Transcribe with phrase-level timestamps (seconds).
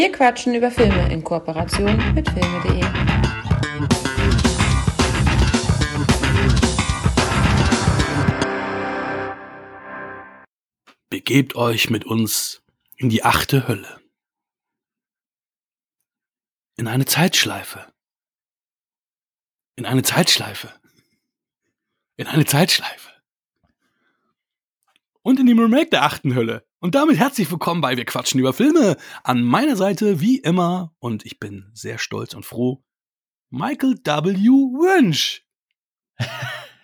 [0.00, 2.80] Wir quatschen über Filme in Kooperation mit filme.de.
[11.10, 12.62] Begebt euch mit uns
[12.96, 14.00] in die achte Hölle.
[16.78, 17.92] In eine Zeitschleife.
[19.76, 20.72] In eine Zeitschleife.
[22.16, 23.09] In eine Zeitschleife.
[25.22, 26.64] Und in dem Remake der achten Hölle.
[26.78, 28.96] Und damit herzlich willkommen bei Wir quatschen über Filme.
[29.22, 32.82] An meiner Seite wie immer, und ich bin sehr stolz und froh,
[33.50, 34.38] Michael W.
[34.38, 35.44] Wünsch.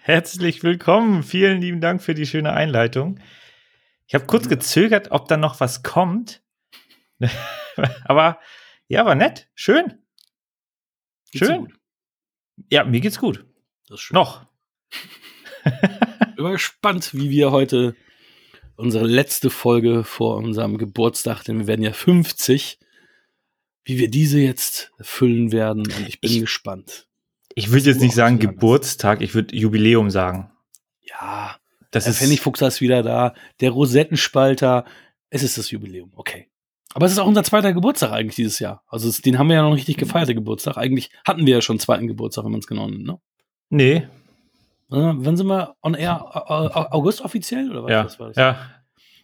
[0.02, 1.22] Herzlich willkommen.
[1.22, 3.20] Vielen lieben Dank für die schöne Einleitung.
[4.06, 6.42] Ich habe kurz gezögert, ob da noch was kommt.
[8.04, 8.38] Aber
[8.86, 9.48] ja, war nett.
[9.54, 10.04] Schön.
[11.32, 11.72] Geht's Schön.
[12.70, 13.46] Ja, mir geht's gut.
[13.88, 14.14] Das ist schön.
[14.14, 14.46] Noch.
[15.64, 17.96] Bin mal gespannt, wie wir heute
[18.76, 22.78] unsere letzte Folge vor unserem Geburtstag, denn wir werden ja 50,
[23.84, 25.80] wie wir diese jetzt füllen werden.
[25.82, 27.06] Und ich bin Ich- gespannt.
[27.54, 30.50] Ich würde jetzt nicht sagen Geburtstag, ich würde Jubiläum sagen.
[31.02, 31.56] Ja,
[31.90, 34.84] Das der ist Pfennigfuchser ist wieder da, der Rosettenspalter.
[35.30, 36.48] Es ist das Jubiläum, okay.
[36.92, 38.82] Aber es ist auch unser zweiter Geburtstag eigentlich dieses Jahr.
[38.88, 40.76] Also es, den haben wir ja noch nicht richtig gefeiert, der Geburtstag.
[40.76, 43.18] Eigentlich hatten wir ja schon einen zweiten Geburtstag, wenn man es genau nimmt, ne?
[43.70, 43.94] Nee,
[44.88, 46.22] Äh, wann sind wir on air?
[46.22, 47.70] Au- Au- August offiziell?
[47.70, 48.36] Oder was, ja, was war das?
[48.36, 48.70] ja.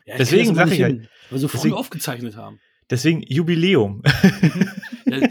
[0.07, 0.99] Ja, Deswegen krieg das immer sag nicht ich hin,
[1.31, 2.61] Weil wir so früh Deswegen- aufgezeichnet haben.
[2.91, 4.03] Deswegen Jubiläum.
[5.07, 5.29] Ja,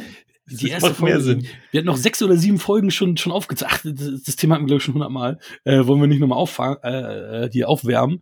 [0.59, 1.39] die erste Folge.
[1.71, 3.97] Wir hatten noch sechs oder sieben Folgen schon, schon aufgezeichnet.
[3.99, 5.39] Ach, Das, das Thema hatten wir, glaube ich, schon hundertmal.
[5.63, 8.21] Äh, wollen wir nicht nochmal auffangen, äh, hier aufwärmen.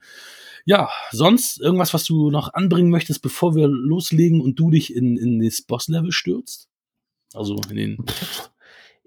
[0.66, 5.18] Ja, sonst irgendwas, was du noch anbringen möchtest, bevor wir loslegen und du dich in,
[5.18, 6.68] in das Boss-Level stürzt?
[7.34, 7.98] Also in den.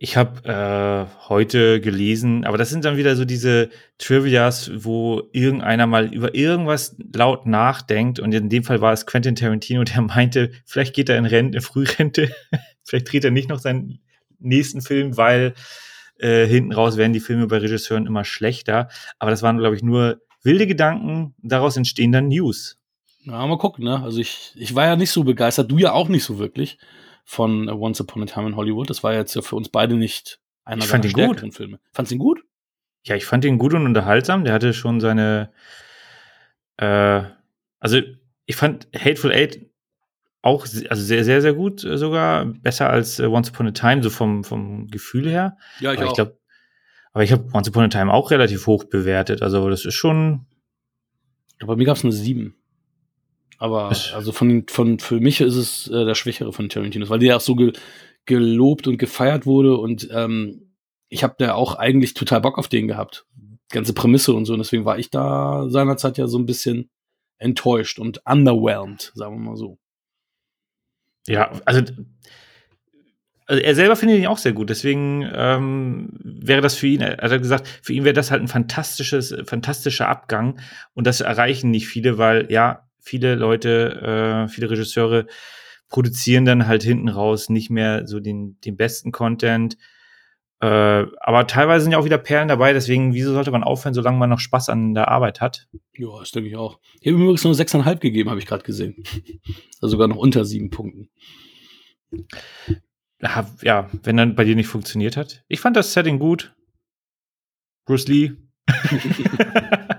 [0.04, 5.86] Ich habe äh, heute gelesen, aber das sind dann wieder so diese Trivias, wo irgendeiner
[5.86, 8.18] mal über irgendwas laut nachdenkt.
[8.18, 11.60] Und in dem Fall war es Quentin Tarantino, der meinte, vielleicht geht er in Rente,
[11.60, 12.34] Frührente,
[12.82, 14.00] vielleicht dreht er nicht noch seinen
[14.40, 15.54] nächsten Film, weil
[16.18, 18.88] äh, hinten raus werden die Filme bei Regisseuren immer schlechter.
[19.20, 21.36] Aber das waren, glaube ich, nur wilde Gedanken.
[21.44, 22.76] Daraus entstehen dann News.
[23.20, 24.02] Ja, mal gucken, ne?
[24.02, 26.78] Also ich, ich war ja nicht so begeistert, du ja auch nicht so wirklich
[27.24, 28.90] von Once Upon a Time in Hollywood.
[28.90, 31.24] Das war jetzt ja für uns beide nicht einer Ich fand der ihn gut.
[31.24, 31.80] stärkeren Filme.
[31.92, 32.44] Fandst du ihn gut?
[33.04, 34.44] Ja, ich fand ihn gut und unterhaltsam.
[34.44, 35.52] Der hatte schon seine,
[36.76, 37.22] äh,
[37.80, 38.00] also
[38.46, 39.66] ich fand Hateful Eight
[40.44, 42.44] auch also sehr, sehr, sehr gut sogar.
[42.46, 45.56] Besser als äh, Once Upon a Time, so vom, vom Gefühl her.
[45.78, 46.38] Ja, aber ich glaube,
[47.12, 49.42] aber ich habe Once Upon a Time auch relativ hoch bewertet.
[49.42, 50.46] Also das ist schon,
[51.64, 52.56] Bei mir gab es eine 7.
[53.62, 57.28] Aber also von, von für mich ist es äh, der schwächere von Tarantinos, weil der
[57.28, 57.72] ja auch so ge,
[58.26, 60.74] gelobt und gefeiert wurde und ähm,
[61.08, 63.24] ich habe da auch eigentlich total Bock auf den gehabt.
[63.70, 64.54] Ganze Prämisse und so.
[64.54, 66.90] Und deswegen war ich da seinerzeit ja so ein bisschen
[67.38, 69.78] enttäuscht und underwhelmed, sagen wir mal so.
[71.28, 71.82] ja, also,
[73.46, 74.70] also er selber findet ihn auch sehr gut.
[74.70, 78.48] Deswegen ähm, wäre das für ihn, er hat gesagt, für ihn wäre das halt ein
[78.48, 80.58] fantastisches, fantastischer Abgang.
[80.94, 85.26] Und das erreichen nicht viele, weil ja, viele Leute, äh, viele Regisseure
[85.88, 89.76] produzieren dann halt hinten raus nicht mehr so den, den besten Content.
[90.60, 94.16] Äh, aber teilweise sind ja auch wieder Perlen dabei, deswegen, wieso sollte man aufhören, solange
[94.16, 95.68] man noch Spaß an der Arbeit hat?
[95.92, 96.78] Ja, das denke ich auch.
[97.00, 99.02] Ich habe übrigens nur 6,5 gegeben, habe ich gerade gesehen.
[99.82, 101.10] Also sogar noch unter sieben Punkten.
[103.20, 105.42] Ja, wenn dann bei dir nicht funktioniert hat.
[105.48, 106.54] Ich fand das Setting gut.
[107.84, 108.30] Bruce Lee.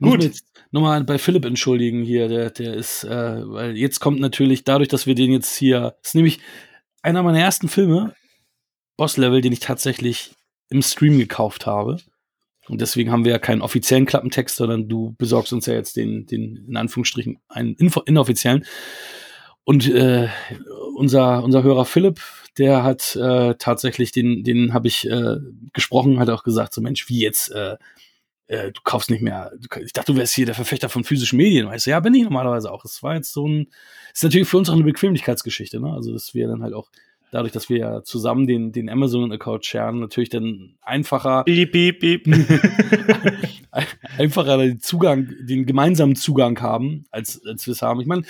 [0.00, 0.22] Gut.
[0.22, 4.88] jetzt nochmal bei Philipp entschuldigen hier, der, der ist, äh, weil jetzt kommt natürlich dadurch,
[4.88, 6.40] dass wir den jetzt hier, ist nämlich
[7.02, 8.14] einer meiner ersten Filme,
[8.96, 10.34] Boss Level, den ich tatsächlich
[10.68, 11.98] im Stream gekauft habe.
[12.68, 16.26] Und deswegen haben wir ja keinen offiziellen Klappentext, sondern du besorgst uns ja jetzt den,
[16.26, 18.64] den in Anführungsstrichen, einen info inoffiziellen.
[19.64, 20.28] Und äh,
[20.96, 22.20] unser, unser Hörer Philipp,
[22.58, 25.36] der hat äh, tatsächlich, den, den habe ich äh,
[25.72, 27.50] gesprochen, hat auch gesagt, so Mensch, wie jetzt,
[28.48, 31.36] äh, du kaufst nicht mehr, du, ich dachte, du wärst hier der Verfechter von physischen
[31.36, 32.84] Medien, weißt du, ja, bin ich normalerweise auch.
[32.84, 33.68] Es war jetzt so ein,
[34.12, 35.92] ist natürlich für uns auch eine Bequemlichkeitsgeschichte, ne?
[35.92, 36.90] Also, dass wir dann halt auch,
[37.32, 42.26] dadurch, dass wir ja zusammen den, den Amazon-Account sharen, natürlich dann einfacher, Piep, piep, piep.
[44.16, 48.00] einfacher den Zugang, den gemeinsamen Zugang haben, als, als wir es haben.
[48.00, 48.22] Ich meine,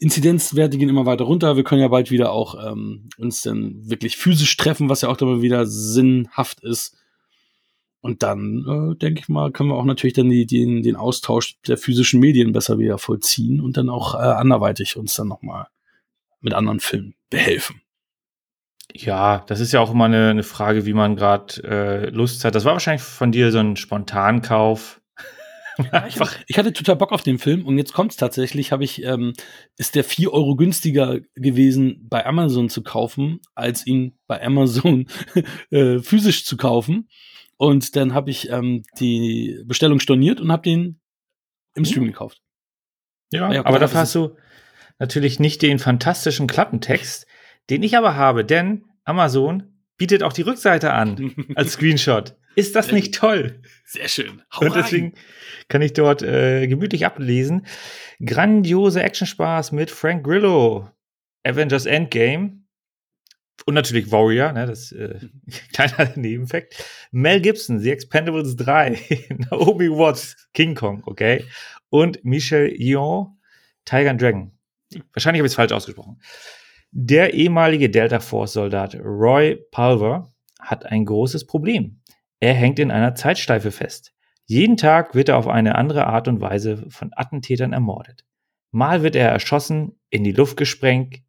[0.00, 1.56] Inzidenzwerte gehen immer weiter runter.
[1.56, 5.16] Wir können ja bald wieder auch ähm, uns dann wirklich physisch treffen, was ja auch
[5.16, 6.96] dann wieder sinnhaft ist.
[8.04, 11.58] Und dann, äh, denke ich mal, können wir auch natürlich dann die, den, den Austausch
[11.66, 15.68] der physischen Medien besser wieder vollziehen und dann auch äh, anderweitig uns dann nochmal
[16.42, 17.80] mit anderen Filmen behelfen.
[18.92, 22.54] Ja, das ist ja auch immer eine, eine Frage, wie man gerade äh, Lust hat.
[22.54, 25.00] Das war wahrscheinlich von dir so ein Spontankauf.
[25.90, 26.36] Einfach.
[26.46, 29.32] Ich hatte total Bock auf den Film und jetzt kommt es tatsächlich, habe ich, ähm,
[29.78, 35.06] ist der 4 Euro günstiger gewesen, bei Amazon zu kaufen, als ihn bei Amazon
[35.70, 37.08] äh, physisch zu kaufen.
[37.56, 41.00] Und dann habe ich ähm, die Bestellung storniert und habe den
[41.74, 42.40] im Stream gekauft.
[43.32, 44.36] Ja, Ja, aber klar, dafür hast du
[44.98, 47.26] natürlich nicht den fantastischen Klappentext,
[47.70, 49.64] den ich aber habe, denn Amazon
[49.96, 52.36] bietet auch die Rückseite an als Screenshot.
[52.56, 53.60] Ist das nicht toll?
[53.84, 54.42] Sehr schön.
[54.52, 54.82] Hau Und rein.
[54.82, 55.14] deswegen
[55.68, 57.66] kann ich dort äh, gemütlich ablesen.
[58.24, 60.88] Grandiose Actionspaß mit Frank Grillo,
[61.42, 62.63] Avengers Endgame
[63.66, 65.18] und natürlich Warrior, ne, das äh,
[65.72, 66.84] kleiner Nebenfakt.
[67.12, 71.44] Mel Gibson, The Expendables 3, Naomi Watts, King Kong, okay.
[71.88, 73.36] Und Michel Yeoh,
[73.84, 74.52] Tiger and Dragon.
[75.12, 76.20] Wahrscheinlich habe ich es falsch ausgesprochen.
[76.90, 82.00] Der ehemalige Delta Force-Soldat Roy Pulver hat ein großes Problem.
[82.40, 84.12] Er hängt in einer Zeitschleife fest.
[84.46, 88.24] Jeden Tag wird er auf eine andere Art und Weise von Attentätern ermordet.
[88.70, 91.22] Mal wird er erschossen, in die Luft gesprengt,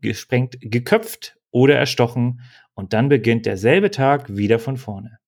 [0.00, 2.40] gesprengt, geköpft oder erstochen
[2.74, 5.18] und dann beginnt derselbe Tag wieder von vorne.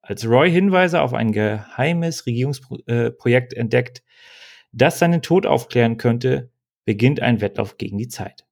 [0.00, 4.04] Als Roy Hinweise auf ein geheimes Regierungsprojekt entdeckt,
[4.70, 6.52] das seinen Tod aufklären könnte,
[6.84, 8.46] beginnt ein Wettlauf gegen die Zeit.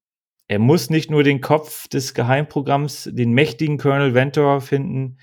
[0.48, 5.18] Er muss nicht nur den Kopf des Geheimprogramms, den mächtigen Colonel Ventor finden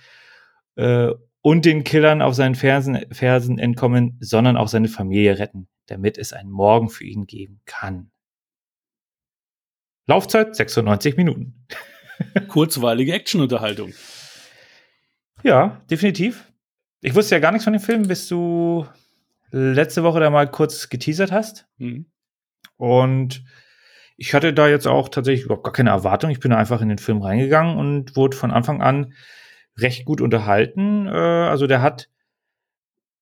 [0.75, 1.09] äh,
[1.41, 6.31] und den Killern auf seinen Fersen, Fersen entkommen, sondern auch seine Familie retten, damit es
[6.31, 8.11] einen Morgen für ihn geben kann.
[10.05, 11.65] Laufzeit 96 Minuten.
[12.47, 13.93] Kurzweilige Actionunterhaltung.
[15.43, 16.45] Ja, definitiv.
[17.01, 18.85] Ich wusste ja gar nichts von dem Film, bis du
[19.51, 21.67] letzte Woche da mal kurz geteasert hast.
[21.77, 22.05] Mhm.
[22.77, 23.43] Und
[24.17, 26.29] ich hatte da jetzt auch tatsächlich überhaupt gar keine Erwartung.
[26.29, 29.13] Ich bin da einfach in den Film reingegangen und wurde von Anfang an
[29.77, 31.07] recht gut unterhalten.
[31.07, 32.09] Äh, also der hat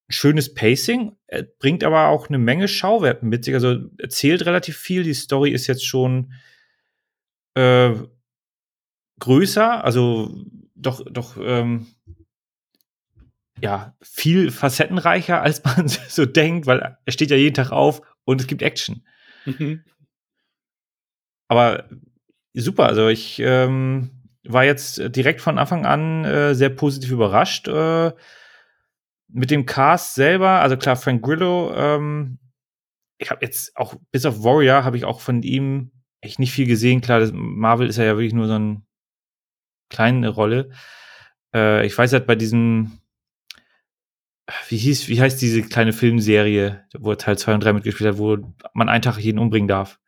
[0.10, 3.54] schönes Pacing, er bringt aber auch eine Menge Schauwert mit sich.
[3.54, 5.04] Also erzählt relativ viel.
[5.04, 6.34] Die Story ist jetzt schon
[7.56, 7.92] äh,
[9.19, 10.44] größer, also
[10.75, 11.88] doch, doch, ähm,
[13.62, 18.42] ja, viel facettenreicher, als man so denkt, weil er steht ja jeden Tag auf und
[18.42, 19.06] es gibt Action.
[19.46, 19.84] Mhm.
[21.48, 21.90] Aber
[22.54, 24.12] super, also ich ähm,
[24.44, 27.68] war jetzt direkt von Anfang an äh, sehr positiv überrascht.
[27.68, 28.12] Äh,
[29.30, 32.40] mit dem Cast selber, also klar, Frank Grillo, ähm,
[33.18, 35.92] ich habe jetzt auch, bis auf Warrior, habe ich auch von ihm
[36.22, 37.02] echt nicht viel gesehen.
[37.02, 38.81] Klar, das, Marvel ist ja, ja wirklich nur so eine
[39.89, 40.69] kleine Rolle.
[41.54, 43.00] Äh, ich weiß halt bei diesem,
[44.69, 48.18] wie hieß, wie heißt diese kleine Filmserie, wo er Teil 2 und 3 mitgespielt hat,
[48.18, 48.38] wo
[48.74, 50.00] man einen Tag jeden umbringen darf?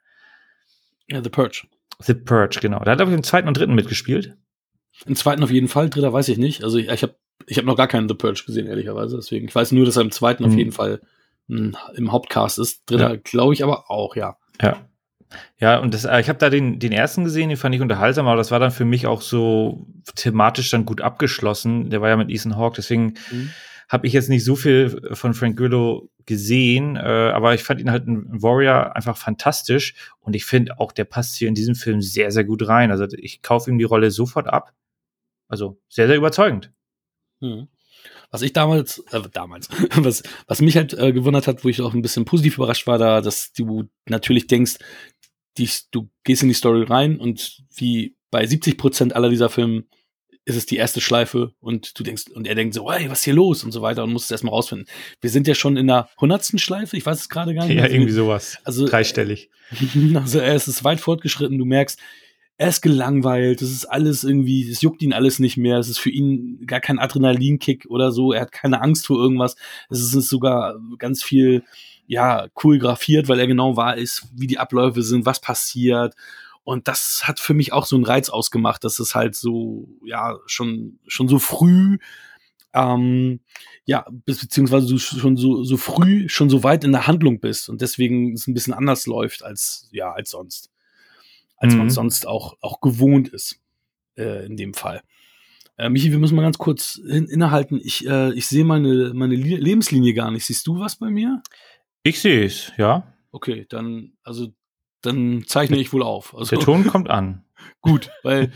[1.07, 1.67] Ja, The Purge.
[2.01, 2.79] The Purge, genau.
[2.79, 4.37] Da hat er im zweiten und dritten mitgespielt.
[5.05, 6.63] Im zweiten auf jeden Fall, dritter weiß ich nicht.
[6.63, 7.15] Also ich, ich habe
[7.47, 9.15] ich hab noch gar keinen The Purge gesehen, ehrlicherweise.
[9.17, 10.57] Deswegen, ich weiß nur, dass er im zweiten auf Mhm.
[10.57, 11.01] jeden Fall
[11.47, 12.83] mh, im Hauptcast ist.
[12.85, 14.37] Dritter, glaube ich, aber auch, ja.
[14.61, 14.85] Ja.
[15.59, 18.27] Ja, und das, äh, ich habe da den, den ersten gesehen, den fand ich unterhaltsam,
[18.27, 21.89] aber das war dann für mich auch so thematisch dann gut abgeschlossen.
[21.89, 23.51] Der war ja mit Ethan Hawke, deswegen Mhm.
[23.89, 27.91] habe ich jetzt nicht so viel von Frank Grillo gesehen, äh, aber ich fand ihn
[27.91, 32.01] halt in Warrior einfach fantastisch und ich finde auch, der passt hier in diesem Film
[32.01, 32.89] sehr, sehr gut rein.
[32.91, 34.73] Also ich kaufe ihm die Rolle sofort ab.
[35.47, 36.71] Also sehr, sehr überzeugend.
[37.39, 37.67] Mhm.
[38.31, 41.95] Was ich damals, äh, damals, was, was mich halt äh, gewundert hat, wo ich auch
[41.95, 44.75] ein bisschen positiv überrascht war, da, dass du natürlich denkst,
[45.59, 49.83] die, du gehst in die Story rein und wie bei 70 Prozent aller dieser Filme
[50.45, 53.25] ist es die erste Schleife und du denkst, und er denkt so, hey, was ist
[53.25, 54.87] hier los und so weiter und muss es erstmal rausfinden.
[55.21, 57.75] Wir sind ja schon in der hundertsten Schleife, ich weiß es gerade gar nicht.
[57.75, 57.91] Ja, mehr.
[57.91, 58.57] irgendwie sowas.
[58.63, 59.49] Also, Dreistellig.
[60.15, 61.99] also er ist weit fortgeschritten, du merkst,
[62.57, 65.99] er ist gelangweilt, es ist alles irgendwie, es juckt ihn alles nicht mehr, es ist
[65.99, 69.55] für ihn gar kein Adrenalinkick oder so, er hat keine Angst vor irgendwas,
[69.89, 71.63] es ist sogar ganz viel,
[72.09, 76.15] ja, choreografiert, weil er genau weiß, wie die Abläufe sind, was passiert
[76.63, 80.37] und das hat für mich auch so einen Reiz ausgemacht, dass es halt so, ja,
[80.47, 81.99] schon, schon so früh,
[82.73, 83.39] ähm,
[83.85, 87.69] ja, bis, beziehungsweise du schon so, so früh, schon so weit in der Handlung bist
[87.69, 90.71] und deswegen es ein bisschen anders läuft als, ja, als sonst.
[91.57, 91.91] Als man Mhm.
[91.91, 93.59] sonst auch, auch gewohnt ist,
[94.17, 95.01] äh, in dem Fall.
[95.77, 97.79] Äh, Michi, wir müssen mal ganz kurz hin, innehalten.
[97.83, 100.45] Ich, äh, ich sehe meine, meine Li- Lebenslinie gar nicht.
[100.45, 101.41] Siehst du was bei mir?
[102.03, 103.13] Ich sehe es, ja.
[103.31, 104.47] Okay, dann, also,
[105.01, 106.35] dann zeichne ich wohl auf.
[106.35, 107.43] Also, Der Ton kommt an.
[107.81, 108.51] gut, weil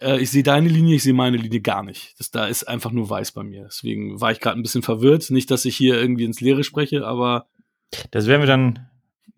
[0.00, 2.14] äh, ich sehe deine Linie, ich sehe meine Linie gar nicht.
[2.18, 3.64] Das, da ist einfach nur weiß bei mir.
[3.64, 5.30] Deswegen war ich gerade ein bisschen verwirrt.
[5.30, 7.46] Nicht, dass ich hier irgendwie ins Leere spreche, aber
[8.10, 8.88] Das werden wir dann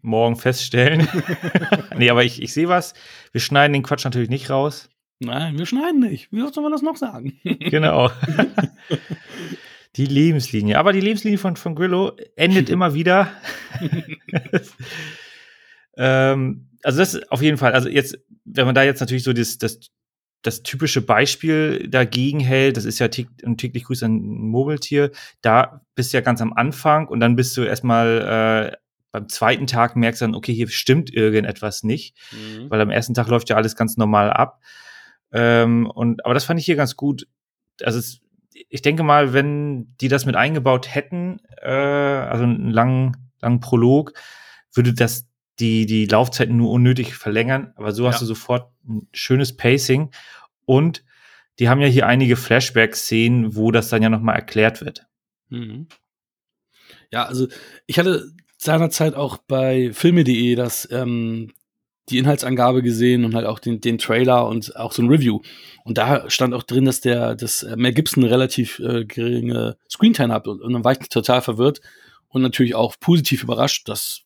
[0.03, 1.09] morgen feststellen.
[1.97, 2.95] nee, aber ich, ich sehe was.
[3.33, 4.89] Wir schneiden den Quatsch natürlich nicht raus.
[5.19, 6.31] nein, wir schneiden nicht.
[6.31, 7.41] Wie soll man das noch sagen?
[7.43, 8.11] Genau.
[9.97, 10.79] Die Lebenslinie.
[10.79, 13.31] Aber die Lebenslinie von, von Grillo endet immer wieder.
[15.97, 17.73] ähm, also das auf jeden Fall.
[17.73, 19.81] Also jetzt, wenn man da jetzt natürlich so das, das,
[20.43, 25.11] das typische Beispiel dagegen hält, das ist ja täglich Grüß an ein Murmeltier,
[25.41, 28.77] da bist du ja ganz am Anfang und dann bist du erstmal äh,
[29.13, 32.69] beim zweiten Tag merkst du dann, okay, hier stimmt irgendetwas nicht, mhm.
[32.69, 34.61] weil am ersten Tag läuft ja alles ganz normal ab.
[35.33, 37.27] Ähm, und, aber das fand ich hier ganz gut.
[37.83, 38.21] Also es,
[38.69, 44.13] ich denke mal, wenn die das mit eingebaut hätten, äh, also einen langen, langen Prolog,
[44.73, 47.73] würde das die, die Laufzeiten nur unnötig verlängern.
[47.77, 48.11] Aber so ja.
[48.11, 50.11] hast du sofort ein schönes Pacing.
[50.65, 51.05] Und
[51.59, 55.07] die haben ja hier einige Flashback-Szenen, wo das dann ja nochmal erklärt wird.
[55.49, 55.89] Mhm.
[57.11, 57.49] Ja, also
[57.87, 61.53] ich hatte seinerzeit auch bei filme.de das ähm,
[62.09, 65.41] die Inhaltsangabe gesehen und halt auch den, den Trailer und auch so ein Review.
[65.85, 69.77] Und da stand auch drin, dass der, dass äh, Mel Gibson eine relativ äh, geringe
[69.91, 70.47] Screentime hat.
[70.47, 71.81] Und, und dann war ich total verwirrt
[72.29, 74.23] und natürlich auch positiv überrascht, dass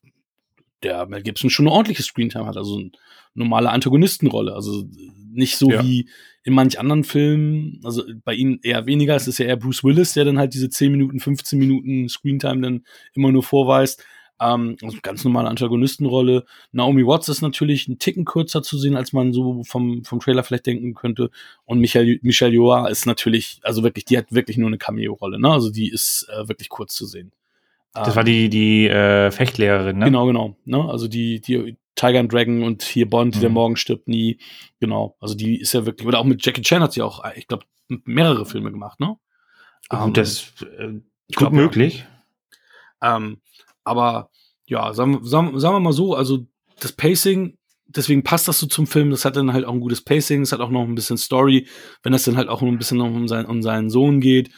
[0.83, 2.57] der Mel Gibson schon eine ordentliche Screentime hat.
[2.57, 2.91] Also eine
[3.35, 4.55] normale Antagonistenrolle.
[4.55, 4.85] Also
[5.33, 5.83] nicht so ja.
[5.83, 6.09] wie
[6.43, 9.15] in manch anderen Filmen, also bei ihnen eher weniger.
[9.15, 12.61] Es ist ja eher Bruce Willis, der dann halt diese 10 Minuten, 15 Minuten Screentime
[12.61, 12.85] dann
[13.15, 14.05] immer nur vorweist.
[14.41, 16.47] Ähm, also ganz normale Antagonistenrolle.
[16.73, 20.43] Naomi Watts ist natürlich ein Ticken kürzer zu sehen, als man so vom, vom Trailer
[20.43, 21.31] vielleicht denken könnte.
[21.67, 25.51] Und Michelle, Michelle Joa ist natürlich, also wirklich, die hat wirklich nur eine Cameo-Rolle, ne?
[25.51, 27.33] Also die ist äh, wirklich kurz zu sehen.
[27.93, 30.07] Das ähm, war die, die äh, Fechtlehrerin, ne?
[30.07, 30.57] Genau, genau.
[30.65, 30.89] Ne?
[30.89, 33.41] Also die, die Tiger and Dragon und hier Bond, mhm.
[33.41, 34.39] der morgen stirbt nie.
[34.79, 35.17] Genau.
[35.21, 37.65] Also die ist ja wirklich, oder auch mit Jackie Chan hat sie auch, ich glaube,
[37.89, 39.17] mehrere Filme gemacht, ne?
[39.91, 41.03] Um, das äh, gut
[41.37, 42.07] glaub, möglich.
[43.03, 43.17] Ja.
[43.17, 43.41] Ähm,
[43.85, 44.31] aber
[44.67, 46.47] ja, sagen, sagen, sagen wir mal so, also
[46.81, 50.03] das Pacing, deswegen passt das so zum Film, das hat dann halt auch ein gutes
[50.03, 51.67] Pacing, es hat auch noch ein bisschen Story,
[52.03, 54.51] wenn das dann halt auch ein bisschen noch um, sein, um seinen Sohn geht,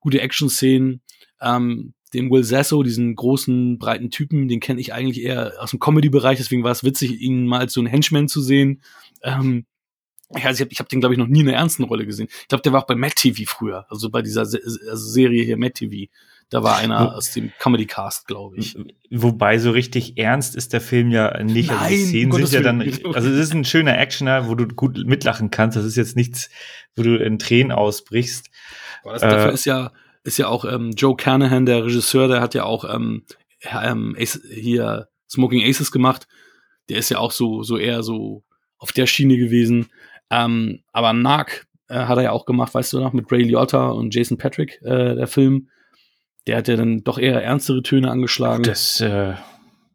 [0.00, 1.02] gute Action-Szenen,
[1.40, 5.80] ähm, den Will Sasso, diesen großen, breiten Typen, den kenne ich eigentlich eher aus dem
[5.80, 8.82] Comedy-Bereich, deswegen war es witzig, ihn mal als so einen Henchman zu sehen.
[9.22, 9.66] Ähm,
[10.30, 12.28] ja, ich habe ich hab den, glaube ich, noch nie in einer ernsten Rolle gesehen.
[12.30, 15.44] Ich glaube, der war auch bei Matt TV früher, also bei dieser Se also Serie
[15.44, 16.10] hier Matt TV.
[16.48, 18.78] Da war einer aus dem Comedy Cast, glaube ich.
[19.10, 21.70] Wobei so richtig ernst ist der Film ja nicht.
[21.70, 22.80] Nein, also die Szenen sind ja dann,
[23.14, 25.76] also es ist ein schöner Actioner, wo du gut mitlachen kannst.
[25.76, 26.48] Das ist jetzt nichts,
[26.94, 28.48] wo du in Tränen ausbrichst.
[29.02, 29.90] Aber das, äh, dafür ist ja,
[30.22, 33.24] ist ja auch ähm, Joe Carnahan, der Regisseur, der hat ja auch ähm,
[33.62, 36.28] ähm, Ace, hier Smoking Aces gemacht.
[36.88, 38.44] Der ist ja auch so, so eher so
[38.78, 39.88] auf der Schiene gewesen.
[40.30, 43.88] Ähm, aber Narc äh, hat er ja auch gemacht, weißt du noch, mit Ray Liotta
[43.88, 45.70] und Jason Patrick, äh, der Film.
[46.46, 48.62] Der hat ja dann doch eher ernstere Töne angeschlagen.
[48.62, 49.34] Das, äh,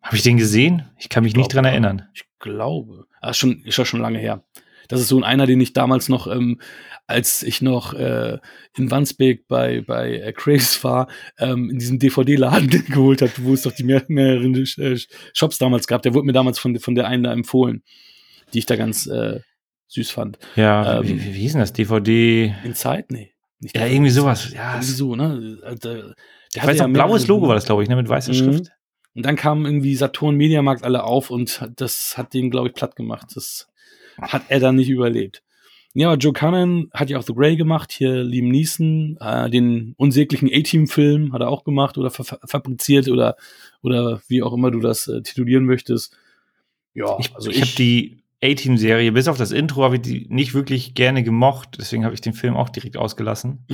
[0.02, 0.84] habe ich den gesehen?
[0.98, 2.08] Ich kann mich ich nicht dran erinnern.
[2.14, 3.06] Ich glaube.
[3.22, 4.44] Ah, schon, ist ja schon lange her.
[4.88, 6.60] Das ist so einer, den ich damals noch, ähm,
[7.08, 8.40] als ich noch äh,
[8.76, 13.62] in Wandsbek bei, bei äh, Craves war, ähm, in diesem DVD-Laden geholt hat, wo es
[13.62, 15.00] doch die mehr, mehreren äh,
[15.34, 16.02] Shops damals gab.
[16.02, 17.84] Der wurde mir damals von, von der einen da empfohlen,
[18.54, 19.40] die ich da ganz äh,
[19.88, 20.40] süß fand.
[20.56, 21.74] Ja, ähm, wie, wie hieß denn das?
[21.74, 22.56] DVD?
[22.64, 23.12] In Zeit?
[23.12, 23.32] Nee.
[23.76, 24.52] Ja, irgendwie sowas.
[24.52, 25.60] Ja, irgendwie so, ne?
[26.56, 28.36] Der ich weiß, ja ein blaues Logo war das, glaube ich, ne, mit weißer mhm.
[28.36, 28.72] Schrift.
[29.14, 32.96] Und dann kamen irgendwie Saturn Mediamarkt alle auf und das hat den, glaube ich, platt
[32.96, 33.28] gemacht.
[33.36, 33.68] Das
[34.22, 35.44] hat er dann nicht überlebt.
[35.94, 39.94] Ja, aber Joe Cannon hat ja auch The Grey gemacht, hier Liam Neeson, äh, den
[39.98, 43.36] unsäglichen A-Team-Film hat er auch gemacht oder fa fabriziert oder,
[43.82, 46.16] oder wie auch immer du das äh, titulieren möchtest.
[46.94, 50.26] Ja, ich, also ich, ich habe die A-Team-Serie, bis auf das Intro, habe ich die
[50.30, 51.78] nicht wirklich gerne gemocht.
[51.78, 53.68] Deswegen habe ich den Film auch direkt ausgelassen.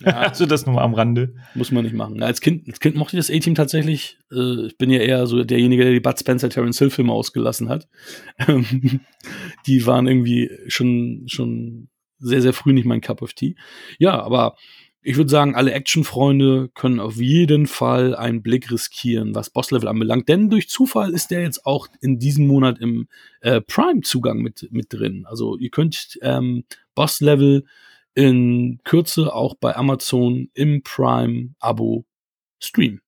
[0.00, 0.16] Ja.
[0.18, 1.34] also das nur am Rande.
[1.54, 2.22] Muss man nicht machen.
[2.22, 4.18] Als, kind, als Kind mochte ich das A-Team tatsächlich.
[4.30, 7.68] Äh, ich bin ja eher so derjenige, der die Bud Spencer Terence Hill Filme ausgelassen
[7.68, 7.88] hat.
[9.66, 11.88] die waren irgendwie schon, schon
[12.18, 13.56] sehr, sehr früh nicht mein Cup of Tea.
[13.98, 14.56] Ja, aber
[15.02, 20.28] ich würde sagen, alle Action-Freunde können auf jeden Fall einen Blick riskieren, was Boss-Level anbelangt.
[20.28, 23.08] Denn durch Zufall ist der jetzt auch in diesem Monat im
[23.40, 25.26] äh, Prime-Zugang mit, mit drin.
[25.26, 27.64] Also ihr könnt ähm, Boss-Level
[28.14, 32.04] in Kürze auch bei Amazon im Prime-Abo
[32.60, 33.00] streamen.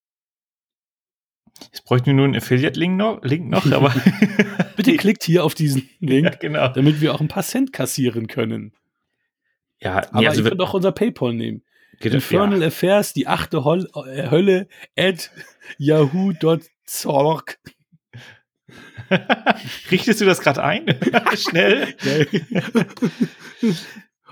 [1.71, 3.93] Jetzt bräuchten wir nur einen Affiliate-Link noch, Link noch, aber.
[4.75, 6.67] Bitte klickt hier auf diesen Link, ja, genau.
[6.67, 8.73] damit wir auch ein paar Cent kassieren können.
[9.79, 11.63] Ja, aber also ihr könnt auch unser PayPal nehmen.
[12.01, 12.67] Infernal ja.
[12.67, 15.31] Affairs, die achte Hol äh, Hölle at
[15.77, 17.57] yahoo.org.
[19.91, 20.85] Richtest du das gerade ein?
[21.35, 21.93] Schnell.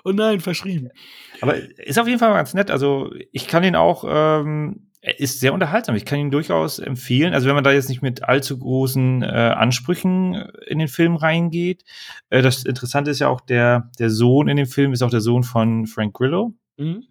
[0.03, 0.89] oh nein, verschrieben.
[1.41, 2.72] Aber ist auf jeden Fall ganz nett.
[2.72, 5.96] Also ich kann ihn auch, ähm, er ist sehr unterhaltsam.
[5.96, 7.34] Ich kann ihn durchaus empfehlen.
[7.34, 11.84] Also wenn man da jetzt nicht mit allzu großen äh, Ansprüchen in den Film reingeht.
[12.29, 15.22] Äh, das Interessante ist ja auch, der, der Sohn in dem Film ist auch der
[15.22, 16.53] Sohn von Frank Grillo.
[16.77, 17.03] Mhm.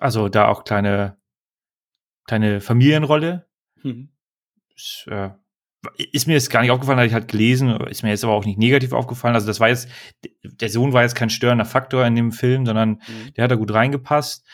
[0.00, 1.16] Also da auch kleine,
[2.26, 3.46] kleine Familienrolle.
[3.82, 4.08] Mhm.
[4.74, 5.30] Ist, äh,
[6.12, 8.44] ist mir jetzt gar nicht aufgefallen, hatte ich halt gelesen, ist mir jetzt aber auch
[8.44, 9.34] nicht negativ aufgefallen.
[9.34, 9.88] Also das war jetzt,
[10.44, 13.34] der Sohn war jetzt kein störender Faktor in dem Film, sondern Mhm.
[13.36, 14.46] der hat da gut reingepasst.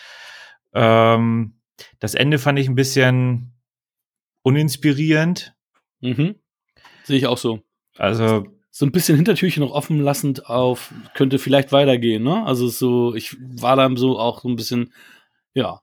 [0.72, 1.60] Ähm,
[2.00, 3.52] das Ende fand ich ein bisschen
[4.42, 5.54] uninspirierend.
[6.00, 6.36] Mhm.
[7.04, 7.62] Sehe ich auch so.
[7.96, 12.44] Also, So ein bisschen Hintertürchen noch offen lassend auf, könnte vielleicht weitergehen, ne?
[12.46, 14.92] Also so, ich war dann so auch so ein bisschen,
[15.54, 15.80] ja,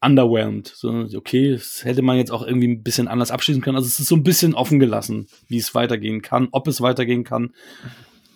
[0.00, 0.68] underwhelmed.
[0.68, 3.76] So, okay, das hätte man jetzt auch irgendwie ein bisschen anders abschließen können.
[3.76, 7.24] Also es ist so ein bisschen offen gelassen, wie es weitergehen kann, ob es weitergehen
[7.24, 7.54] kann.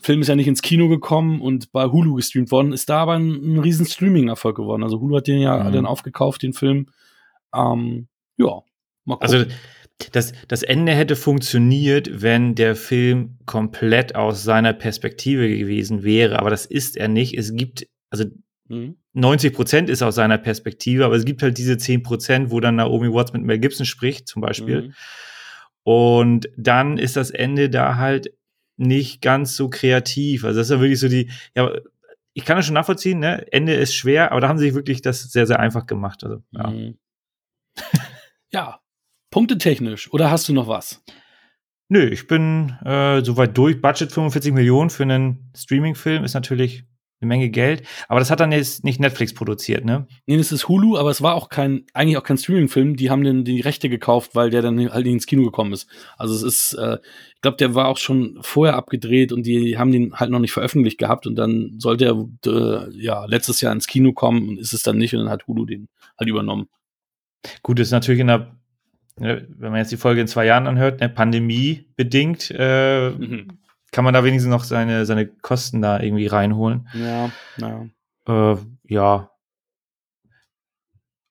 [0.02, 3.18] Film ist ja nicht ins Kino gekommen und bei Hulu gestreamt worden, ist da aber
[3.18, 4.82] ein, ein riesen Streaming-Erfolg geworden.
[4.82, 5.72] Also Hulu hat den ja Mhm.
[5.72, 6.86] dann aufgekauft, den Film.
[7.54, 8.08] Ähm,
[8.38, 8.60] ja,
[9.04, 9.22] mal gucken.
[9.22, 9.44] also
[10.12, 16.48] das, das Ende hätte funktioniert, wenn der Film komplett aus seiner Perspektive gewesen wäre, aber
[16.48, 17.36] das ist er nicht.
[17.36, 18.24] Es gibt, also
[18.68, 18.96] Mhm.
[19.12, 22.76] 90 Prozent ist aus seiner Perspektive, aber es gibt halt diese 10 Prozent, wo dann
[22.76, 24.82] Naomi Watts mit Mel Gibson spricht, zum Beispiel.
[24.82, 24.94] Mhm.
[25.82, 28.32] Und dann ist das Ende da halt
[28.76, 30.44] nicht ganz so kreativ.
[30.44, 31.70] Also das ist ja wirklich so die, ja,
[32.32, 33.46] ich kann das schon nachvollziehen, ne?
[33.52, 36.22] Ende ist schwer, aber da haben sie sich wirklich das sehr, sehr einfach gemacht.
[36.24, 36.68] Also, ja.
[36.68, 36.98] Mhm.
[38.52, 38.80] ja,
[39.30, 40.12] punktetechnisch.
[40.12, 41.02] Oder hast du noch was?
[41.88, 43.82] Nö, ich bin äh, soweit durch.
[43.82, 46.84] Budget 45 Millionen für einen Streaming-Film ist natürlich
[47.20, 47.82] eine Menge Geld.
[48.08, 50.06] Aber das hat dann jetzt nicht Netflix produziert, ne?
[50.26, 52.96] Nee, das ist Hulu, aber es war auch kein, eigentlich auch kein Streaming-Film.
[52.96, 55.88] Die haben den, die Rechte gekauft, weil der dann halt ins Kino gekommen ist.
[56.16, 56.98] Also es ist, äh,
[57.34, 60.52] ich glaube, der war auch schon vorher abgedreht und die haben den halt noch nicht
[60.52, 64.72] veröffentlicht gehabt und dann sollte er äh, ja letztes Jahr ins Kino kommen und ist
[64.72, 66.68] es dann nicht und dann hat Hulu den halt übernommen.
[67.62, 68.56] Gut, das ist natürlich in der,
[69.18, 73.58] ne, wenn man jetzt die Folge in zwei Jahren anhört, ne, Pandemie bedingt, äh, Mhm.
[73.92, 76.88] Kann man da wenigstens noch seine, seine Kosten da irgendwie reinholen.
[76.94, 78.52] Ja, ja.
[78.52, 79.30] Äh, ja.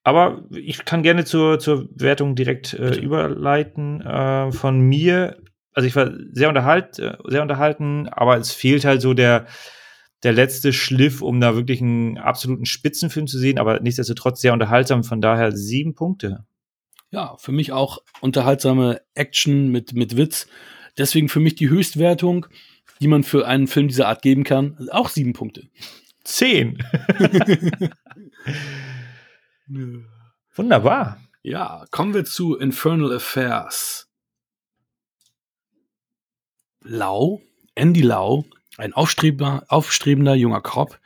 [0.02, 4.00] Aber ich kann gerne zur, zur Wertung direkt äh, überleiten.
[4.00, 5.36] Äh, von mir,
[5.72, 9.46] also ich war sehr, unterhalt, äh, sehr unterhalten, aber es fehlt halt so der,
[10.22, 15.04] der letzte Schliff, um da wirklich einen absoluten Spitzenfilm zu sehen, aber nichtsdestotrotz sehr unterhaltsam,
[15.04, 16.44] von daher sieben Punkte.
[17.10, 20.46] Ja, für mich auch unterhaltsame Action mit, mit Witz.
[20.98, 22.46] Deswegen für mich die Höchstwertung,
[23.00, 25.68] die man für einen Film dieser Art geben kann, auch sieben Punkte.
[26.24, 26.78] Zehn.
[30.54, 31.20] Wunderbar.
[31.42, 34.08] Ja, kommen wir zu Infernal Affairs.
[36.82, 37.40] Lau,
[37.74, 38.44] Andy Lau,
[38.76, 40.98] ein aufstrebender, junger Cop,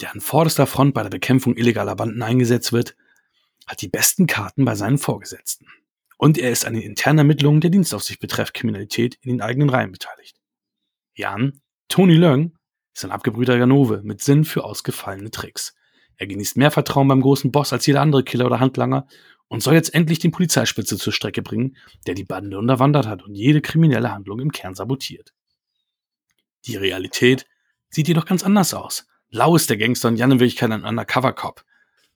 [0.00, 2.96] der an vorderster Front bei der Bekämpfung illegaler Banden eingesetzt wird,
[3.66, 5.66] hat die besten Karten bei seinen Vorgesetzten.
[6.16, 9.92] Und er ist an den internen Ermittlungen der Dienstaufsicht betreffend Kriminalität in den eigenen Reihen
[9.92, 10.40] beteiligt.
[11.14, 12.56] Jan, Tony Leung,
[12.94, 15.74] ist ein abgebrühter Ganove mit Sinn für ausgefallene Tricks.
[16.16, 19.06] Er genießt mehr Vertrauen beim großen Boss als jeder andere Killer oder Handlanger
[19.48, 21.76] und soll jetzt endlich den Polizeispitze zur Strecke bringen,
[22.06, 25.34] der die Bande unterwandert hat und jede kriminelle Handlung im Kern sabotiert.
[26.64, 27.46] Die Realität
[27.90, 29.06] sieht jedoch ganz anders aus.
[29.28, 31.64] Lau ist der Gangster und Jan in Wirklichkeit ein Undercover-Cop.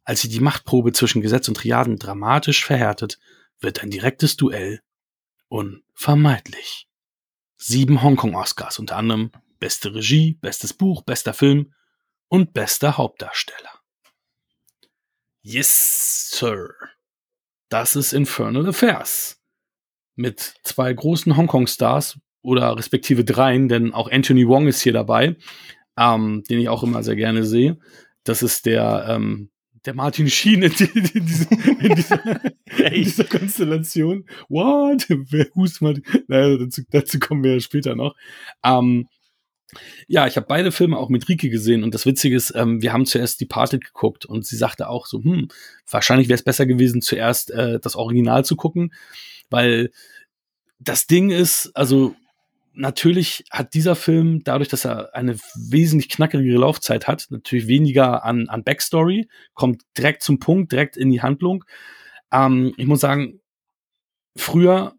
[0.04, 3.18] Als sich die Machtprobe zwischen Gesetz und Triaden dramatisch verhärtet,
[3.61, 4.81] wird ein direktes Duell
[5.49, 6.88] unvermeidlich.
[7.57, 11.75] Sieben Hongkong-Oscars, unter anderem beste Regie, bestes Buch, bester Film
[12.29, 13.81] und bester Hauptdarsteller.
[15.42, 16.75] Yes, Sir.
[17.68, 19.40] Das ist Infernal Affairs.
[20.14, 25.37] Mit zwei großen Hongkong-Stars oder respektive dreien, denn auch Anthony Wong ist hier dabei,
[25.96, 27.79] ähm, den ich auch immer sehr gerne sehe.
[28.25, 29.51] Das ist der, ähm,
[29.85, 31.49] der Martin Sheen in, die, in, diese,
[31.81, 32.45] in, dieser,
[32.79, 34.25] in dieser Konstellation.
[34.49, 35.07] What?
[35.09, 36.01] Wer hust mal?
[36.29, 38.14] Naja, dazu, dazu kommen wir ja später noch.
[38.64, 39.09] Ähm,
[40.09, 42.93] ja, ich habe beide Filme auch mit Rike gesehen und das Witzige ist, ähm, wir
[42.93, 45.49] haben zuerst Departed geguckt und sie sagte auch so, hm,
[45.88, 48.93] wahrscheinlich wäre es besser gewesen, zuerst äh, das Original zu gucken,
[49.49, 49.90] weil
[50.79, 52.16] das Ding ist, also
[52.81, 58.49] natürlich hat dieser Film, dadurch, dass er eine wesentlich knackigere Laufzeit hat, natürlich weniger an,
[58.49, 61.64] an Backstory, kommt direkt zum Punkt, direkt in die Handlung.
[62.33, 63.40] Ähm, ich muss sagen,
[64.37, 64.95] früher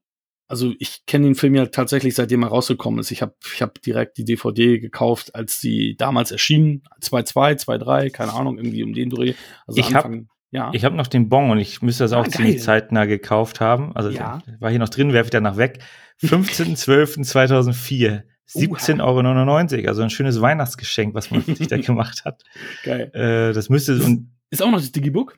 [0.48, 3.10] also ich kenne den Film ja tatsächlich, seitdem er rausgekommen ist.
[3.12, 6.84] Ich habe ich hab direkt die DVD gekauft, als sie damals erschien.
[7.02, 9.34] 2.2, 2.3, keine Ahnung, irgendwie um den Dreh.
[9.66, 10.70] Also Ich Anfang, ja.
[10.74, 13.96] Ich habe noch den Bon und ich müsste das auch Ah, ziemlich zeitnah gekauft haben.
[13.96, 14.44] Also Ja.
[14.46, 15.80] der war hier noch drin, werfe ich danach weg.
[16.24, 18.24] 15.12.2004.
[18.54, 19.88] 17,99 Euro.
[19.88, 22.44] Also ein schönes Weihnachtsgeschenk, was man sich da gemacht hat.
[22.84, 23.12] Geil.
[23.14, 25.38] Äh, das müsste und Ist auch noch das Digibook?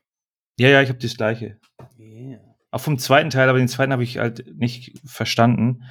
[0.60, 1.58] ja, ja, ich habe das gleiche.
[2.00, 2.40] Yeah.
[2.72, 5.84] Auch vom zweiten Teil, aber den zweiten habe ich halt nicht verstanden.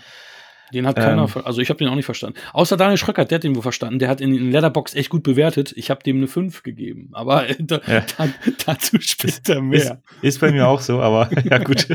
[0.72, 2.38] Den hat keiner, ähm, also ich habe den auch nicht verstanden.
[2.54, 3.98] Außer Daniel Schröckert, der hat den wohl verstanden.
[3.98, 5.72] Der hat in, in Letterbox echt gut bewertet.
[5.76, 7.10] Ich habe dem eine 5 gegeben.
[7.12, 8.02] Aber äh, da, ja.
[8.16, 8.28] da,
[8.64, 10.00] dazu später mehr.
[10.22, 11.88] Ist, ist, bei mir auch so, aber ja, gut.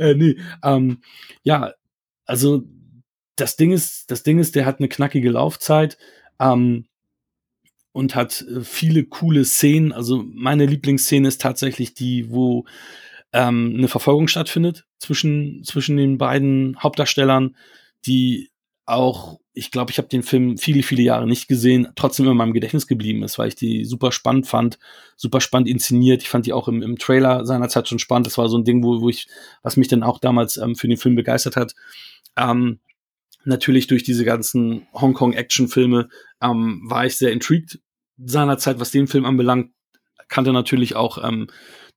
[0.04, 1.02] äh, nee, ähm,
[1.42, 1.72] ja,
[2.26, 2.62] also
[3.36, 5.98] das Ding ist, das Ding ist, der hat eine knackige Laufzeit.
[6.38, 6.86] Ähm,
[7.92, 9.92] und hat äh, viele coole Szenen.
[9.92, 12.64] Also meine Lieblingsszene ist tatsächlich die, wo
[13.32, 17.56] ähm, eine Verfolgung stattfindet zwischen, zwischen den beiden Hauptdarstellern,
[18.06, 18.50] die
[18.86, 22.52] auch, ich glaube, ich habe den Film viele, viele Jahre nicht gesehen, trotzdem in meinem
[22.52, 24.78] Gedächtnis geblieben ist, weil ich die super spannend fand,
[25.16, 26.22] super spannend inszeniert.
[26.22, 28.26] Ich fand die auch im, im Trailer seinerzeit schon spannend.
[28.26, 29.26] Das war so ein Ding, wo, wo ich,
[29.62, 31.74] was mich dann auch damals ähm, für den Film begeistert hat.
[32.36, 32.78] Ähm,
[33.44, 36.08] natürlich durch diese ganzen Hongkong-Action-Filme
[36.40, 37.80] ähm, war ich sehr intrigued
[38.24, 39.72] seinerzeit, was den Film anbelangt.
[40.28, 41.48] Kannte natürlich auch ähm,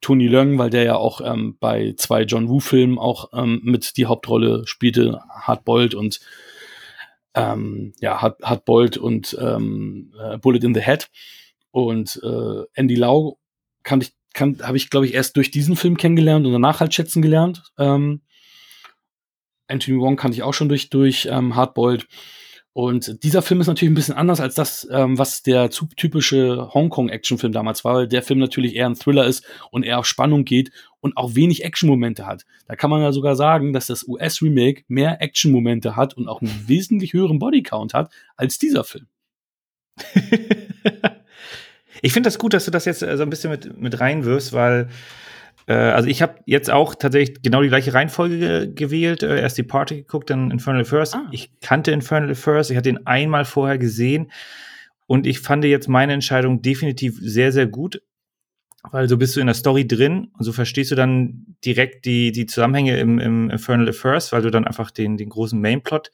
[0.02, 4.08] Tony Leung, weil der ja auch ähm, bei zwei John Woo-Filmen auch ähm, mit die
[4.08, 6.20] Hauptrolle spielte, Hardboiled und
[7.36, 11.10] ähm, ja, Hard, Hardboiled und ähm, äh, Bullet in the Head.
[11.72, 13.40] Und äh, Andy Lau
[13.84, 16.94] kann ich, kann, habe ich, glaube ich, erst durch diesen Film kennengelernt und danach halt
[16.94, 17.64] schätzen gelernt.
[17.78, 18.22] Ähm,
[19.68, 22.08] Anthony Wong kannte ich auch schon durch, durch ähm, Hardboiled.
[22.74, 27.54] Und dieser Film ist natürlich ein bisschen anders als das, ähm, was der typische Hongkong-Actionfilm
[27.54, 30.72] damals war, weil der Film natürlich eher ein Thriller ist und eher auf Spannung geht
[31.00, 32.46] und auch wenig Action-Momente hat.
[32.68, 36.64] Da kann man ja sogar sagen, dass das US-Remake mehr Action-Momente hat und auch einen
[36.68, 39.06] wesentlich höheren Bodycount hat als dieser Film.
[42.02, 44.52] ich finde das gut, dass du das jetzt äh, so ein bisschen mit, mit reinwirfst,
[44.52, 44.90] weil
[45.68, 49.24] äh, also ich habe jetzt auch tatsächlich genau die gleiche Reihenfolge ge gewählt.
[49.24, 51.14] Äh, erst die Party geguckt, dann Infernal Affairs.
[51.14, 51.28] Ah.
[51.32, 54.32] Ich kannte Infernal Affairs, ich hatte ihn einmal vorher gesehen
[55.08, 58.02] und ich fand jetzt meine Entscheidung definitiv sehr, sehr gut,
[58.92, 62.32] weil so bist du in der Story drin und so verstehst du dann direkt die,
[62.32, 66.12] die Zusammenhänge im, im Infernal Affairs, weil du dann einfach den, den großen Mainplot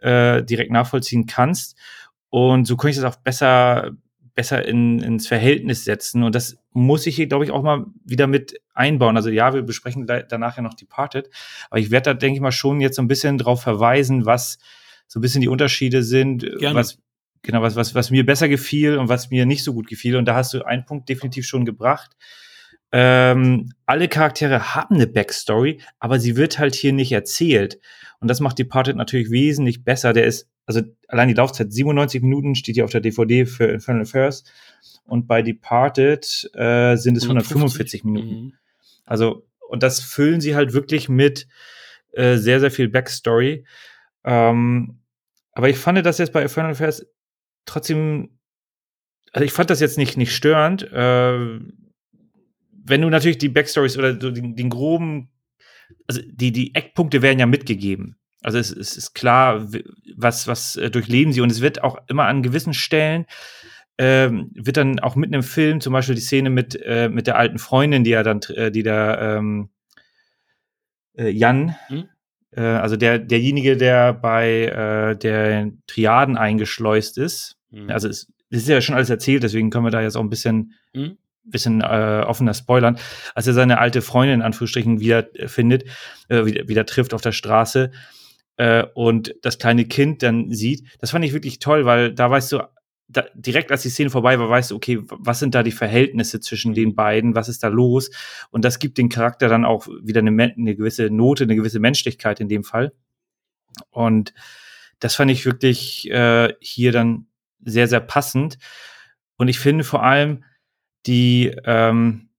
[0.00, 1.76] äh, direkt nachvollziehen kannst.
[2.28, 3.92] Und so konnte ich das auch besser,
[4.34, 6.22] besser in, ins Verhältnis setzen.
[6.22, 9.16] Und das muss ich hier, glaube ich, auch mal wieder mit einbauen.
[9.16, 11.30] Also ja, wir besprechen danach ja noch Departed,
[11.70, 14.58] aber ich werde da, denke ich mal, schon jetzt so ein bisschen drauf verweisen, was
[15.06, 16.74] so ein bisschen die Unterschiede sind, Gerne.
[16.74, 16.98] was
[17.42, 20.16] genau, was, was, was mir besser gefiel und was mir nicht so gut gefiel.
[20.16, 22.16] Und da hast du einen Punkt definitiv schon gebracht.
[22.90, 27.78] Ähm, alle Charaktere haben eine Backstory, aber sie wird halt hier nicht erzählt.
[28.20, 30.12] Und das macht Departed natürlich wesentlich besser.
[30.12, 34.02] Der ist also allein die Laufzeit 97 Minuten steht hier auf der DVD für Infernal
[34.02, 34.44] Affairs
[35.04, 38.34] und bei Departed äh, sind es 145 Minuten.
[38.34, 38.52] Mhm.
[39.04, 41.46] Also und das füllen sie halt wirklich mit
[42.12, 43.64] äh, sehr sehr viel Backstory.
[44.24, 45.00] Ähm,
[45.52, 47.06] aber ich fand das jetzt bei Infernal Affairs
[47.66, 48.38] trotzdem,
[49.32, 50.82] also ich fand das jetzt nicht nicht störend.
[50.92, 51.60] Äh,
[52.86, 55.30] wenn du natürlich die Backstories oder den, den groben,
[56.06, 58.16] also die die Eckpunkte werden ja mitgegeben.
[58.44, 59.66] Also es, es ist klar,
[60.16, 63.26] was, was äh, durchleben sie und es wird auch immer an gewissen Stellen
[63.98, 67.38] ähm, wird dann auch mitten im Film, zum Beispiel die Szene mit, äh, mit der
[67.38, 69.68] alten Freundin, die er dann, äh, die da ähm,
[71.16, 72.08] äh, Jan, hm?
[72.50, 77.56] äh, also der, derjenige, der bei der Triaden eingeschleust ist.
[77.70, 77.88] Hm.
[77.88, 80.30] Also es, es, ist ja schon alles erzählt, deswegen können wir da jetzt auch ein
[80.30, 81.16] bisschen, hm?
[81.44, 82.98] bisschen äh, offener spoilern.
[83.36, 85.84] Als er seine alte Freundin in Anführungsstrichen wieder findet,
[86.28, 87.92] äh, wieder, wieder trifft auf der Straße,
[88.56, 90.84] äh, und das kleine Kind dann sieht.
[90.98, 92.62] Das fand ich wirklich toll, weil da weißt du,
[93.08, 96.40] da, direkt als die Szene vorbei war, weißt du, okay, was sind da die Verhältnisse
[96.40, 98.10] zwischen den beiden, was ist da los?
[98.50, 102.40] Und das gibt den Charakter dann auch wieder eine, eine gewisse Note, eine gewisse Menschlichkeit
[102.40, 102.92] in dem Fall.
[103.90, 104.32] Und
[105.00, 107.26] das fand ich wirklich äh, hier dann
[107.64, 108.58] sehr, sehr passend.
[109.36, 110.44] Und ich finde vor allem
[111.06, 112.30] die, ähm,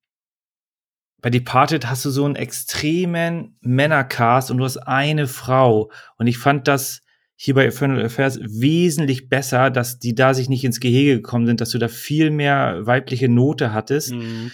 [1.25, 5.89] bei Departed hast du so einen extremen Männercast und du hast eine Frau.
[6.19, 7.01] Und ich fand das
[7.35, 11.61] hier bei Infernal Affairs wesentlich besser, dass die da sich nicht ins Gehege gekommen sind,
[11.61, 14.13] dass du da viel mehr weibliche Note hattest.
[14.13, 14.51] Mhm.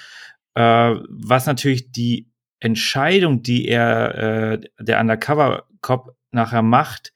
[0.53, 2.31] Äh, was natürlich die
[2.62, 7.12] Entscheidung, die er, äh, der Undercover-Cop nachher macht,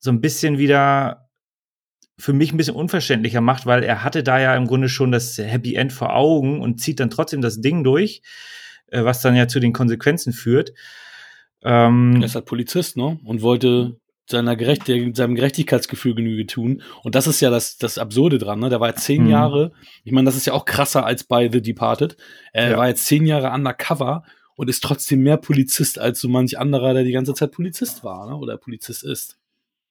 [0.00, 1.30] so ein bisschen wieder
[2.18, 5.38] für mich ein bisschen unverständlicher macht, weil er hatte da ja im Grunde schon das
[5.38, 8.20] Happy End vor Augen und zieht dann trotzdem das Ding durch
[8.88, 10.72] äh, was dann ja zu den Konsequenzen führt.
[11.64, 13.18] Ähm, er ist halt Polizist, ne?
[13.24, 13.96] Und wollte
[14.28, 16.82] seiner Gerecht seinem Gerechtigkeitsgefühl Genüge tun.
[17.02, 18.68] Und das ist ja das, das Absurde dran, ne?
[18.68, 19.30] Der war jetzt zehn mhm.
[19.30, 19.72] Jahre,
[20.04, 22.16] ich meine, das ist ja auch krasser als bei The Departed.
[22.52, 22.76] Er ja.
[22.76, 24.24] war jetzt zehn Jahre undercover
[24.56, 28.26] und ist trotzdem mehr Polizist als so manch anderer, der die ganze Zeit Polizist war,
[28.28, 28.36] ne?
[28.36, 29.38] Oder Polizist ist.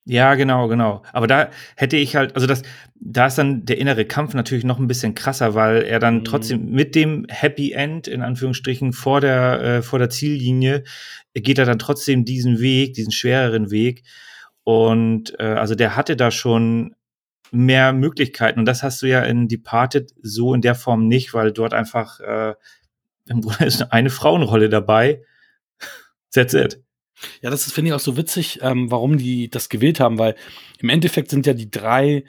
[0.05, 1.03] Ja, genau, genau.
[1.13, 2.63] Aber da hätte ich halt, also das,
[2.95, 6.23] da ist dann der innere Kampf natürlich noch ein bisschen krasser, weil er dann Mhm.
[6.25, 10.83] trotzdem mit dem Happy End in Anführungsstrichen vor der äh, vor der Ziellinie
[11.35, 14.03] geht er dann trotzdem diesen Weg, diesen schwereren Weg.
[14.63, 16.95] Und äh, also der hatte da schon
[17.51, 18.59] mehr Möglichkeiten.
[18.59, 22.19] Und das hast du ja in Departed so in der Form nicht, weil dort einfach
[22.21, 22.55] äh,
[23.27, 25.21] im Grunde ist eine Frauenrolle dabei.
[26.33, 26.81] That's it.
[27.41, 30.35] Ja, das ist, finde ich, auch so witzig, ähm, warum die das gewählt haben, weil
[30.79, 32.23] im Endeffekt sind ja die drei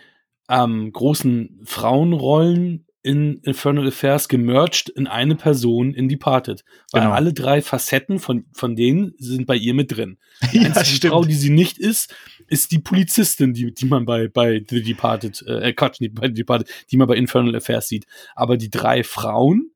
[0.48, 6.62] ähm, großen Frauenrollen in Infernal Affairs gemerged in eine Person in Departed.
[6.92, 7.14] Weil Genau.
[7.14, 10.18] alle drei Facetten von, von denen sind bei ihr mit drin.
[10.52, 12.14] Die einzige Frau, die sie nicht ist,
[12.46, 16.34] ist die Polizistin, die, die man bei, bei The Departed, äh, Quatsch, nicht bei The
[16.34, 18.06] Departed, die man bei Infernal Affairs sieht.
[18.36, 19.72] Aber die drei Frauen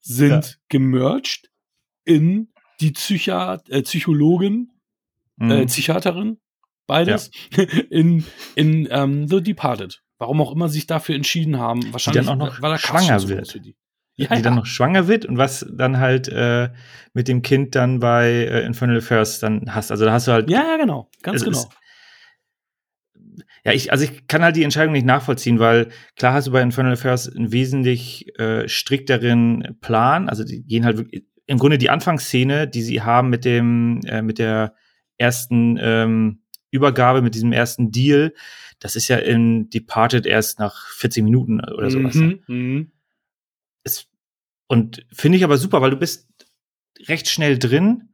[0.00, 0.42] sind Ja.
[0.68, 1.50] gemerged
[2.04, 2.48] in
[2.80, 4.70] die Psychiat äh, Psychologin,
[5.38, 5.50] Mhm.
[5.50, 6.38] äh, Psychiaterin,
[6.86, 7.30] beides,
[7.90, 10.02] in, in ähm, The Departed.
[10.18, 11.92] Warum auch immer sie sich dafür entschieden haben.
[11.92, 13.52] Wahrscheinlich, dann auch noch weil Cast schwanger wird.
[13.52, 13.76] für die.
[14.16, 14.50] die Ja, dann ja.
[14.54, 16.70] noch schwanger wird und was dann halt äh,
[17.12, 19.90] mit dem Kind dann bei äh, Infernal Affairs dann hast.
[19.90, 21.10] Also da hast du halt ja, ja, genau.
[21.22, 21.58] Ganz Es genau.
[21.58, 21.68] ist-
[23.64, 26.62] Ja, ich, also ich kann halt die Entscheidung nicht nachvollziehen, weil klar hast du bei
[26.62, 30.28] Infernal Affairs einen wesentlich äh, strikteren Plan.
[30.30, 34.22] Also die gehen halt wirklich, im Grunde die Anfangsszene, die sie haben mit dem, äh,
[34.22, 34.74] mit der
[35.18, 38.34] ersten ähm, Übergabe, mit diesem ersten Deal,
[38.78, 42.14] das ist ja in Departed erst nach 40 Minuten oder sowas.
[42.14, 42.92] Mhm, mhm.
[43.84, 44.08] es,
[44.66, 46.28] und finde ich aber super, weil du bist
[47.08, 48.10] recht schnell drin.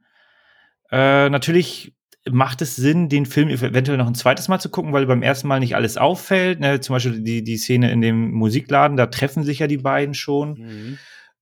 [0.91, 1.95] Äh, natürlich
[2.29, 5.47] macht es Sinn, den Film eventuell noch ein zweites Mal zu gucken, weil beim ersten
[5.47, 6.59] Mal nicht alles auffällt.
[6.61, 6.79] Ne?
[6.79, 10.53] Zum Beispiel die, die Szene in dem Musikladen, da treffen sich ja die beiden schon.
[10.53, 10.97] Mhm.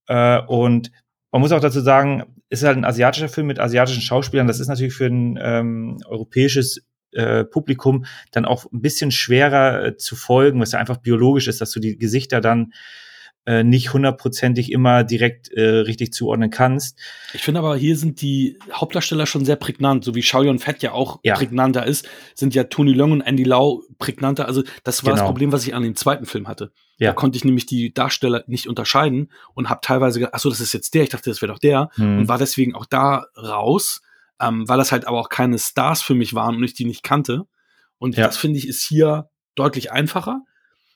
[0.07, 0.91] Äh, und
[1.31, 4.47] man muss auch dazu sagen, es ist halt ein asiatischer Film mit asiatischen Schauspielern.
[4.47, 9.97] Das ist natürlich für ein ähm, europäisches äh, Publikum dann auch ein bisschen schwerer äh,
[9.97, 12.73] zu folgen, was ja einfach biologisch ist, dass du die Gesichter dann
[13.45, 16.99] äh, nicht hundertprozentig immer direkt äh, richtig zuordnen kannst.
[17.33, 20.83] Ich finde aber, hier sind die Hauptdarsteller schon sehr prägnant, so wie Chow Yun Fett
[20.83, 21.35] ja auch Ja.
[21.35, 24.45] prägnanter ist, sind ja Tony Leung und Andy Lau prägnanter.
[24.47, 25.31] Also das war das Genau.
[25.31, 26.71] Problem, was ich an dem zweiten Film hatte.
[27.01, 27.07] Ja.
[27.09, 30.59] Da konnte ich nämlich die Darsteller nicht unterscheiden und habe teilweise gedacht, ach so, das
[30.59, 32.19] ist jetzt der, ich dachte, das wäre doch der Hm.
[32.19, 34.01] und war deswegen auch da raus,
[34.39, 37.01] ähm, weil das halt aber auch keine Stars für mich waren und ich die nicht
[37.03, 37.45] kannte.
[37.97, 38.27] Und Ja.
[38.27, 40.41] das finde ich ist hier deutlich einfacher.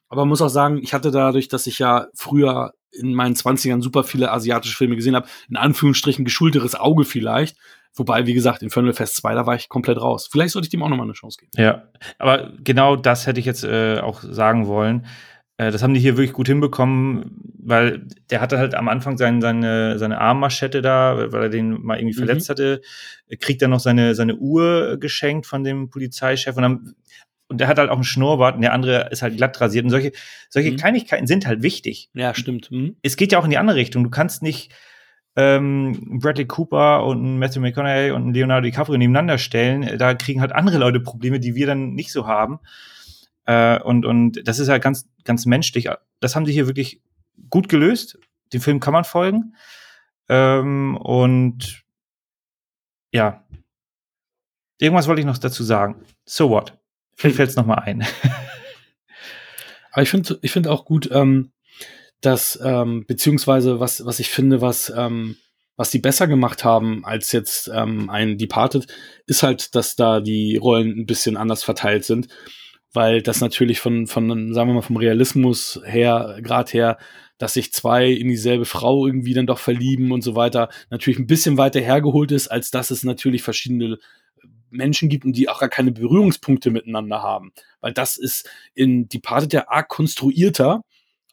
[0.07, 3.81] Aber man muss auch sagen, ich hatte dadurch, dass ich ja früher in meinen 20ern
[3.81, 7.57] super viele asiatische Filme gesehen habe, in Anführungsstrichen geschulteres Auge vielleicht.
[7.95, 10.27] Wobei, wie gesagt, in Infernal Fest 2, da war ich komplett raus.
[10.31, 11.51] Vielleicht sollte ich dem auch nochmal eine Chance geben.
[11.57, 11.83] Ja,
[12.19, 15.05] aber genau das hätte ich jetzt äh, auch sagen wollen.
[15.57, 19.41] Äh, das haben die hier wirklich gut hinbekommen, weil der hatte halt am Anfang sein,
[19.41, 22.25] seine, seine Armmaschette da, weil er den mal irgendwie Mhm.
[22.25, 22.81] verletzt hatte,
[23.39, 26.95] kriegt dann noch seine, seine Uhr geschenkt von dem Polizeichef und dann
[27.47, 29.83] und der hat halt auch einen Schnurrbart und der andere ist halt glatt rasiert.
[29.85, 30.13] Und solche,
[30.49, 30.77] solche Mhm.
[30.77, 32.09] Kleinigkeiten sind halt wichtig.
[32.15, 32.71] Ja, stimmt.
[32.71, 32.95] Mhm.
[33.03, 34.03] Es geht ja auch in die andere Richtung.
[34.03, 34.71] Du kannst nicht
[35.35, 39.97] ähm, Bradley Cooper und Matthew McConaughey und Leonardo DiCaprio nebeneinander stellen.
[39.99, 42.57] Da kriegen halt andere Leute Probleme, die wir dann nicht so haben.
[43.45, 45.89] Äh, und, und das ist halt ganz, ganz menschlich.
[46.19, 47.01] Das haben sie hier wirklich
[47.49, 48.19] gut gelöst.
[48.53, 49.55] Dem Film kann man folgen.
[50.29, 51.83] Ähm, und
[53.11, 53.45] ja.
[54.79, 56.03] Irgendwas wollte ich noch dazu sagen.
[56.25, 56.77] So what?
[57.15, 58.05] Vielleicht fällt es noch mal ein.
[59.91, 61.53] Aber ich finde ich finde auch gut, ähm,
[62.19, 65.37] dass, ähm, beziehungsweise was, was ich finde, was, ähm,
[65.77, 68.87] was die besser gemacht haben als jetzt ähm, ein Departed,
[69.27, 72.27] ist halt, dass da die Rollen ein bisschen anders verteilt sind.
[72.95, 76.97] Weil das natürlich von, von, sagen wir mal, vom Realismus her, grad her,
[77.37, 81.27] dass sich zwei in dieselbe Frau irgendwie dann doch verlieben und so weiter, natürlich ein
[81.27, 83.97] bisschen weiter hergeholt ist, als dass es natürlich verschiedene
[84.69, 87.51] Menschen gibt und die auch gar keine Berührungspunkte miteinander haben.
[87.81, 90.81] Weil das ist in Departed ja arg konstruierter,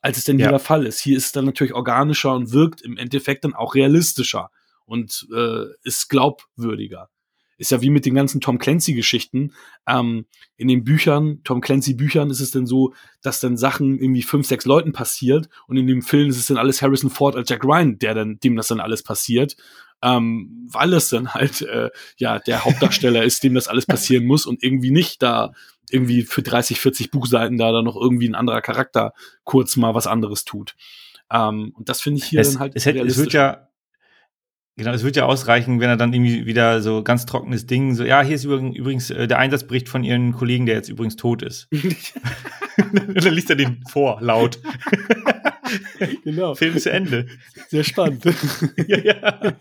[0.01, 0.47] als es denn Ja.
[0.47, 1.01] hier der Fall ist.
[1.01, 4.51] Hier ist es dann natürlich organischer und wirkt im Endeffekt dann auch realistischer
[4.85, 7.09] und äh, ist glaubwürdiger.
[7.63, 9.53] Ist ja wie mit den ganzen Tom Clancy-Geschichten.
[9.87, 14.49] Ähm, in den Büchern, Tom Clancy-Büchern, ist es denn so, dass dann Sachen irgendwie fünf,
[14.49, 17.65] sechs Leuten passiert und in dem Film ist es dann alles Harrison Ford als Jack
[17.65, 19.57] Ryan, der dann, dem das dann alles passiert.
[20.03, 24.45] Ähm, weil es dann halt äh, ja der Hauptdarsteller ist, dem das alles passieren muss
[24.45, 25.53] und irgendwie nicht da
[25.89, 29.13] irgendwie für 30, 40 Buchseiten da dann noch irgendwie ein anderer Charakter
[29.45, 30.75] kurz mal was anderes tut.
[31.31, 33.69] Ähm, und das finde ich hier es, dann halt es, hätte, es wird ja
[34.77, 38.05] Genau, es wird ja ausreichen, wenn er dann irgendwie wieder so ganz trockenes Ding, so,
[38.05, 41.69] ja, hier ist übrigens, äh, der Einsatzbericht von ihren Kollegen, der jetzt übrigens tot ist.
[41.73, 44.59] Und dann liest er den vor, laut.
[46.25, 47.27] genau, Film zu Ende.
[47.69, 48.25] sehr spannend.
[48.87, 49.53] ja, ja.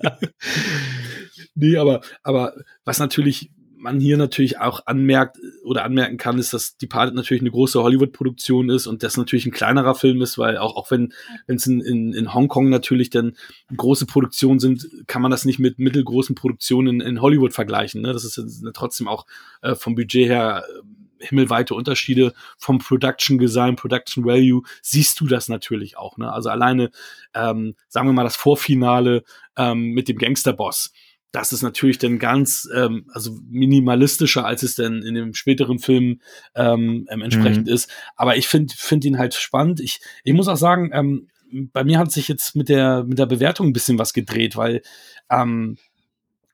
[1.55, 2.53] nee, aber, aber
[2.85, 7.51] was natürlich man hier natürlich auch anmerkt oder anmerken kann, ist, dass Departed natürlich eine
[7.51, 11.13] große Hollywood-Produktion ist und das natürlich ein kleinerer Film ist, weil auch, auch wenn
[11.47, 13.33] es in, in, in Hongkong natürlich dann
[13.75, 18.01] große Produktionen sind, kann man das nicht mit mittelgroßen Produktionen in, in Hollywood vergleichen.
[18.01, 18.13] Ne?
[18.13, 18.39] Das ist
[18.73, 19.25] trotzdem auch
[19.61, 25.49] äh, vom Budget her äh, himmelweite Unterschiede vom Production Design, Production Value, siehst du das
[25.49, 26.17] natürlich auch.
[26.17, 26.31] Ne?
[26.31, 26.91] Also alleine,
[27.33, 29.23] ähm, sagen wir mal, das Vorfinale
[29.55, 30.91] ähm, mit dem Gangsterboss
[31.31, 36.19] das ist natürlich dann ganz, ähm, also minimalistischer, als es denn in dem späteren Film
[36.55, 37.73] ähm, ähm, entsprechend mhm.
[37.73, 37.89] ist.
[38.15, 39.79] Aber ich finde find ihn halt spannend.
[39.79, 43.25] Ich, ich muss auch sagen, ähm, bei mir hat sich jetzt mit der, mit der
[43.25, 44.81] Bewertung ein bisschen was gedreht, weil
[45.29, 45.77] ähm,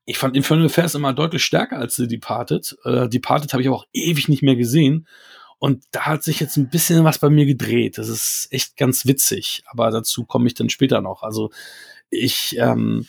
[0.05, 2.77] ich fand Infernal Affairs immer deutlich stärker als The Departed.
[2.85, 5.07] Äh, Departed habe ich aber auch ewig nicht mehr gesehen.
[5.59, 7.97] Und da hat sich jetzt ein bisschen was bei mir gedreht.
[7.97, 9.63] Das ist echt ganz witzig.
[9.65, 11.23] Aber dazu komme ich dann später noch.
[11.23, 11.49] Also
[12.09, 13.07] ich, ähm,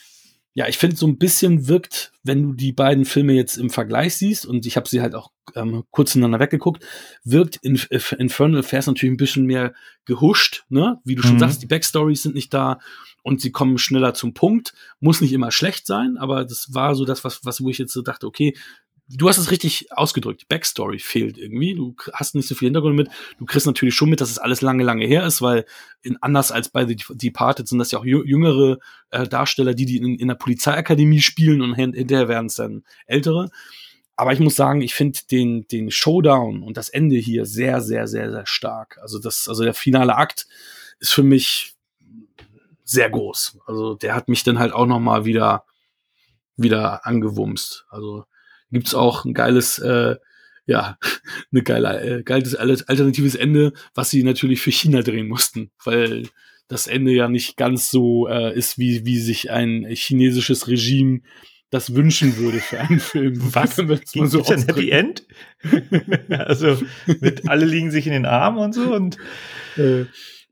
[0.55, 4.17] ja, ich finde so ein bisschen wirkt, wenn du die beiden Filme jetzt im Vergleich
[4.17, 6.85] siehst, und ich habe sie halt auch ähm, kurz ineinander weggeguckt,
[7.25, 9.73] wirkt Inf Infernal Affairs natürlich ein bisschen mehr
[10.05, 11.01] gehuscht, ne?
[11.05, 11.41] Wie du schon mhm.
[11.41, 12.81] sagst, die Backstories sind nicht da
[13.23, 14.75] und sie kommen schneller zum Punkt.
[15.01, 17.93] Muss nicht immer schlecht sein, aber das war so das, was, was wo ich jetzt
[17.93, 18.57] so dachte, okay,
[19.09, 20.43] du hast es richtig ausgedrückt.
[20.43, 21.75] Die Backstory fehlt irgendwie.
[21.75, 23.09] Du hast nicht so viel Hintergrund mit.
[23.39, 25.65] Du kriegst natürlich schon mit, dass es alles lange, lange her ist, weil
[26.03, 28.79] in, anders als bei The Departed sind das ja auch jüngere
[29.11, 33.51] äh, Darsteller, die, die in, in der Polizeiakademie spielen und hinterher werden es dann ältere.
[34.15, 38.09] Aber ich muss sagen, ich finde den, den Showdown und das Ende hier sehr, sehr,
[38.09, 38.99] sehr, sehr stark.
[39.01, 40.49] Also das, also der finale Akt
[40.99, 41.77] ist für mich
[42.85, 43.59] sehr groß.
[43.67, 45.65] Also der hat mich dann halt auch noch mal wieder,
[46.57, 47.87] wieder angewumst.
[47.91, 48.25] Also
[48.71, 50.17] gibt's auch ein geiles, äh,
[50.67, 50.99] ja,
[51.53, 56.29] eine geile, äh, geiles alternatives Ende, was sie natürlich für China drehen mussten, weil
[56.69, 61.21] das Ende ja nicht ganz so äh, ist, wie, wie sich ein chinesisches Regime
[61.71, 63.41] das wünschen würde für einen Film.
[63.55, 63.77] Was?
[63.87, 65.27] Gibt's mal so ein Happy End?
[66.31, 66.79] also
[67.21, 69.19] mit alle liegen sich in den Armen und so und
[69.77, 70.05] äh,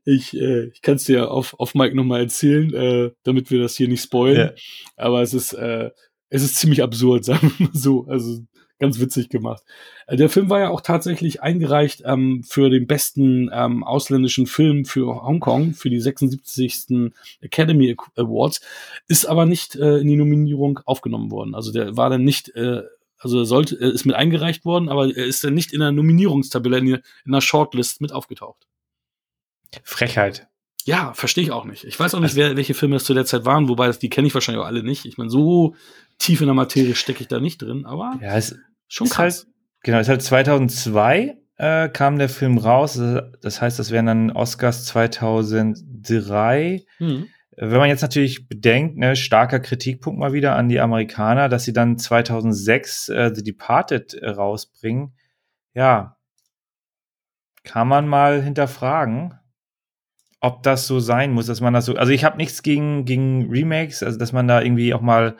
[0.05, 3.75] ich, äh, ich kann es dir auf, auf Mike nochmal erzählen, äh, damit wir das
[3.75, 4.37] hier nicht spoilen.
[4.37, 4.53] Ja.
[4.95, 5.89] Aber es ist, äh,
[6.29, 8.05] es ist ziemlich absurd, sagen wir mal so.
[8.07, 8.41] Also
[8.79, 9.63] ganz witzig gemacht.
[10.07, 14.85] Äh, der Film war ja auch tatsächlich eingereicht ähm, für den besten ähm, ausländischen Film
[14.85, 17.11] für Hongkong, für die 76.
[17.41, 18.61] Academy Awards,
[19.07, 21.55] ist aber nicht äh, in die Nominierung aufgenommen worden.
[21.55, 22.83] Also der war dann nicht, äh,
[23.17, 26.77] also er sollte, ist mit eingereicht worden, aber er ist dann nicht in der Nominierungstabelle,
[26.77, 28.67] in, in der Shortlist mit aufgetaucht.
[29.83, 30.47] Frechheit.
[30.87, 31.83] Ja, verstehe ich auch nicht.
[31.83, 34.09] Ich weiß auch nicht, also, wer, welche Filme das zu der Zeit waren, wobei die
[34.09, 35.05] kenne ich wahrscheinlich auch alle nicht.
[35.05, 35.75] Ich meine, so
[36.17, 39.43] tief in der Materie stecke ich da nicht drin, aber ja, es schon krass.
[39.43, 42.97] Halt, genau, es ist halt 2002 äh, kam der Film raus.
[43.41, 46.85] Das heißt, das wären dann Oscars 2003.
[46.99, 47.27] Mhm.
[47.57, 51.73] Wenn man jetzt natürlich bedenkt, ne, starker Kritikpunkt mal wieder an die Amerikaner, dass sie
[51.73, 55.17] dann 2006 äh, The Departed äh, rausbringen,
[55.73, 56.15] ja,
[57.63, 59.33] kann man mal hinterfragen,
[60.39, 61.95] ob das so sein muss, dass man das so.
[61.95, 65.35] Also ich habe nichts gegen, gegen Remakes, also dass man da irgendwie auch mal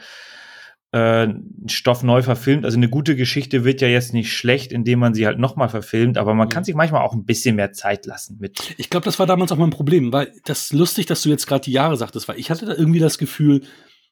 [0.91, 1.27] äh,
[1.67, 2.65] Stoff neu verfilmt.
[2.65, 6.17] Also eine gute Geschichte wird ja jetzt nicht schlecht, indem man sie halt nochmal verfilmt,
[6.17, 8.75] aber man kann sich manchmal auch ein bisschen mehr Zeit lassen mit.
[8.77, 11.45] Ich glaube, das war damals auch mein Problem, weil das ist lustig, dass du jetzt
[11.45, 13.61] gerade die Jahre sagtest, weil ich hatte da irgendwie das Gefühl,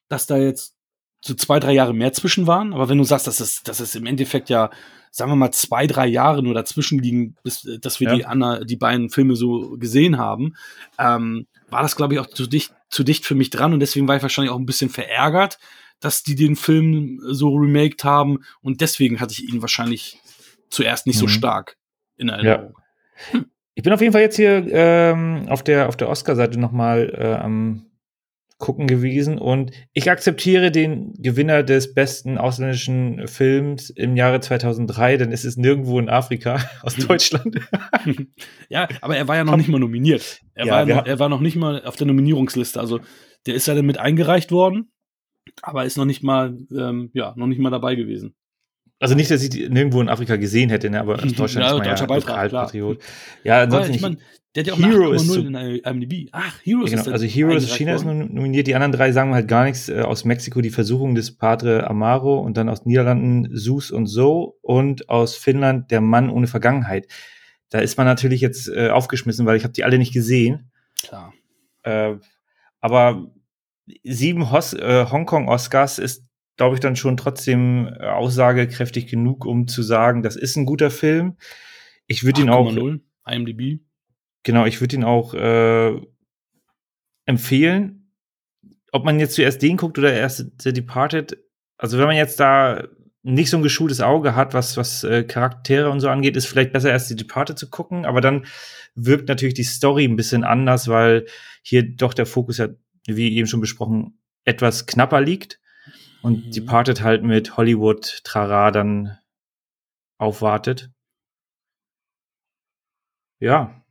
[0.08, 0.75] dass da jetzt
[1.26, 2.72] so zwei, drei Jahre mehr zwischen waren.
[2.72, 4.70] Aber wenn du sagst, dass es, dass es im Endeffekt ja,
[5.10, 8.14] sagen wir mal, zwei, drei Jahre nur dazwischen liegen, bis, dass wir ja.
[8.14, 10.54] die, Anna, die beiden Filme so gesehen haben,
[10.98, 13.72] ähm, war das, glaube ich, auch zu dicht, zu dicht für mich dran.
[13.72, 15.58] Und deswegen war ich wahrscheinlich auch ein bisschen verärgert,
[16.00, 20.20] dass die den Film so remaked haben und deswegen hatte ich ihn wahrscheinlich
[20.70, 21.20] zuerst nicht mhm.
[21.20, 21.76] so stark
[22.16, 22.74] in Erinnerung.
[23.32, 23.40] Ja.
[23.74, 27.34] Ich bin auf jeden Fall jetzt hier ähm, auf der auf der Oscar-Seite nochmal äh,
[27.34, 27.86] am
[28.58, 35.32] gucken gewesen und ich akzeptiere den Gewinner des besten ausländischen Films im Jahre 2003, denn
[35.32, 37.08] es ist nirgendwo in Afrika aus mhm.
[37.08, 37.60] Deutschland.
[38.68, 40.40] ja, aber er war ja noch nicht mal nominiert.
[40.54, 42.80] Er, ja, war, noch, er war noch nicht mal auf der Nominierungsliste.
[42.80, 43.00] Also
[43.46, 44.90] der ist ja dann mit eingereicht worden
[45.62, 48.34] aber ist noch nicht mal, ähm, ja, noch nicht mal dabei gewesen.
[48.98, 51.72] Also nicht, dass ich die nirgendwo in Afrika gesehen hätte, ne, aber aus Deutschland ja,
[51.72, 52.98] ist man ja Beitrag, Lokalpatriot.
[53.44, 54.18] Ja, ansonsten ich mein,
[54.56, 56.30] der hat ja auch Hero ist so, in IMDb.
[56.32, 59.48] Ach, Hero genau, ist Also Hero ist China ist nominiert, die anderen drei sagen halt
[59.48, 59.88] gar nichts.
[59.90, 64.58] Äh, aus Mexiko die Versuchung des Padre Amaro und dann aus Niederlanden Sus und So
[64.62, 67.06] und aus Finnland der Mann ohne Vergangenheit.
[67.68, 70.70] Da ist man natürlich jetzt äh, aufgeschmissen, weil ich habe die alle nicht gesehen.
[71.02, 71.34] Klar.
[71.82, 72.14] Äh,
[72.80, 73.30] aber
[74.04, 76.24] sieben Hos äh, Hongkong-Oscars ist,
[76.56, 80.90] glaube ich, dann schon trotzdem äh, aussagekräftig genug, um zu sagen, das ist ein guter
[80.90, 81.36] Film.
[82.06, 82.72] Ich würde ihn auch.
[82.72, 83.80] 0, IMDb.
[84.46, 86.00] Genau, ich würde ihn auch äh,
[87.24, 88.12] empfehlen.
[88.92, 91.36] Ob man jetzt zuerst den guckt oder erst The Departed,
[91.76, 92.86] also wenn man jetzt da
[93.24, 96.72] nicht so ein geschultes Auge hat, was, was äh, Charaktere und so angeht, ist vielleicht
[96.72, 98.46] besser erst die Departed zu gucken, aber dann
[98.94, 101.26] wirkt natürlich die Story ein bisschen anders, weil
[101.62, 102.68] hier doch der Fokus ja,
[103.08, 105.58] wie eben schon besprochen, etwas knapper liegt
[106.22, 106.50] und Mhm.
[106.52, 109.18] Departed halt mit Hollywood Trara dann
[110.18, 110.92] aufwartet.
[113.40, 113.82] Ja.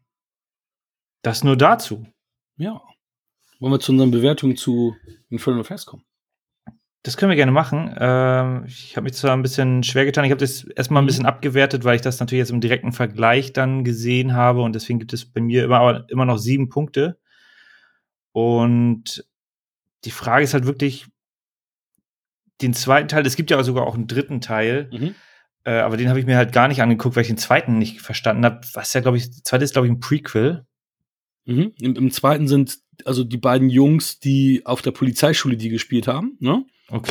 [1.25, 2.05] Das nur dazu.
[2.57, 2.81] Ja.
[3.59, 4.95] Wollen wir zu unseren Bewertungen zu
[5.29, 6.03] Infernal Affairs kommen?
[7.03, 7.95] Das können wir gerne machen.
[7.99, 10.25] Ähm, ich habe mich zwar ein bisschen schwer getan.
[10.25, 11.07] Ich habe das erstmal ein Mhm.
[11.07, 14.99] bisschen abgewertet, weil ich das natürlich jetzt im direkten Vergleich dann gesehen habe und deswegen
[14.99, 17.17] gibt es bei mir immer, immer noch sieben Punkte.
[18.31, 19.25] Und
[20.03, 21.07] die Frage ist halt wirklich
[22.61, 23.25] den zweiten Teil.
[23.25, 25.15] Es gibt ja sogar auch einen dritten Teil, Mhm.
[25.63, 28.01] äh, aber den habe ich mir halt gar nicht angeguckt, weil ich den zweiten nicht
[28.01, 28.61] verstanden habe.
[28.73, 30.65] Was ja, glaube ich, der zweite ist, glaube ich, ein Prequel.
[31.45, 31.73] Mhm.
[31.79, 36.37] Im, Im zweiten sind also die beiden Jungs, die auf der Polizeischule die gespielt haben,
[36.39, 36.65] ne?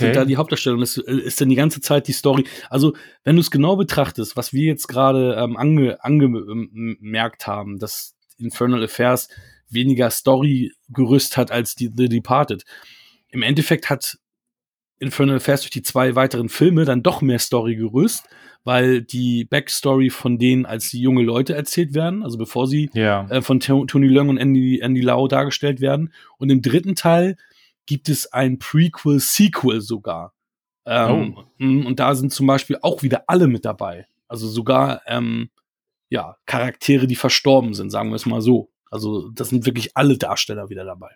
[0.07, 0.79] Sind da die Hauptdarstellung.
[0.79, 2.45] Das äh, ist dann die ganze Zeit die Story.
[2.71, 8.15] Also, wenn du es genau betrachtest, was wir jetzt gerade ähm, ange, angemerkt haben, dass
[8.39, 9.29] Infernal Affairs
[9.69, 12.65] weniger Story-Gerüst hat als die The Departed.
[13.29, 14.19] Im Endeffekt hat
[15.01, 18.25] Infernal Affairs durch die zwei weiteren Filme dann doch mehr Story-Gerüst,
[18.65, 23.27] weil die Backstory von denen als die junge Leute erzählt werden, also bevor sie ja.
[23.29, 26.13] äh, von To- Tony Leung und Andy, Andy Lau dargestellt werden.
[26.39, 27.37] Und im dritten Teil
[27.87, 30.33] gibt es ein Prequel-Sequel sogar.
[30.87, 34.07] Ähm, mh, Und da sind zum Beispiel auch wieder alle mit dabei.
[34.29, 35.51] Also sogar ähm,
[36.09, 38.71] ja, Charaktere, die verstorben sind, sagen wir es mal so.
[38.91, 41.11] Also das sind wirklich alle Darsteller wieder dabei.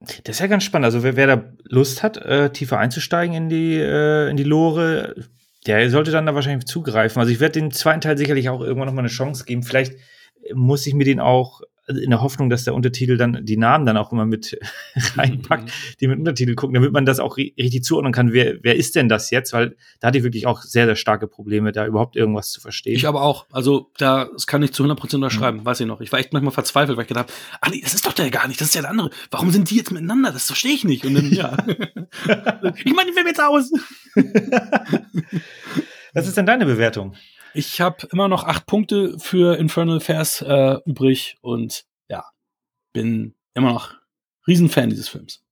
[0.00, 0.84] Das ist ja ganz spannend.
[0.86, 5.14] Also wer, wer da Lust hat, äh, tiefer einzusteigen in die, äh, in die Lore,
[5.76, 7.20] der sollte dann da wahrscheinlich zugreifen.
[7.20, 9.62] Also ich werde den zweiten Teil sicherlich auch irgendwann noch mal eine Chance geben.
[9.62, 9.94] Vielleicht
[10.54, 13.96] muss ich mir den auch in der Hoffnung, dass der Untertitel dann die Namen dann
[13.96, 14.58] auch immer mit
[15.16, 15.70] reinpackt,
[16.00, 18.32] die mit Untertitel gucken, damit man das auch ri richtig zuordnen kann.
[18.32, 19.52] Wer, wer ist denn das jetzt?
[19.52, 22.94] Weil da hatte ich wirklich auch sehr, sehr starke Probleme, da überhaupt irgendwas zu verstehen.
[22.94, 23.46] Ich aber auch.
[23.50, 26.00] Also da, das kann ich zu 100% unterschreiben, weiß ich noch.
[26.00, 28.30] Ich war echt manchmal verzweifelt, weil ich gedacht habe, ah nee, das ist doch der
[28.30, 29.10] gar nicht, das ist ja der andere.
[29.30, 30.30] Warum sind die jetzt miteinander?
[30.32, 31.04] Das verstehe ich nicht.
[31.04, 31.56] Und dann, ja.
[32.84, 33.70] ich meine, die Film jetzt aus.
[36.14, 37.14] Was ist denn deine Bewertung?
[37.54, 42.24] Ich habe immer noch acht Punkte für Infernal Affairs äh, übrig und ja,
[42.92, 43.94] bin immer noch
[44.46, 45.44] Riesenfan dieses Films.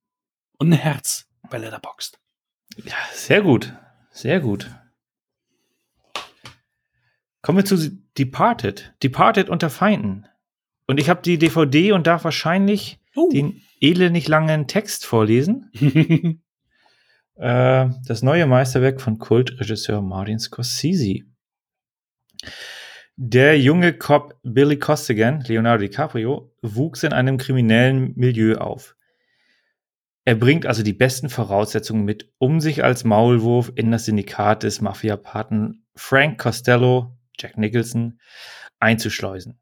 [0.57, 2.19] Und ein Herz bei Letterboxd.
[2.83, 3.73] Ja, sehr gut.
[4.11, 4.71] Sehr gut.
[7.41, 7.77] Kommen wir zu
[8.17, 8.93] Departed.
[9.03, 10.27] Departed unter Feinden.
[10.87, 13.29] Und ich habe die DVD und darf wahrscheinlich Oh.
[13.31, 15.71] den elendig langen Text vorlesen.
[17.39, 21.19] Äh, das neue Meisterwerk von Kultregisseur Martin Scorsese.
[23.15, 28.95] Der junge Cop Billy Costigan, Leonardo DiCaprio, wuchs in einem kriminellen Milieu auf.
[30.23, 34.81] Er bringt also die besten Voraussetzungen mit, um sich als Maulwurf in das Syndikat des
[34.81, 38.19] Mafia-Paten Frank Costello, Jack Nicholson,
[38.79, 39.59] einzuschleusen.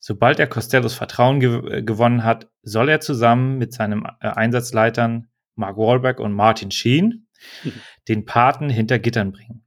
[0.00, 5.28] Sobald er Costellos Vertrauen gew äh, gewonnen hat, soll er zusammen mit seinen äh, Einsatzleitern
[5.54, 7.28] Mark Wahlberg und Martin Sheen
[8.08, 9.64] den Paten hinter Gittern bringen.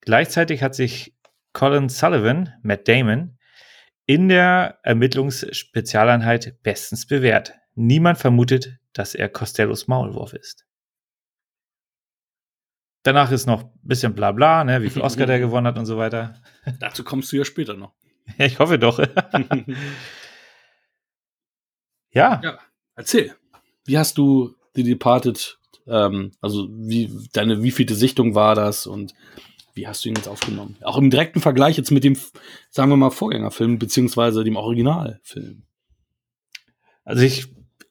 [0.00, 1.17] Gleichzeitig hat sich
[1.58, 3.36] Colin Sullivan, Matt Damon,
[4.06, 7.52] in der Ermittlungsspezialeinheit bestens bewährt.
[7.74, 10.66] Niemand vermutet, dass er Costellos Maulwurf ist.
[13.02, 15.86] Danach ist noch ein bisschen bla bla, ne, wie viel Oscar der gewonnen hat und
[15.86, 16.40] so weiter.
[16.78, 17.92] Dazu kommst du ja später noch.
[18.36, 19.00] Ja, ich hoffe doch.
[22.12, 22.60] ja, ja,
[22.94, 23.34] erzähl.
[23.84, 29.12] Wie hast du The Departed, ähm, also wie deine wievielte Sichtung war das und
[29.78, 30.76] wie hast du ihn jetzt aufgenommen?
[30.82, 32.16] Auch im direkten Vergleich jetzt mit dem,
[32.68, 35.62] sagen wir mal, Vorgängerfilm, beziehungsweise dem Originalfilm.
[37.04, 37.46] also ich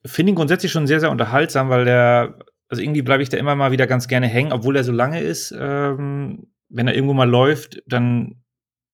[0.06, 3.56] finde ihn grundsätzlich schon sehr, sehr unterhaltsam, weil der, also irgendwie bleibe ich da immer
[3.56, 5.56] mal wieder ganz gerne hängen, obwohl er so lange ist.
[5.58, 8.44] Ähm, wenn er irgendwo mal läuft, dann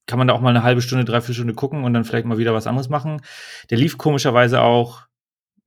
[0.06, 2.38] kann man da auch mal eine halbe Stunde, dreiviertel Stunde gucken und dann vielleicht mal
[2.38, 3.22] wieder was anderes machen.
[3.72, 5.08] Der lief komischerweise auch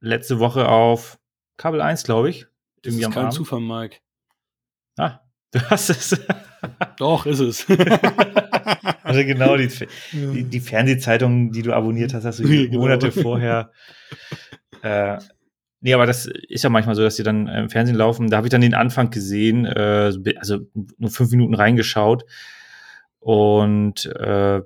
[0.00, 1.18] letzte Woche auf
[1.56, 2.46] Kabel 1, glaube ich.
[2.82, 3.32] Das ist kein Abend.
[3.32, 3.96] Zufall, Mike.
[4.96, 6.20] Ah, du hast es.
[6.98, 7.66] Doch, ist es.
[9.02, 9.68] also genau, die,
[10.12, 12.80] die, die Fernsehzeitungen, die du abonniert hast, hast du Genau.
[12.80, 13.70] Monate vorher.
[14.82, 15.18] Äh,
[15.80, 18.28] nee, aber das ist ja manchmal so, dass die dann äh, im Fernsehen laufen.
[18.28, 20.60] Da habe ich dann den Anfang gesehen, äh, also
[20.98, 22.24] nur fünf Minuten reingeschaut.
[23.20, 24.62] Und äh,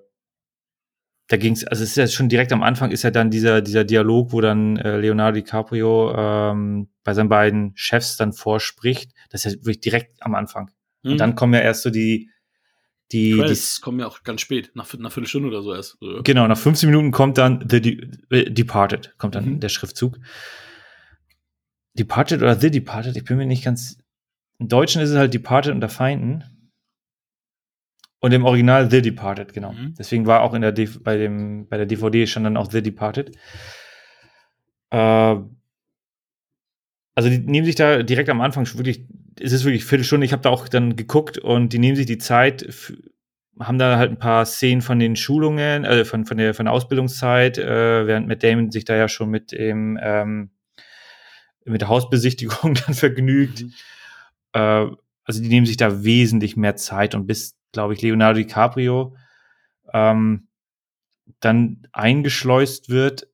[1.30, 3.62] da ging es, also es ist ja schon direkt am Anfang ist ja dann dieser,
[3.62, 9.12] dieser Dialog, wo dann äh, Leonardo DiCaprio ähm, bei seinen beiden Chefs dann vorspricht.
[9.30, 10.70] Das ist ja wirklich direkt am Anfang.
[11.02, 11.12] Mhm.
[11.12, 12.30] Und dann kommen ja erst so die,
[13.12, 15.98] die, die Credits kommen ja auch ganz spät, nach, nach Viertelstunde oder so erst.
[16.24, 19.60] Genau, nach 15 Minuten kommt dann The De äh, Departed, kommt dann Mhm.
[19.60, 20.18] der Schriftzug.
[21.94, 23.98] Departed oder The Departed, ich bin mir nicht ganz.
[24.58, 26.44] Im Deutschen ist es halt Departed unter Feinden.
[28.22, 29.72] Und im Original The Departed, genau.
[29.72, 29.94] Mhm.
[29.98, 30.72] Deswegen war auch in der
[31.02, 33.34] bei, dem, bei der DVD schon dann auch The Departed.
[34.90, 35.36] Äh,
[37.14, 39.06] also die nehmen sich da direkt am Anfang schon wirklich,
[39.38, 42.18] es ist wirklich Viertelstunde, ich habe da auch dann geguckt und die nehmen sich die
[42.18, 42.66] Zeit,
[43.58, 46.72] haben da halt ein paar Szenen von den Schulungen, äh, von, von, der, von der
[46.72, 50.50] Ausbildungszeit, äh, während Matt Damon sich da ja schon mit dem ähm,
[51.64, 53.62] mit der Hausbesichtigung dann vergnügt.
[53.62, 53.72] Mhm.
[54.52, 54.86] Äh,
[55.24, 59.16] also die nehmen sich da wesentlich mehr Zeit und bis, glaube ich, Leonardo DiCaprio
[59.92, 60.48] ähm,
[61.40, 63.28] dann eingeschleust wird.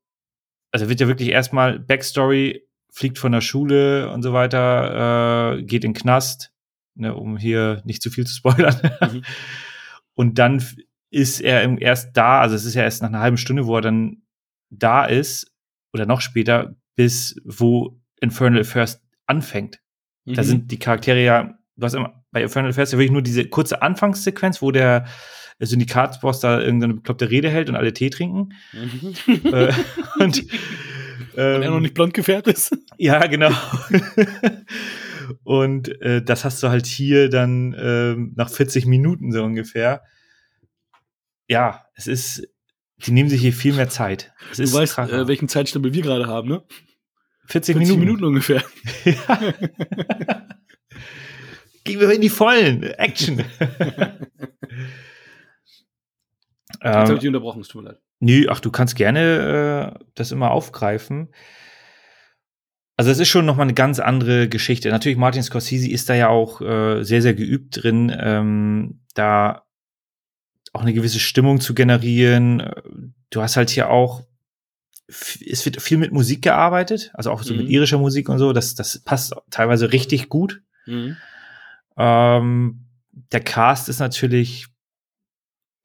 [0.72, 2.65] Also wird ja wirklich erstmal Backstory,
[2.96, 6.50] fliegt von der Schule und so weiter, äh, geht in den Knast,
[6.94, 8.74] ne, um hier nicht zu viel zu spoilern.
[9.00, 9.22] Mhm.
[10.14, 10.64] Und dann
[11.10, 13.76] ist er im, erst da, also es ist ja erst nach einer halben Stunde, wo
[13.76, 14.22] er dann
[14.70, 15.52] da ist,
[15.92, 19.78] oder noch später, bis wo Infernal Affairs anfängt.
[20.24, 20.46] Da Mhm.
[20.46, 23.82] sind die Charaktere ja, du hast immer bei Infernal Affairs ja wirklich nur diese kurze
[23.82, 25.04] Anfangssequenz, wo der
[25.58, 28.54] Syndikatsboss da irgendeine bekloppte Rede hält und alle Tee trinken.
[28.72, 29.52] Mhm.
[29.52, 29.72] äh,
[30.18, 30.44] und,
[31.36, 32.76] Und er noch ähm, nicht blond gefärbt ist.
[32.98, 33.50] ja, genau.
[35.44, 40.02] und äh, das hast du halt hier dann ähm, nach 40 Minuten so ungefähr.
[41.46, 42.48] Ja, es ist,
[42.96, 44.32] die nehmen sich hier viel mehr Zeit.
[44.50, 46.62] Es Du weißt, äh, welchen Zeitstempel wir gerade haben, ne?
[47.48, 48.00] 40 40 Minuten.
[48.00, 48.62] Minuten ungefähr.
[49.04, 49.54] Ja.
[51.84, 52.82] Gehen wir in die Vollen.
[52.82, 53.44] Action.
[56.82, 58.00] Jetzt habe ich ähm, unterbrochen, es tut mir leid.
[58.20, 61.28] nö, ach, du kannst gerne äh, das immer aufgreifen.
[62.98, 64.88] Also es ist schon noch mal eine ganz andere Geschichte.
[64.90, 69.64] Natürlich, Martin Scorsese ist da ja auch äh, sehr, sehr geübt drin, ähm, da
[70.72, 72.60] auch eine gewisse Stimmung zu generieren.
[72.60, 72.72] Äh,
[73.30, 74.22] Du hast halt hier auch,
[75.08, 77.60] es wird viel mit Musik gearbeitet, also auch so Mhm.
[77.62, 78.52] mit irischer Musik und so.
[78.52, 80.62] Das, das passt teilweise richtig gut.
[80.86, 81.16] Mhm.
[81.98, 82.86] Ähm,
[83.32, 84.68] der Cast ist natürlich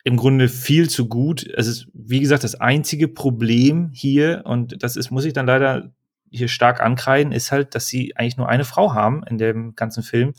[0.03, 1.45] im Grunde viel zu gut.
[1.45, 5.91] Es ist, wie gesagt, das einzige Problem hier, und das ist, muss ich dann leider
[6.29, 10.01] hier stark ankreiden, ist halt, dass sie eigentlich nur eine Frau haben in dem ganzen
[10.01, 10.33] Film.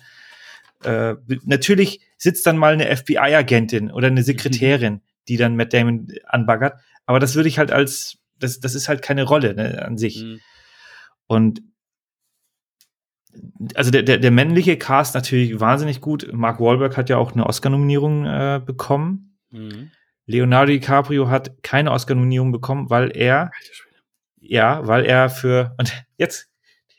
[0.85, 6.81] Äh, natürlich sitzt dann mal eine FBI-Agentin oder eine Sekretärin, die dann Matt Damon anbaggert.
[7.07, 10.23] Aber das würde ich halt als, das, das ist halt keine Rolle ne, an sich.
[10.23, 10.41] Mhm.
[11.27, 11.63] Und
[13.75, 16.29] also der, der, der männliche Cast natürlich wahnsinnig gut.
[16.33, 19.32] Mark Wahlberg hat ja auch eine Oscar-Nominierung äh, bekommen.
[19.53, 19.91] Mhm.
[20.27, 23.51] Leonardo DiCaprio hat keine Oscar-Nominierung bekommen, weil er,
[24.41, 26.49] ja, weil er für, und jetzt,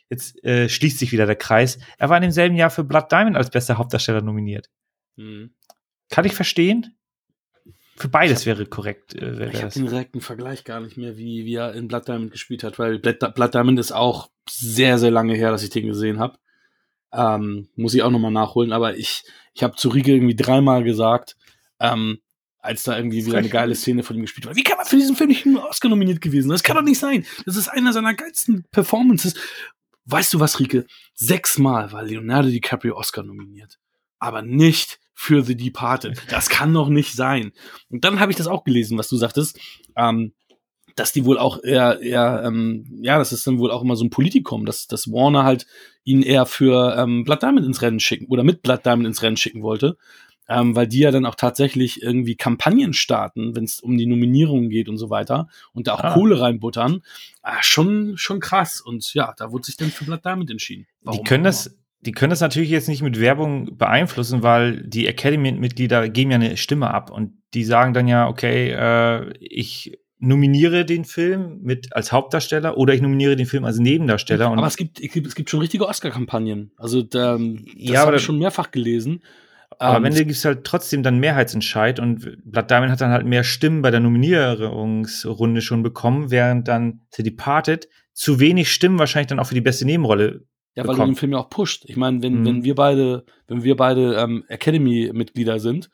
[0.09, 3.35] jetzt äh, schließt sich wieder der Kreis, er war in demselben Jahr für Blood Diamond
[3.35, 4.69] als bester Hauptdarsteller nominiert.
[5.15, 5.53] Mhm.
[6.09, 6.95] Kann ich verstehen?
[7.95, 9.15] Für beides wäre korrekt.
[9.15, 12.07] Äh, wäre Ich habe den direkten Vergleich gar nicht mehr, wie, wie er in Blood
[12.07, 15.69] Diamond gespielt hat, weil Blood, Blood Diamond ist auch sehr, sehr lange her, dass ich
[15.69, 16.37] den gesehen habe.
[17.11, 19.23] Ähm, muss ich auch nochmal nachholen, aber ich,
[19.53, 21.37] ich habe zu Rieke irgendwie dreimal gesagt,
[21.79, 22.19] ähm,
[22.63, 24.55] als da irgendwie wieder eine geile Szene von ihm gespielt wird.
[24.55, 26.47] Wie kann man für diesen Film nicht nur Oscar nominiert gewesen?
[26.47, 26.55] sein?
[26.55, 27.25] Das kann doch nicht sein.
[27.45, 29.35] Das ist einer seiner geilsten Performances.
[30.05, 30.85] Weißt du was, Rieke?
[31.13, 33.79] Sechsmal war Leonardo DiCaprio Oscar nominiert.
[34.17, 36.21] Aber nicht für The Departed.
[36.29, 37.51] Das kann doch nicht sein.
[37.89, 39.59] Und dann habe ich das auch gelesen, was du sagtest,
[39.97, 40.31] ähm,
[40.95, 44.05] dass die wohl auch eher, eher ähm, ja, das ist dann wohl auch immer so
[44.05, 45.65] ein Politikum, dass, dass Warner halt
[46.03, 49.37] ihn eher für ähm, Blood Diamond ins Rennen schicken oder mit Blood Diamond ins Rennen
[49.37, 49.97] schicken wollte,
[50.49, 54.69] ähm, weil die ja dann auch tatsächlich irgendwie Kampagnen starten, wenn es um die Nominierungen
[54.69, 56.13] geht und so weiter und da auch Ah.
[56.13, 57.01] Kohle reinbuttern.
[57.41, 58.81] Ah, schon, schon krass.
[58.81, 60.85] Und ja, da wurde sich dann für Blood Diamond entschieden.
[61.01, 64.83] Die Warum können auch das, die können das natürlich jetzt nicht mit Werbung beeinflussen, weil
[64.83, 69.97] die Academy-Mitglieder geben ja eine Stimme ab und die sagen dann ja, okay, äh, ich
[70.19, 74.47] nominiere den Film mit als Hauptdarsteller oder ich nominiere den Film als Nebendarsteller.
[74.47, 76.71] Aber es gibt, es gibt, schon richtige Oscar-Kampagnen.
[76.77, 79.21] Also da, das Ja, habe ich schon mehrfach gelesen.
[79.83, 83.11] Aber Ähm, am Ende gibt es halt trotzdem dann Mehrheitsentscheid und Blood Diamond hat dann
[83.11, 88.97] halt mehr Stimmen bei der Nominierungsrunde schon bekommen, während dann The Departed zu wenig Stimmen
[88.97, 90.45] wahrscheinlich dann auch für die beste Nebenrolle.
[90.75, 91.11] Ja, weil du bekommen.
[91.11, 91.83] den Film ja auch pusht.
[91.87, 92.45] Ich meine, wenn, Mhm.
[92.45, 95.89] wenn wir beide, wenn wir beide ähm, Academy-Mitglieder sind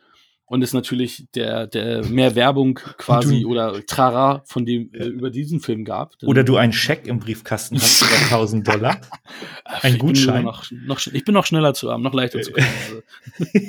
[0.50, 5.30] und es natürlich der, der mehr Werbung quasi du- oder Trara von dem äh, über
[5.30, 6.16] diesen Film gab.
[6.24, 9.00] Oder du einen Scheck im Briefkasten hast über 1000 Dollar.
[9.64, 10.44] Ein ich bin Gutschein.
[10.44, 12.68] Noch, noch, sch- ich bin noch schneller zu haben, noch leichter zu kommen.
[12.90, 13.02] Also,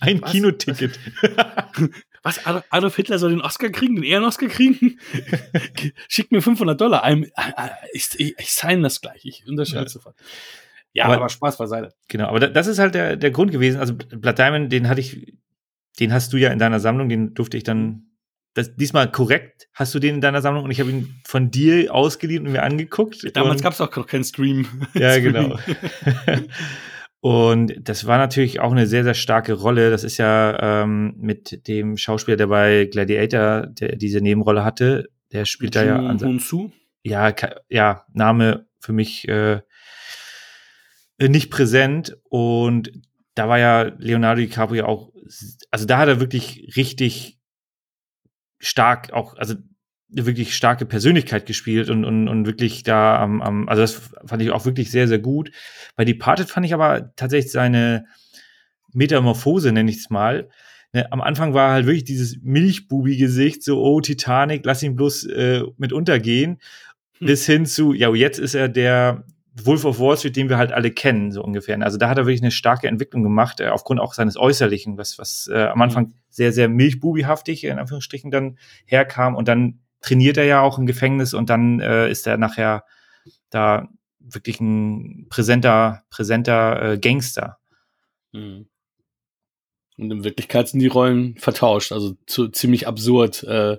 [0.00, 0.30] Ein Was?
[0.32, 0.98] Kinoticket.
[2.22, 2.40] was?
[2.70, 4.98] Adolf, Hitler soll den Oscar kriegen, den Ehrenoskar kriegen?
[6.08, 7.02] Schickt mir 500 Dollar.
[7.92, 9.24] Ich, ich, ich sign das gleich.
[9.24, 9.88] Ich unterschreibe Ja.
[9.90, 10.16] sofort.
[10.94, 11.92] Ja, aber, Aber- Spaß beiseite.
[12.08, 13.78] Genau, aber da- das ist halt der, der Grund gewesen.
[13.80, 15.34] Also Blood Diamond, den hatte ich,
[16.00, 18.06] den hast du ja in deiner Sammlung, den durfte ich dann,
[18.54, 21.92] das, diesmal korrekt hast du den in deiner Sammlung und ich habe ihn von dir
[21.92, 23.36] ausgeliehen und mir angeguckt.
[23.36, 24.66] Damals gab es auch noch keinen Stream.
[24.94, 25.58] Ja, genau.
[27.20, 29.88] Und das war natürlich auch eine sehr, sehr starke Rolle.
[29.88, 35.46] Das ist ja ähm, mit dem Schauspieler, der bei Gladiator der diese Nebenrolle hatte, der
[35.46, 35.96] spielt da ja.
[35.96, 36.18] An
[37.02, 37.34] ja,
[37.70, 39.62] ja, Name für mich äh,
[41.18, 42.16] nicht präsent.
[42.28, 42.92] Und
[43.34, 45.12] da war ja Leonardo DiCaprio auch,
[45.70, 47.38] also da hat er wirklich richtig
[48.58, 49.54] stark auch, also
[50.12, 54.42] eine wirklich starke Persönlichkeit gespielt und, und, und wirklich da am, am, also das fand
[54.42, 55.50] ich auch wirklich sehr, sehr gut.
[55.96, 58.06] Bei Departed fand ich aber tatsächlich seine
[58.92, 60.48] Metamorphose, nenne ich es mal.
[60.92, 65.62] Ne, am Anfang war halt wirklich dieses Milchbubi-Gesicht, so, oh, Titanic, lass ihn bloß äh,
[65.76, 66.60] mit untergehen,
[67.18, 67.26] hm.
[67.26, 69.26] bis hin zu, ja, jetzt ist er der
[69.62, 71.80] Wolf of Wall Street, den wir halt alle kennen, so ungefähr.
[71.80, 75.18] Also da hat er wirklich eine starke Entwicklung gemacht, äh, aufgrund auch seines Äußerlichen, was,
[75.18, 76.14] was äh, am Anfang hm.
[76.28, 81.34] sehr, sehr milchbubihaftig in Anführungsstrichen dann herkam und dann trainiert er ja auch im Gefängnis
[81.34, 82.84] und dann äh, ist er nachher
[83.50, 83.88] da
[84.18, 87.58] wirklich ein präsenter, präsenter äh, Gangster.
[88.32, 88.66] Mhm.
[89.96, 93.78] Und in Wirklichkeit sind die Rollen vertauscht, also zu, ziemlich absurd, äh,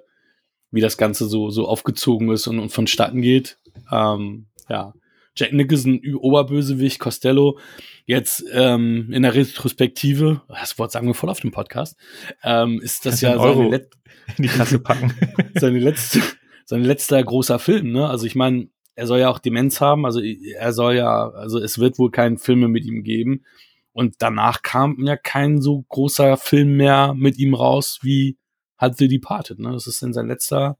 [0.71, 3.59] wie das Ganze so, so aufgezogen ist und, und vonstatten geht.
[3.91, 4.93] Ähm, ja.
[5.35, 7.59] Jack Nicholson, Oberbösewicht, Costello,
[8.05, 11.97] jetzt ähm, in der Retrospektive, das Wort sagen wir voll auf dem Podcast,
[12.43, 15.13] ähm, ist das, ja Euro in die Kasse packen.
[15.55, 16.21] seine letzte,
[16.65, 18.07] sein letzter großer Film, ne?
[18.07, 21.79] Also ich meine, er soll ja auch Demenz haben, also er soll ja, also es
[21.79, 23.43] wird wohl keinen Film mehr mit ihm geben.
[23.91, 28.37] Und danach kam ja kein so großer Film mehr mit ihm raus wie
[28.77, 29.71] halt The Departed, ne?
[29.71, 30.77] Das ist dann sein letzter,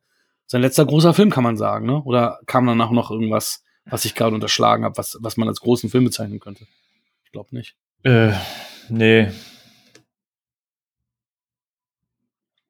[0.48, 2.02] sein letzter großer Film, kann man sagen, ne?
[2.04, 5.90] Oder kam danach noch irgendwas, was ich gerade unterschlagen habe, was, was man als großen
[5.90, 6.66] Film bezeichnen könnte?
[7.24, 7.76] Ich glaube nicht.
[8.04, 8.34] Äh,
[8.90, 9.32] nee.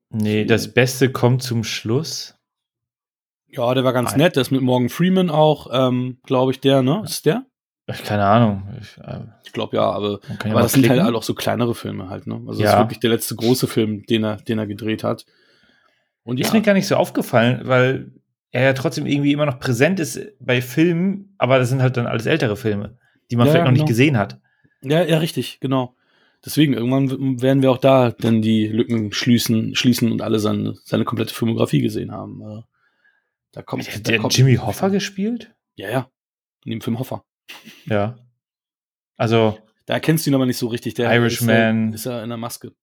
[0.09, 2.35] Nee, das Beste kommt zum Schluss.
[3.47, 4.19] Ja, der war ganz Nein.
[4.19, 4.35] nett.
[4.35, 7.01] Der ist mit Morgan Freeman auch, ähm, glaube ich, der, ne?
[7.05, 7.45] Ist der?
[7.87, 8.67] Keine Ahnung.
[8.81, 12.09] Ich, äh, ich glaube ja, aber, ja aber das sind halt auch so kleinere Filme
[12.09, 12.41] halt, ne?
[12.47, 12.65] Also ja.
[12.65, 15.25] das ist wirklich der letzte große Film, den er, den er gedreht hat.
[16.23, 16.45] Und ja.
[16.45, 18.11] Ist mir gar nicht so aufgefallen, weil
[18.51, 22.07] er ja trotzdem irgendwie immer noch präsent ist bei Filmen, aber das sind halt dann
[22.07, 22.97] alles ältere Filme,
[23.29, 23.83] die man ja, vielleicht noch genau.
[23.83, 24.39] nicht gesehen hat.
[24.81, 25.95] Ja, ja, richtig, genau.
[26.45, 31.03] Deswegen, irgendwann werden wir auch da dann die Lücken schließen, schließen und alle seine, seine
[31.03, 32.41] komplette Filmografie gesehen haben.
[32.41, 32.61] Äh,
[33.51, 35.55] da kommt, Hat der kommt Jimmy Hoffa gespielt?
[35.75, 36.11] Ja, ja.
[36.63, 37.25] In dem Film Hoffa.
[37.85, 38.19] Ja.
[39.17, 39.57] Also.
[39.87, 40.93] Da erkennst du ihn aber nicht so richtig.
[40.95, 41.93] Der Irishman.
[41.93, 42.73] Ist, er in der Maske.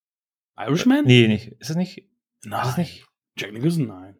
[0.56, 1.04] Irishman?
[1.04, 1.48] Nee, nicht.
[1.48, 2.08] Ist das nicht?
[2.44, 2.60] Nein.
[2.62, 3.06] Ist das nicht?
[3.36, 3.86] Jack Nicholson?
[3.86, 4.11] Nein.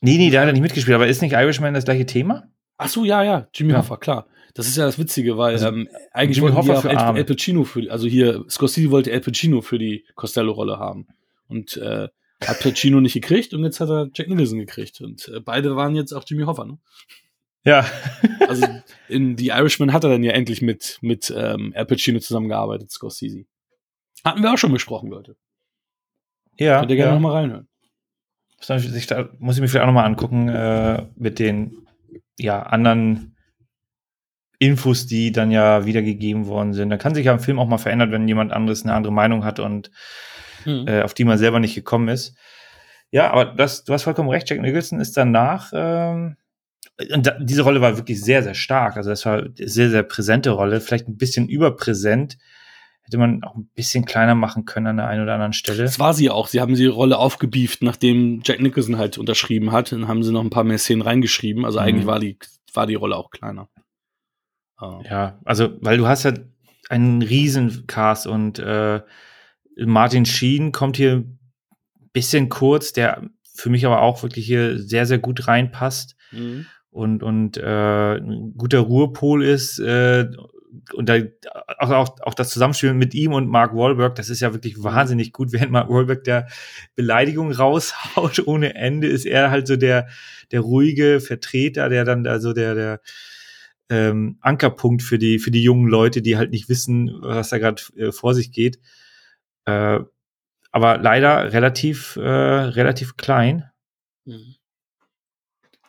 [0.00, 0.94] Nee, nee, da hat er nicht mitgespielt.
[0.94, 2.48] Aber ist nicht Irishman das gleiche Thema?
[2.76, 3.48] Ach so, ja, ja.
[3.54, 3.78] Jimmy ja.
[3.78, 4.26] Hoffa, klar.
[4.54, 7.64] Das ist ja das Witzige, weil also, ähm, eigentlich Jimmy Hoffa für Al, Al Pacino
[7.64, 11.08] für, also hier, Scorsese wollte Al Pacino für die Costello-Rolle haben.
[11.48, 12.08] Und äh,
[12.46, 15.00] hat Pacino nicht gekriegt und jetzt hat er Jack Nicholson gekriegt.
[15.00, 16.78] Und äh, beide waren jetzt auch Jimmy Hoffa, ne?
[17.64, 17.86] Ja.
[18.48, 18.66] also
[19.08, 23.44] in The Irishman hat er dann ja endlich mit, mit ähm, Al Pacino zusammengearbeitet, Scorsese.
[24.24, 25.36] Hatten wir auch schon besprochen, Leute.
[26.58, 26.80] Ja.
[26.80, 27.14] Könnt ihr gerne ja.
[27.14, 27.68] nochmal reinhören.
[28.68, 29.08] Muss ich,
[29.38, 31.86] muss ich mir vielleicht auch nochmal angucken äh, mit den
[32.38, 33.36] ja, anderen
[34.58, 36.90] Infos, die dann ja wiedergegeben worden sind.
[36.90, 39.44] Da kann sich ja ein Film auch mal verändern, wenn jemand anderes eine andere Meinung
[39.44, 39.90] hat und
[40.64, 40.86] hm.
[40.88, 42.36] äh, auf die man selber nicht gekommen ist.
[43.10, 46.36] Ja, aber das, du hast vollkommen recht, Jack Nicholson ist danach, ähm,
[47.12, 48.96] und da, diese Rolle war wirklich sehr, sehr stark.
[48.96, 52.38] Also das war eine sehr, sehr präsente Rolle, vielleicht ein bisschen überpräsent.
[53.04, 55.82] Hätte man auch ein bisschen kleiner machen können an der einen oder anderen Stelle.
[55.82, 56.46] Das war sie auch.
[56.48, 59.92] Sie haben die Rolle aufgebieft, nachdem Jack Nicholson halt unterschrieben hat.
[59.92, 61.66] Dann haben sie noch ein paar mehr Szenen reingeschrieben.
[61.66, 61.84] Also mhm.
[61.84, 62.38] eigentlich war die,
[62.72, 63.68] war die Rolle auch kleiner.
[64.80, 65.02] Oh.
[65.08, 66.32] Ja, also, weil du hast ja
[66.88, 69.02] einen riesen Cast und äh,
[69.76, 71.38] Martin Sheen kommt hier ein
[72.12, 76.66] bisschen kurz, der für mich aber auch wirklich hier sehr, sehr gut reinpasst mhm.
[76.90, 79.78] und, und äh, ein guter Ruhepol ist.
[79.78, 80.28] Äh,
[80.92, 81.18] und da
[81.78, 84.84] auch, auch, auch das Zusammenspiel mit ihm und Mark Wahlberg, das ist ja wirklich mhm.
[84.84, 85.52] wahnsinnig gut.
[85.52, 86.48] Während Mark Wahlberg der
[86.94, 90.08] Beleidigung raushaut ohne Ende, ist er halt so der,
[90.52, 93.00] der ruhige Vertreter, der dann da so der, der,
[93.90, 97.82] ähm, Ankerpunkt für die, für die jungen Leute, die halt nicht wissen, was da gerade
[97.96, 98.78] äh, vor sich geht.
[99.66, 100.00] Äh,
[100.72, 103.70] aber leider relativ, äh, relativ klein.
[104.24, 104.56] Mhm.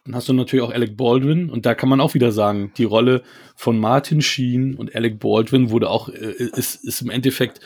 [0.05, 2.83] Dann hast du natürlich auch Alec Baldwin und da kann man auch wieder sagen, die
[2.83, 3.23] Rolle
[3.55, 7.59] von Martin Sheen und Alec Baldwin wurde auch, äh, ist, ist im Endeffekt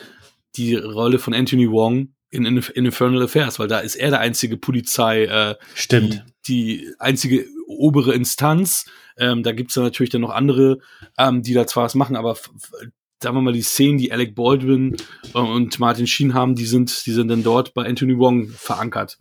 [0.56, 4.20] die Rolle von Anthony Wong in, in, in Infernal Affairs, weil da ist er der
[4.20, 6.24] einzige Polizei, äh, Stimmt.
[6.46, 8.86] Die, die einzige obere Instanz.
[9.18, 10.78] Ähm, da gibt's dann natürlich dann noch andere,
[11.18, 12.36] ähm, die da zwar was machen, aber
[13.22, 14.96] sagen wir mal, die Szenen, die Alec Baldwin
[15.34, 19.18] äh, und Martin Sheen haben, die sind, die sind dann dort bei Anthony Wong verankert.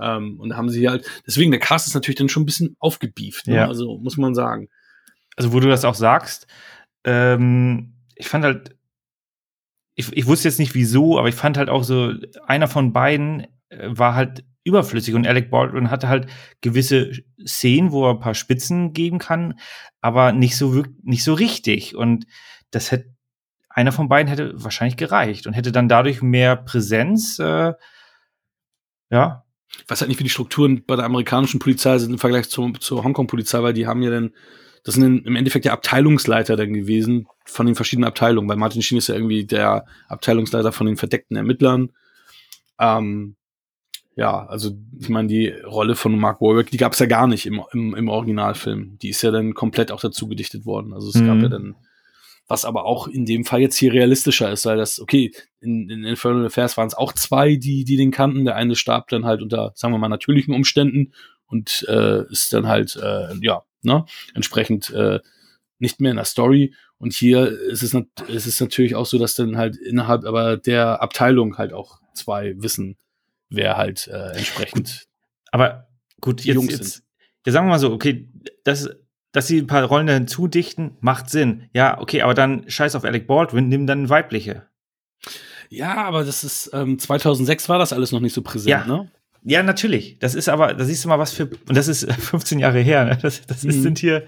[0.00, 2.76] Ähm, und da haben sie halt, deswegen, der Cast ist natürlich dann schon ein bisschen
[2.78, 3.56] aufgebieft, ne?
[3.56, 3.68] ja.
[3.68, 4.68] also muss man sagen.
[5.36, 6.46] Also, wo du das auch sagst,
[7.04, 8.76] ähm, ich fand halt,
[9.94, 12.12] ich, ich wusste jetzt nicht wieso, aber ich fand halt auch so,
[12.46, 16.26] einer von beiden äh, war halt überflüssig und Alec Baldwin hatte halt
[16.60, 17.12] gewisse
[17.46, 19.58] Szenen, wo er ein paar Spitzen geben kann,
[20.00, 22.26] aber nicht so nicht so richtig und
[22.70, 23.14] das hätte
[23.68, 27.72] einer von beiden hätte wahrscheinlich gereicht und hätte dann dadurch mehr Präsenz äh,
[29.10, 29.44] ja
[29.78, 32.72] ich weiß halt nicht, wie die Strukturen bei der amerikanischen Polizei sind im Vergleich zur,
[32.80, 34.32] zur Hongkong-Polizei, weil die haben ja dann,
[34.84, 38.98] das sind im Endeffekt der Abteilungsleiter dann gewesen von den verschiedenen Abteilungen, weil Martin Sheen
[38.98, 41.90] ist ja irgendwie der Abteilungsleiter von den verdeckten Ermittlern.
[42.78, 43.36] Ähm,
[44.16, 47.46] ja, also ich meine, die Rolle von Mark Warwick, die gab es ja gar nicht
[47.46, 48.98] im, im, im Originalfilm.
[48.98, 50.92] Die ist ja dann komplett auch dazu gedichtet worden.
[50.92, 51.26] Also es mhm.
[51.26, 51.76] gab ja dann
[52.50, 56.02] was aber auch in dem Fall jetzt hier realistischer ist, weil das, okay, in, in
[56.02, 58.44] Infernal Affairs waren es auch zwei, die, die den kannten.
[58.44, 61.12] Der eine starb dann halt unter, sagen wir mal, natürlichen Umständen
[61.46, 65.20] und äh, ist dann halt, äh, ja, ne, entsprechend äh,
[65.78, 66.74] nicht mehr in der Story.
[66.98, 67.94] Und hier ist es,
[68.26, 72.56] ist es natürlich auch so, dass dann halt innerhalb aber der Abteilung halt auch zwei
[72.58, 72.96] wissen,
[73.48, 75.04] wer halt äh, entsprechend.
[75.52, 75.86] Aber
[76.20, 77.04] gut, jetzt, jetzt,
[77.46, 78.28] jetzt sagen wir mal so, okay,
[78.64, 78.90] das
[79.32, 81.68] dass sie ein paar Rollen hinzudichten, macht Sinn.
[81.72, 84.66] Ja, okay, aber dann scheiß auf Alec Baldwin, nimm dann weibliche.
[85.68, 88.86] Ja, aber das ist, ähm, 2006 war das alles noch nicht so präsent, ja.
[88.86, 89.10] ne?
[89.42, 90.18] Ja, natürlich.
[90.18, 93.04] Das ist aber, da siehst du mal was für, und das ist 15 Jahre her,
[93.04, 93.18] ne?
[93.20, 93.70] Das, das mhm.
[93.70, 94.26] sind hier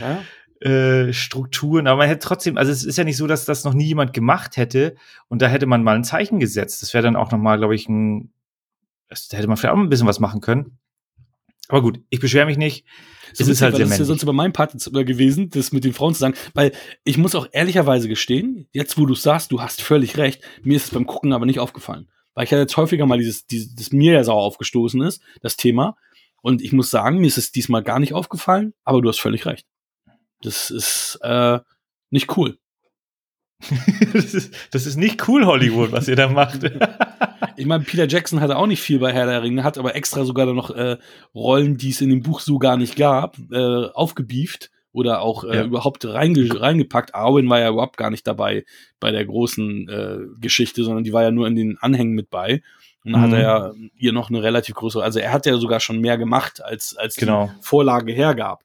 [0.00, 0.22] ja?
[0.68, 3.74] äh, Strukturen, aber man hätte trotzdem, also es ist ja nicht so, dass das noch
[3.74, 4.94] nie jemand gemacht hätte
[5.28, 6.80] und da hätte man mal ein Zeichen gesetzt.
[6.80, 8.32] Das wäre dann auch noch mal, glaube ich, ein,
[9.08, 10.78] da hätte man vielleicht auch ein bisschen was machen können.
[11.68, 12.84] Aber gut, ich beschwere mich nicht.
[13.32, 15.84] So es ist halt sehr Das ist ja sonst über mein Part gewesen, das mit
[15.84, 16.72] den Frauen zu sagen, weil
[17.04, 20.84] ich muss auch ehrlicherweise gestehen, jetzt wo du sagst, du hast völlig recht, mir ist
[20.84, 22.08] es beim Gucken aber nicht aufgefallen.
[22.34, 25.56] Weil ich ja jetzt häufiger mal dieses, dieses das mir ja sauer aufgestoßen ist, das
[25.56, 25.96] Thema.
[26.42, 29.46] Und ich muss sagen, mir ist es diesmal gar nicht aufgefallen, aber du hast völlig
[29.46, 29.66] recht.
[30.42, 31.60] Das ist äh,
[32.10, 32.58] nicht cool.
[34.12, 36.60] das, ist, das ist nicht cool, Hollywood, was ihr da macht.
[37.56, 40.24] ich meine, Peter Jackson hatte auch nicht viel bei Herr der Ringe, hat aber extra
[40.24, 40.98] sogar noch äh,
[41.34, 45.56] Rollen, die es in dem Buch so gar nicht gab, äh, aufgebieft oder auch äh,
[45.56, 45.64] ja.
[45.64, 47.14] überhaupt reinge reingepackt.
[47.14, 48.64] Arwen war ja überhaupt gar nicht dabei
[49.00, 52.62] bei der großen äh, Geschichte, sondern die war ja nur in den Anhängen mit bei.
[53.04, 53.24] Und dann mhm.
[53.24, 56.16] hat er ja ihr noch eine relativ größere, also er hat ja sogar schon mehr
[56.16, 57.50] gemacht, als, als genau.
[57.58, 58.62] die Vorlage hergab.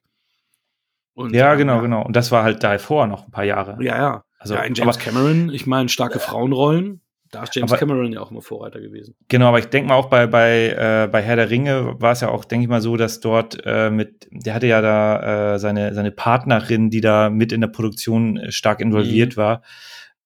[1.13, 1.81] Und, ja, genau, ja.
[1.81, 2.05] genau.
[2.05, 3.77] Und das war halt davor noch ein paar Jahre.
[3.83, 4.23] Ja, ja.
[4.39, 7.01] Also ja, in James aber, Cameron, ich meine, starke Frauenrollen.
[7.31, 9.15] Da ist James aber, Cameron ja auch immer Vorreiter gewesen.
[9.27, 12.21] Genau, aber ich denke mal auch bei, bei, äh, bei Herr der Ringe war es
[12.21, 15.59] ja auch, denke ich mal, so, dass dort äh, mit, der hatte ja da äh,
[15.59, 19.37] seine, seine Partnerin, die da mit in der Produktion äh, stark involviert mhm.
[19.37, 19.61] war.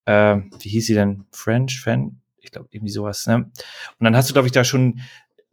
[0.06, 1.26] Äh, wie hieß sie denn?
[1.32, 1.82] French?
[1.82, 2.22] Fan?
[2.40, 3.36] Ich glaube, irgendwie sowas, ne?
[3.36, 3.52] Und
[4.00, 5.00] dann hast du, glaube ich, da schon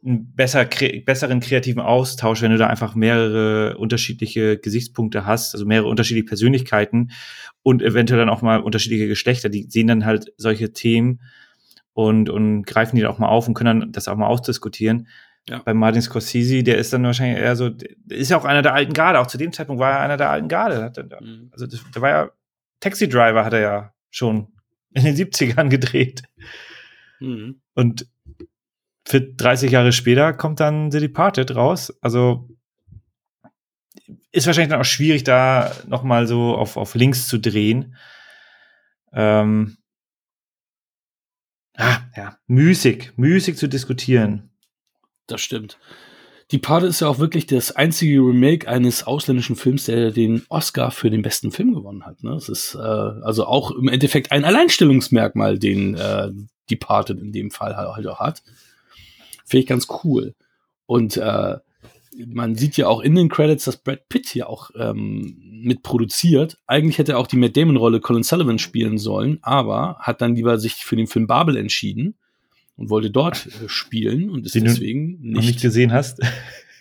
[0.03, 5.65] einen besser, kre besseren kreativen Austausch, wenn du da einfach mehrere unterschiedliche Gesichtspunkte hast, also
[5.65, 7.11] mehrere unterschiedliche Persönlichkeiten
[7.63, 11.21] und eventuell dann auch mal unterschiedliche Geschlechter, die sehen dann halt solche Themen
[11.93, 15.07] und, und greifen die dann auch mal auf und können dann das auch mal ausdiskutieren.
[15.47, 15.59] Ja.
[15.59, 17.71] Bei Martin Scorsese, der ist dann wahrscheinlich eher so,
[18.09, 20.29] ist ja auch einer der alten Garde, auch zu dem Zeitpunkt war er einer der
[20.29, 20.91] alten Garde.
[21.19, 21.49] Mhm.
[21.51, 22.31] Also der war ja,
[22.79, 24.47] Taxi Driver hat er ja schon
[24.93, 26.23] in den 70ern gedreht.
[27.19, 27.61] Mhm.
[27.75, 28.07] Und
[29.11, 31.93] für 30 Jahre später kommt dann The Departed raus.
[31.99, 32.47] Also
[34.31, 37.97] ist wahrscheinlich dann auch schwierig, da nochmal so auf, auf Links zu drehen.
[39.11, 39.75] Ähm,
[41.75, 44.49] ah, ja, müßig, müßig zu diskutieren.
[45.27, 45.77] Das stimmt.
[46.51, 50.91] Die Pate ist ja auch wirklich das einzige Remake eines ausländischen Films, der den Oscar
[50.91, 52.23] für den besten Film gewonnen hat.
[52.23, 52.31] Ne?
[52.31, 56.29] Das ist äh, also auch im Endeffekt ein Alleinstellungsmerkmal, den äh,
[56.69, 58.41] die Pate in dem Fall halt auch hat.
[59.51, 60.33] Finde ich ganz cool.
[60.85, 61.57] Und äh,
[62.25, 66.57] man sieht ja auch in den Credits, dass Brad Pitt hier auch ähm, mitproduziert.
[66.67, 70.57] Eigentlich hätte er auch die Matt Damon-Rolle Colin Sullivan spielen sollen, aber hat dann lieber
[70.57, 72.15] sich für den Film Babel entschieden
[72.77, 76.21] und wollte dort äh, spielen und ist den deswegen du nicht, nicht gesehen hast.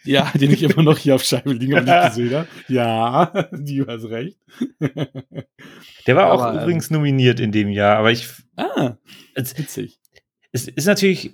[0.03, 2.49] Ja, den ich immer noch hier auf Scheibe liegen und nicht gesehen habe.
[2.69, 4.39] Ja, die hast recht.
[6.07, 8.27] Der war aber, auch ähm, übrigens nominiert in dem Jahr, aber ich.
[8.57, 8.97] Ah,
[9.35, 9.99] witzig.
[10.53, 11.33] Es ist natürlich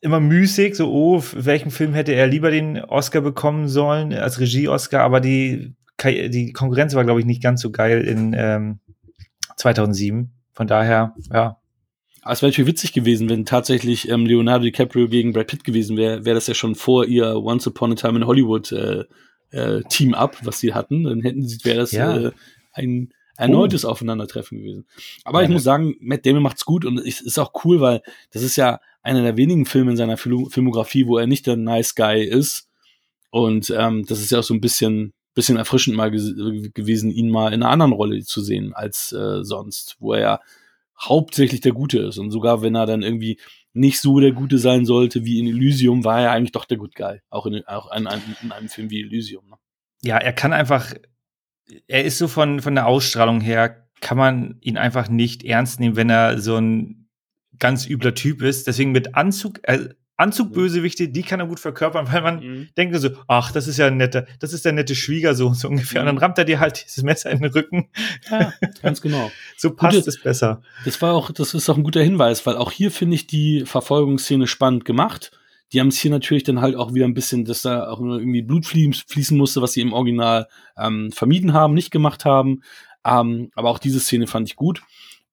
[0.00, 5.02] immer müßig, so, oh, welchen Film hätte er lieber den Oscar bekommen sollen als Regie-Oscar,
[5.02, 5.74] aber die,
[6.04, 8.78] die Konkurrenz war, glaube ich, nicht ganz so geil in ähm,
[9.56, 10.30] 2007.
[10.52, 11.58] Von daher, ja.
[12.22, 15.96] Aber es wäre natürlich witzig gewesen, wenn tatsächlich ähm, Leonardo DiCaprio gegen Brad Pitt gewesen
[15.96, 19.04] wäre, wäre das ja schon vor ihr Once Upon a Time in Hollywood äh,
[19.50, 21.04] äh, Team-Up, was sie hatten.
[21.04, 22.16] Dann hätten sie, wäre das ja.
[22.16, 22.32] äh,
[22.72, 23.90] ein erneutes oh.
[23.90, 24.86] Aufeinandertreffen gewesen.
[25.24, 28.02] Aber ja, ich muss sagen, Matt Damon macht's gut und es ist auch cool, weil
[28.30, 31.56] das ist ja einer der wenigen Filme in seiner Film Filmografie, wo er nicht der
[31.56, 32.68] Nice Guy ist.
[33.30, 37.52] Und ähm, das ist ja auch so ein bisschen bisschen erfrischend mal gewesen, ihn mal
[37.52, 40.40] in einer anderen Rolle zu sehen als äh, sonst, wo er ja
[40.98, 42.18] hauptsächlich der Gute ist.
[42.18, 43.38] Und sogar wenn er dann irgendwie
[43.74, 46.94] nicht so der Gute sein sollte wie in Elysium, war er eigentlich doch der Good
[46.94, 47.20] Guy.
[47.28, 49.46] Auch in, auch in, einem, in einem Film wie Elysium.
[49.50, 49.56] Ne?
[50.02, 50.94] Ja, er kann einfach,
[51.86, 55.96] er ist so von, von der Ausstrahlung her, kann man ihn einfach nicht ernst nehmen,
[55.96, 57.08] wenn er so ein
[57.58, 58.66] ganz übler Typ ist.
[58.66, 59.88] Deswegen mit Anzug, äh,
[60.18, 62.68] Anzugbösewichte, die kann er gut verkörpern, weil man mhm.
[62.76, 66.02] denkt so, ach, das ist ja ein netter, das ist der nette Schwiegersohn so ungefähr.
[66.02, 66.08] Mhm.
[66.08, 67.90] Und dann rammt er dir halt dieses Messer in den Rücken.
[68.30, 68.52] Ja,
[68.82, 69.30] ganz genau.
[69.56, 70.62] so passt Gute, es besser.
[70.84, 73.64] Das war auch, das ist auch ein guter Hinweis, weil auch hier finde ich die
[73.66, 75.32] Verfolgungsszene spannend gemacht.
[75.72, 78.42] Die haben es hier natürlich dann halt auch wieder ein bisschen, dass da auch irgendwie
[78.42, 80.46] Blut fließen musste, was sie im Original
[80.78, 82.62] ähm, vermieden haben, nicht gemacht haben.
[83.04, 84.82] Ähm, aber auch diese Szene fand ich gut.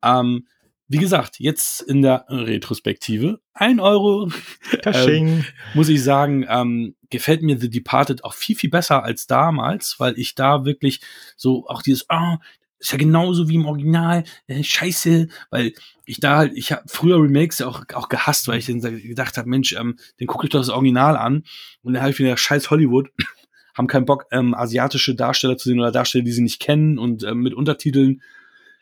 [0.04, 0.48] Ähm,
[0.88, 4.30] wie gesagt, jetzt in der Retrospektive, ein Euro,
[4.86, 9.96] ähm, muss ich sagen, ähm, gefällt mir The Departed auch viel, viel besser als damals,
[10.00, 11.02] weil ich da wirklich
[11.36, 12.38] so auch dieses, ah, oh,
[12.84, 15.74] ist ja genauso wie im Original, äh, scheiße, weil
[16.06, 19.50] ich da halt, ich habe früher Remakes auch, auch gehasst, weil ich dann gedacht habe,
[19.50, 21.44] Mensch, ähm, den gucke ich doch das Original an
[21.82, 23.10] und dann habe ich wieder scheiß Hollywood,
[23.78, 27.24] haben keinen Bock, ähm, asiatische Darsteller zu sehen oder Darsteller, die sie nicht kennen und
[27.24, 28.22] ähm, mit Untertiteln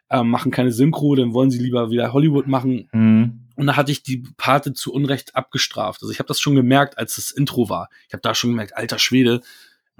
[0.10, 2.90] äh, machen keine Synchro, dann wollen sie lieber wieder Hollywood machen.
[2.92, 3.48] Mhm.
[3.56, 6.02] Und da hatte ich die Pate zu Unrecht abgestraft.
[6.02, 7.90] Also ich habe das schon gemerkt, als das Intro war.
[8.08, 9.42] Ich habe da schon gemerkt, alter Schwede,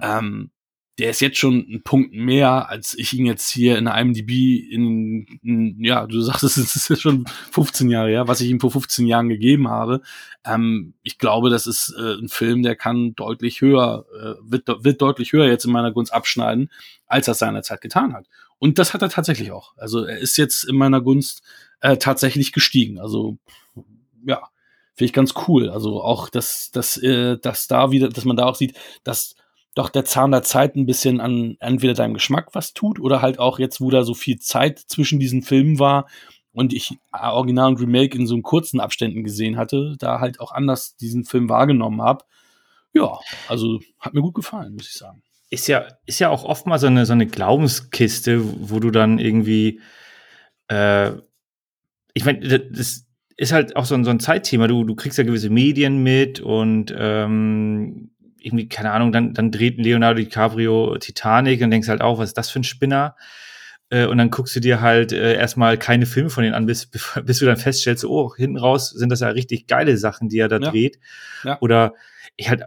[0.00, 0.50] ähm,
[1.02, 4.54] der ist jetzt schon ein Punkt mehr, als ich ihn jetzt hier in einem DB
[4.54, 8.60] in, in ja, du sagst, es ist, ist schon 15 Jahre her, was ich ihm
[8.60, 10.02] vor 15 Jahren gegeben habe.
[10.44, 15.02] Ähm, ich glaube, das ist äh, ein Film, der kann deutlich höher, äh, wird, wird
[15.02, 16.70] deutlich höher jetzt in meiner Gunst abschneiden,
[17.08, 18.28] als er seinerzeit getan hat.
[18.60, 19.76] Und das hat er tatsächlich auch.
[19.76, 21.42] Also er ist jetzt in meiner Gunst
[21.80, 23.00] äh, tatsächlich gestiegen.
[23.00, 23.38] Also
[24.24, 24.50] ja,
[24.94, 25.68] finde ich ganz cool.
[25.68, 29.34] Also auch, dass, dass, äh, dass da wieder, dass man da auch sieht, dass
[29.74, 33.38] doch der Zahn der Zeit ein bisschen an entweder deinem Geschmack was tut oder halt
[33.38, 36.06] auch jetzt, wo da so viel Zeit zwischen diesen Filmen war
[36.52, 40.96] und ich Original und Remake in so kurzen Abständen gesehen hatte, da halt auch anders
[40.96, 42.24] diesen Film wahrgenommen habe.
[42.92, 43.18] Ja,
[43.48, 46.78] also hat mir gut gefallen, muss ich sagen ist ja, ist ja auch oft mal
[46.78, 49.80] so eine, so eine Glaubenskiste, wo du dann irgendwie,
[50.68, 51.12] äh,
[52.14, 53.06] ich meine, das
[53.36, 54.66] ist halt auch so ein, so ein Zeitthema.
[54.66, 58.11] Du, du kriegst ja gewisse Medien mit und ähm,
[58.44, 62.38] irgendwie, keine Ahnung, dann, dann dreht Leonardo DiCaprio Titanic und denkst halt auch, was ist
[62.38, 63.16] das für ein Spinner?
[63.90, 66.86] Äh, und dann guckst du dir halt äh, erstmal keine Filme von denen an, bis,
[67.24, 70.48] bis du dann feststellst, oh, hinten raus sind das ja richtig geile Sachen, die er
[70.48, 70.70] da ja.
[70.70, 70.98] dreht.
[71.44, 71.58] Ja.
[71.60, 71.94] Oder
[72.36, 72.62] ich halt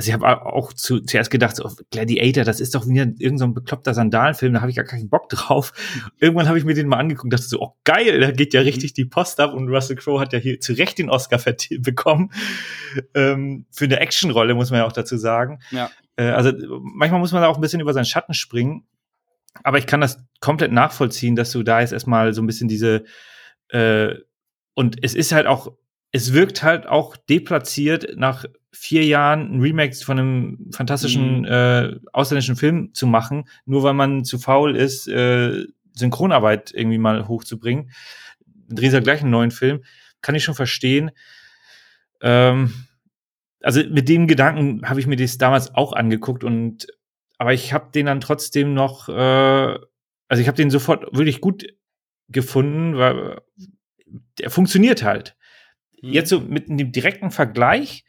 [0.00, 3.48] also ich habe auch zu, zuerst gedacht, so, Gladiator, das ist doch wieder irgendein so
[3.48, 5.74] bekloppter Sandalenfilm, da habe ich gar keinen Bock drauf.
[6.18, 8.62] Irgendwann habe ich mir den mal angeguckt und dachte so, oh geil, da geht ja
[8.62, 11.38] richtig die Post ab und Russell Crowe hat ja hier zu Recht den Oscar
[11.80, 12.32] bekommen.
[13.12, 15.58] Ähm, für eine Actionrolle, muss man ja auch dazu sagen.
[15.70, 15.90] Ja.
[16.16, 18.86] Äh, also manchmal muss man da auch ein bisschen über seinen Schatten springen.
[19.64, 23.04] Aber ich kann das komplett nachvollziehen, dass du da jetzt erstmal so ein bisschen diese
[23.68, 24.14] äh,
[24.72, 25.74] und es ist halt auch
[26.12, 31.44] es wirkt halt auch deplatziert, nach vier Jahren ein Remake von einem fantastischen mhm.
[31.46, 37.26] äh, ausländischen Film zu machen, nur weil man zu faul ist, äh, Synchronarbeit irgendwie mal
[37.26, 37.90] hochzubringen.
[38.68, 39.82] Dreht er gleich einen neuen Film,
[40.22, 41.10] kann ich schon verstehen.
[42.22, 42.72] Ähm,
[43.62, 46.86] also mit dem Gedanken habe ich mir das damals auch angeguckt und
[47.38, 49.12] aber ich habe den dann trotzdem noch, äh,
[50.28, 51.66] also ich habe den sofort wirklich gut
[52.28, 53.40] gefunden, weil
[54.38, 55.36] der funktioniert halt.
[56.02, 56.10] Mhm.
[56.10, 58.04] Jetzt so mit dem direkten Vergleich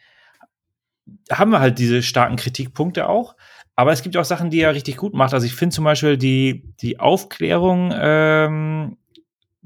[1.32, 3.36] haben wir halt diese starken Kritikpunkte auch.
[3.76, 5.34] Aber es gibt auch Sachen, die er richtig gut macht.
[5.34, 8.98] Also ich finde zum Beispiel die, die Aufklärung, ähm,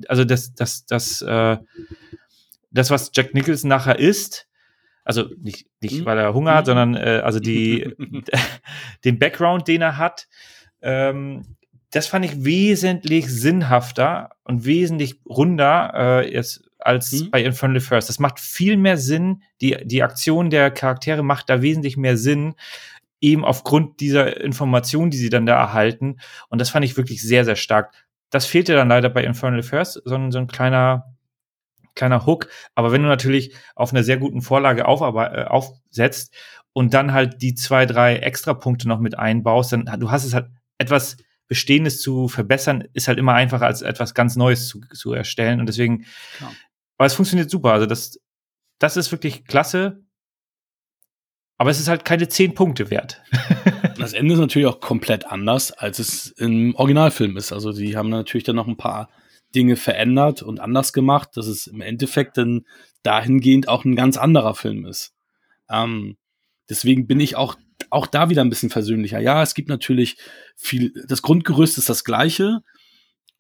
[0.08, 1.58] also das, das, das, äh,
[2.72, 4.48] das, was Jack Nicholson nachher ist,
[5.04, 6.06] also nicht, nicht mhm.
[6.06, 6.68] weil er Hunger hat, mhm.
[6.68, 7.94] sondern äh, also die,
[9.06, 10.28] den Background, den er hat,
[10.82, 11.58] ähm,
[11.92, 17.32] das fand ich wesentlich sinnhafter und wesentlich runder äh, jetzt als mhm.
[17.32, 18.10] bei Infernal First.
[18.10, 19.44] Das macht viel mehr Sinn.
[19.62, 22.56] Die, die Aktion der Charaktere macht da wesentlich mehr Sinn,
[23.22, 26.18] eben aufgrund dieser Informationen, die sie dann da erhalten.
[26.50, 27.94] Und das fand ich wirklich sehr, sehr stark.
[28.30, 31.16] Das fehlte dann leider bei Infernal First, so so ein kleiner,
[31.96, 32.50] kleiner Hook.
[32.76, 36.36] Aber wenn du natürlich auf einer sehr guten Vorlage äh, aufsetzt
[36.74, 40.48] und dann halt die zwei, drei Extrapunkte noch mit einbaust, dann du hast es halt
[40.78, 41.18] etwas
[41.48, 45.60] Bestehendes zu verbessern, ist halt immer einfacher als etwas ganz Neues zu, zu erstellen.
[45.60, 46.06] Und deswegen
[46.40, 46.52] ja.
[46.98, 47.74] Aber es funktioniert super.
[47.74, 48.20] Also das,
[48.80, 50.04] das ist wirklich klasse.
[51.58, 53.22] Aber es ist halt keine zehn Punkte wert.
[53.98, 57.54] das Ende ist natürlich auch komplett anders, als es im Originalfilm ist.
[57.54, 59.10] Also die haben natürlich dann noch ein paar
[59.54, 62.66] Dinge verändert und anders gemacht, dass es im Endeffekt dann
[63.04, 65.14] dahingehend auch ein ganz anderer Film ist.
[65.70, 66.18] Ähm,
[66.70, 67.56] deswegen bin ich auch
[67.89, 69.20] auch da wieder ein bisschen versöhnlicher.
[69.20, 70.18] Ja, es gibt natürlich
[70.56, 72.62] viel, das Grundgerüst ist das gleiche,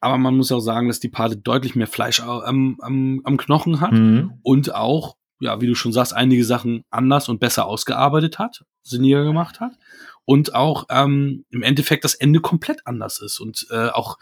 [0.05, 3.81] aber man muss auch sagen, dass die Pate deutlich mehr Fleisch am, am, am Knochen
[3.81, 4.33] hat Mhm.
[4.43, 9.23] und auch, ja, wie du schon sagst, einige Sachen anders und besser ausgearbeitet hat, sinniger
[9.23, 9.73] gemacht hat
[10.23, 14.17] und auch ähm, im Endeffekt das Ende komplett anders ist und äh, auch,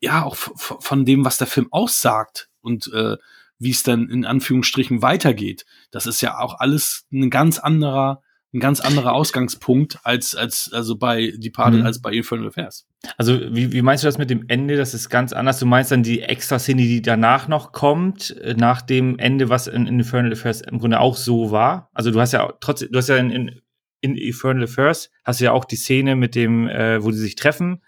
[0.00, 3.16] ja, auch von dem, was der Film aussagt und äh,
[3.58, 5.64] wie es dann in Anführungsstrichen weitergeht.
[5.90, 8.22] Das ist ja auch alles ein ganz anderer,
[8.52, 11.86] ein ganz anderer Ausgangspunkt als, als, also bei Departed Mhm.
[11.86, 12.86] als bei Infernal Affairs.
[13.16, 14.76] Also, wie, wie meinst du das mit dem Ende?
[14.76, 15.58] Das ist ganz anders.
[15.58, 19.66] Du meinst dann die extra Szene, die danach noch kommt, äh, nach dem Ende, was
[19.66, 21.90] in, in Infernal Affairs im Grunde auch so war.
[21.94, 23.60] Also, du hast ja trotzdem, du hast ja in, in,
[24.02, 27.36] in Infernal Affairs hast du ja auch die Szene mit dem, äh, wo die sich
[27.36, 27.82] treffen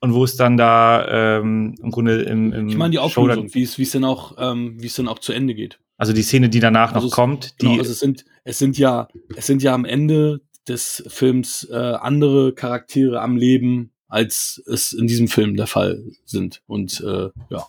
[0.00, 3.62] und wo es dann da ähm, im Grunde im, im Ich meine die Auflösung, wie
[3.62, 5.78] es, wie es dann auch, ähm, wie es dann auch zu Ende geht.
[5.96, 8.58] Also die Szene, die danach Also noch es- kommt, die Genau, also es sind, es
[8.58, 14.62] sind ja, es sind ja am Ende des Films äh, andere Charaktere am Leben, als
[14.66, 16.62] es in diesem Film der Fall sind.
[16.66, 17.66] Und äh, ja.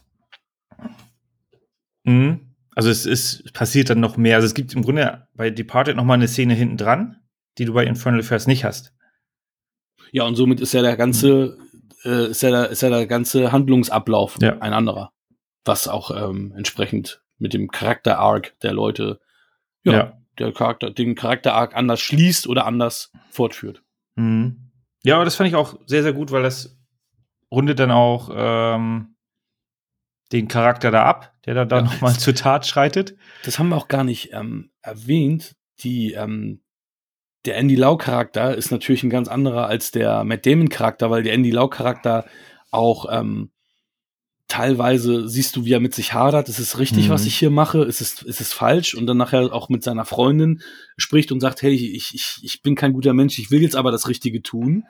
[2.04, 2.42] Mhm.
[2.76, 4.36] Also es ist passiert dann noch mehr.
[4.36, 7.18] Also es gibt im Grunde bei Departed noch mal eine Szene hinten dran,
[7.58, 8.94] die du bei Infernal Affairs nicht hast.
[10.12, 11.58] Ja, und somit ist ja der ganze,
[12.04, 14.58] äh, ist ja der, ist ja der ganze Handlungsablauf Ja.
[14.60, 15.12] ein anderer.
[15.64, 19.20] Was auch ähm, entsprechend mit dem Charakter-Arc der Leute,
[19.84, 23.84] ja, der Charakter, den Charakter-Arc anders schließt oder anders fortführt.
[24.16, 24.72] Mhm.
[25.04, 26.78] Ja, aber das fand ich auch sehr, sehr gut, weil das
[27.52, 29.16] rundet dann auch ähm,
[30.32, 31.92] den Charakter da ab, der da dann Ja.
[31.92, 33.16] noch mal zur Tat schreitet.
[33.44, 35.56] das haben wir auch gar nicht ähm, erwähnt.
[35.82, 36.62] Die, ähm,
[37.46, 41.52] der Andy Lau-Charakter ist natürlich ein ganz anderer als der Matt Damon-Charakter, weil der Andy
[41.52, 42.26] Lau-Charakter
[42.72, 43.52] auch ähm,
[44.48, 46.50] teilweise siehst du, wie er mit sich hadert.
[46.50, 47.12] Ist es richtig, Mhm.
[47.14, 47.84] was ich hier mache?
[47.84, 48.94] Ist es, ist es falsch?
[48.96, 50.62] Und dann nachher auch mit seiner Freundin
[50.98, 53.92] spricht und sagt, hey, ich, ich, ich bin kein guter Mensch, ich will jetzt aber
[53.92, 54.84] das Richtige tun.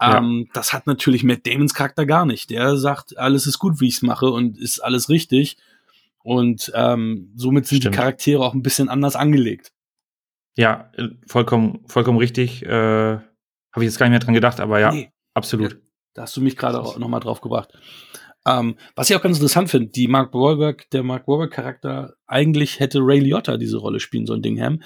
[0.00, 0.18] Ja.
[0.18, 2.50] Ähm, das hat natürlich Matt Damons Charakter gar nicht.
[2.50, 5.58] Der sagt, alles ist gut, wie ich es mache und ist alles richtig.
[6.24, 7.94] Und ähm, somit sind Stimmt.
[7.94, 9.72] die Charaktere auch ein bisschen anders angelegt.
[10.56, 12.62] Ja, äh, vollkommen, vollkommen richtig.
[12.64, 13.22] Äh, Habe
[13.76, 15.78] ich jetzt gar nicht mehr dran gedacht, aber ja, Nee, absolut.
[16.14, 17.72] da hast du mich gerade auch noch mal drauf gebracht.
[18.44, 22.80] Ähm, was ich auch ganz interessant finde, die Mark Wahlberg, der Mark Wahlberg Charakter, eigentlich
[22.80, 24.82] hätte Ray Liotta diese Rolle spielen sollen, Dingham.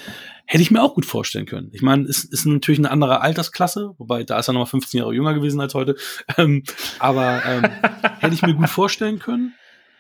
[0.47, 1.71] Hätte ich mir auch gut vorstellen können.
[1.73, 4.99] Ich meine, ist, ist natürlich eine andere Altersklasse, wobei da ist er noch mal 15
[4.99, 5.97] Jahre jünger gewesen als heute.
[6.39, 6.65] Ähm,
[6.99, 7.63] aber ähm,
[8.21, 9.55] hätte ich mir gut vorstellen können.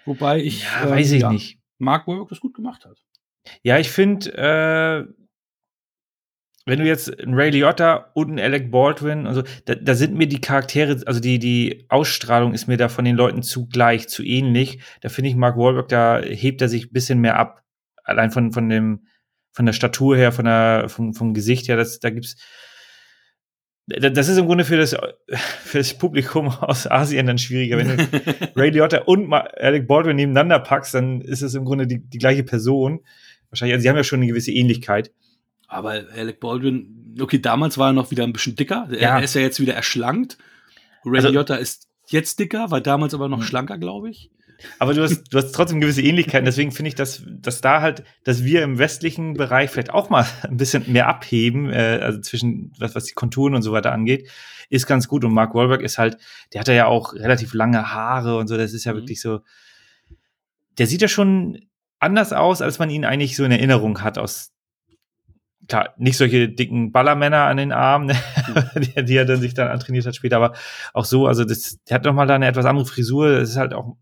[0.04, 1.58] Wobei ich, Ja, ähm, weiß ich ja, nicht.
[1.78, 2.98] Mark Wahlberg das gut gemacht hat.
[3.62, 5.25] Ja, ich finde, äh,
[6.68, 10.26] wenn du jetzt einen Ray Liotta und einen Alec Baldwin, also da, da sind mir
[10.26, 14.24] die Charaktere, also die, die Ausstrahlung ist mir da von den Leuten zu gleich, zu
[14.24, 14.80] ähnlich.
[15.00, 17.62] Da finde ich Mark Wahlberg, da hebt er sich ein bisschen mehr ab.
[18.02, 19.06] Allein von, von dem,
[19.52, 22.34] von der Statur her, von der, vom, vom Gesicht her, das, da gibt's,
[23.86, 24.96] da- das ist im Grunde für das,
[25.62, 27.78] für das Publikum aus Asien dann schwieriger.
[27.78, 28.08] Wenn du
[28.56, 32.42] Ray Liotta und Alec Baldwin nebeneinander packst, dann ist es im Grunde die, die gleiche
[32.42, 33.00] Person.
[33.50, 35.12] Wahrscheinlich, also sie haben ja schon eine gewisse Ähnlichkeit.
[35.68, 38.86] Aber Alec Baldwin, okay, damals war er noch wieder ein bisschen dicker.
[38.90, 39.18] Er- Ja.
[39.18, 40.38] Er ist ja jetzt wieder erschlankt.
[41.04, 43.44] Ray Also- Liotta ist jetzt dicker, war damals aber noch Hm.
[43.46, 44.30] schlanker, glaube ich.
[44.78, 46.46] Aber du hast, du hast trotzdem gewisse Ähnlichkeiten.
[46.46, 50.24] Deswegen finde ich, dass, dass da halt, dass wir im westlichen Bereich vielleicht auch mal
[50.44, 54.30] ein bisschen mehr abheben, äh, also zwischen was, was die Konturen und so weiter angeht,
[54.70, 55.24] ist ganz gut.
[55.24, 56.16] Und Mark Wahlberg ist halt,
[56.54, 58.56] der hat ja auch relativ lange Haare und so.
[58.56, 58.96] Das ist ja Mhm.
[58.98, 59.40] wirklich so.
[60.78, 61.66] Der sieht ja schon
[61.98, 64.52] anders aus, als man ihn eigentlich so in Erinnerung hat aus
[65.68, 68.16] klar, nicht solche dicken Ballermänner an den Armen,
[68.76, 70.54] die, die er dann sich dann antrainiert hat später, aber
[70.92, 73.56] auch so, also das, der hat noch mal da eine etwas andere Frisur, das ist
[73.56, 73.96] halt auch,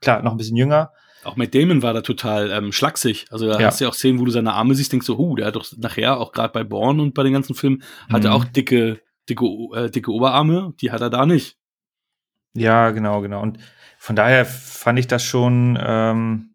[0.00, 0.92] klar, noch ein bisschen jünger.
[1.22, 3.26] Auch Matt Damon war da total ähm, schlaksig.
[3.30, 3.66] Also da Ja.
[3.66, 5.54] hast du ja auch Szenen, wo du seine Arme siehst, denkst du, huh, der hat
[5.56, 8.36] doch nachher auch gerade bei Born und bei den ganzen Filmen hat er Mhm.
[8.36, 9.44] auch dicke, dicke,
[9.74, 10.72] äh, dicke Oberarme.
[10.80, 11.58] Die hat er da nicht.
[12.54, 13.42] Ja, genau, genau.
[13.42, 13.58] Und
[13.98, 16.54] von daher fand ich das schon, ähm,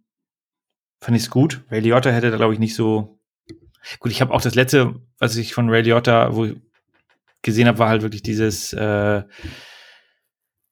[0.99, 1.63] fand ich es gut.
[1.69, 3.14] Ray Liotta hätte da, glaube ich, nicht so.
[3.99, 6.55] Gut, ich habe auch das letzte, was ich von Ray Liotta wo ich
[7.41, 9.17] gesehen habe, war halt wirklich dieses, äh,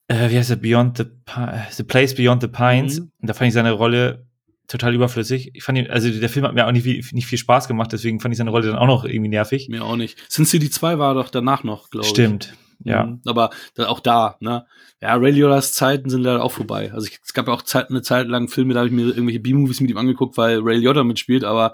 [0.07, 2.99] äh, wie heißt es, Beyond the, Pi- the Place Beyond the Pines.
[2.99, 3.11] Mhm.
[3.21, 4.25] Und da fand ich seine Rolle
[4.67, 5.51] total überflüssig.
[5.53, 7.91] Ich fand ihn, also der Film hat mir auch nicht, viel- nicht viel Spaß gemacht,
[7.91, 9.67] deswegen fand ich seine Rolle dann auch noch irgendwie nervig.
[9.69, 10.17] Mir auch nicht.
[10.31, 12.11] Sin City 2 war doch danach noch, glaube ich.
[12.11, 12.53] Stimmt.
[12.83, 13.03] Ja.
[13.05, 13.21] Mhm.
[13.25, 14.65] Aber auch da, ne?
[15.01, 16.91] Ja, Ray Liottas Zeiten sind leider auch vorbei.
[16.93, 19.03] Also ich, es gab ja auch Zeit, eine Zeit lang Filme, da habe ich mir
[19.07, 21.73] irgendwelche B-Movies mit ihm angeguckt, weil Ray Liotta mitspielt, aber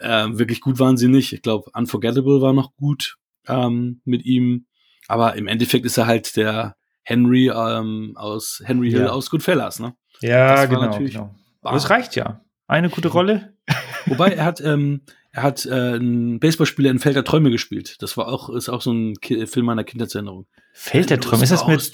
[0.00, 1.32] äh, wirklich gut waren sie nicht.
[1.32, 3.16] Ich glaube, Unforgettable war noch gut
[3.48, 4.66] ähm, mit ihm.
[5.08, 9.10] Aber im Endeffekt ist er halt der Henry ähm, aus Henry Hill Ja.
[9.10, 9.94] aus Goodfellas, ne?
[10.20, 10.80] Ja, Das genau.
[10.82, 11.34] natürlich genau.
[11.74, 12.40] es reicht ja.
[12.66, 13.54] Eine gute Rolle.
[14.06, 17.96] Wobei er hat, ähm, er hat äh, einen Baseballspieler in Feld der Träume gespielt.
[18.02, 20.46] Das war auch, ist auch so ein Ki Film meiner Kindheitserinnerung.
[20.72, 21.92] Feld der Träume, ist das mit.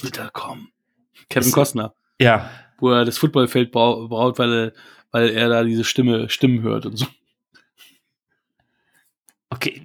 [1.29, 2.49] Kevin Ist- Costner, Ja.
[2.79, 4.73] wo er das Footballfeld brau- braut, weil er,
[5.11, 7.07] weil er da diese Stimme, Stimmen hört und so.
[9.53, 9.83] Okay.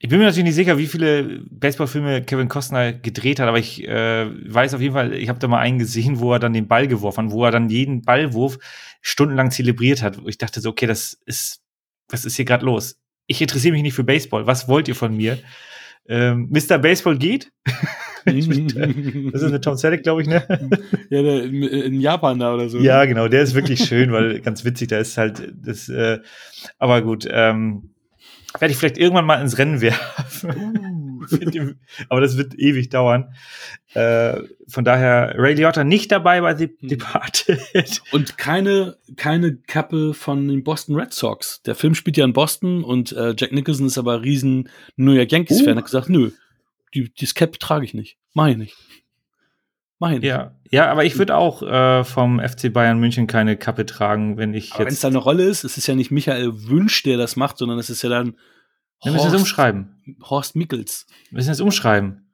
[0.00, 3.86] Ich bin mir natürlich nicht sicher, wie viele Baseballfilme Kevin Costner gedreht hat, aber ich
[3.86, 6.68] äh, weiß auf jeden Fall, ich habe da mal einen gesehen, wo er dann den
[6.68, 8.58] Ball geworfen hat, wo er dann jeden Ballwurf
[9.00, 10.18] stundenlang zelebriert hat.
[10.26, 11.62] Ich dachte so, okay, das ist,
[12.08, 13.00] was ist hier gerade los?
[13.26, 14.46] Ich interessiere mich nicht für Baseball.
[14.46, 15.38] Was wollt ihr von mir?
[16.08, 16.78] Ähm, Mr.
[16.78, 17.52] Baseball geht?
[18.24, 20.44] Das ist eine Tom Selleck, glaube ich, ne?
[21.08, 22.78] ja, der, in, in Japan da oder so.
[22.78, 26.18] Ja, genau, der ist wirklich schön, weil ganz witzig, da ist halt das, äh,
[26.78, 27.88] aber gut, ähm,
[28.58, 30.84] werde ich vielleicht irgendwann mal ins Rennen werfen.
[31.30, 31.78] Dem-
[32.08, 33.34] aber das wird ewig dauern.
[33.94, 36.88] Äh, von daher, Ray Liotta nicht dabei bei The Hm.
[36.88, 38.00] Departed.
[38.12, 41.60] Und keine, keine Kappe von den Boston Red Sox.
[41.62, 45.30] Der Film spielt ja in Boston und äh, Jack Nicholson ist aber riesen New York
[45.32, 45.74] Yankees-Fan.
[45.74, 45.76] Uh.
[45.78, 46.30] Hat gesagt, nö,
[46.94, 48.16] die, dieses Cap trage ich nicht.
[48.34, 48.76] Mach ich nicht.
[50.00, 50.28] Mach ich nicht.
[50.28, 54.54] ja, ja, aber ich würde auch äh, vom FC Bayern München keine Kappe tragen, wenn
[54.54, 55.04] ich Aber wenn es jetzt.
[55.04, 57.90] da eine Rolle ist, es ist ja nicht Michael Wünsch, der das macht, sondern es
[57.90, 58.36] ist ja dann
[59.02, 60.16] Wir müssen es umschreiben.
[60.22, 61.06] Horst Mickels.
[61.30, 62.24] Wir müssen es umschreiben.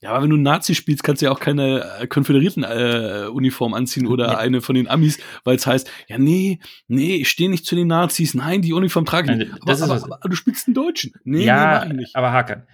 [0.00, 3.72] Ja, aber wenn du Nazi spielst, kannst du ja auch keine äh, konföderierten äh, Uniform
[3.72, 4.38] anziehen oder Ja.
[4.38, 6.58] eine von den Amis, weil es heißt, ja, nee,
[6.88, 9.52] nee, ich stehe nicht zu den Nazis, nein, die Uniform trage ich nicht.
[9.64, 11.12] das aber, ist aber, was- aber du spielst einen Deutschen.
[11.22, 12.16] Nee, ja, nee, mach ich nicht.
[12.16, 12.66] aber Hakan.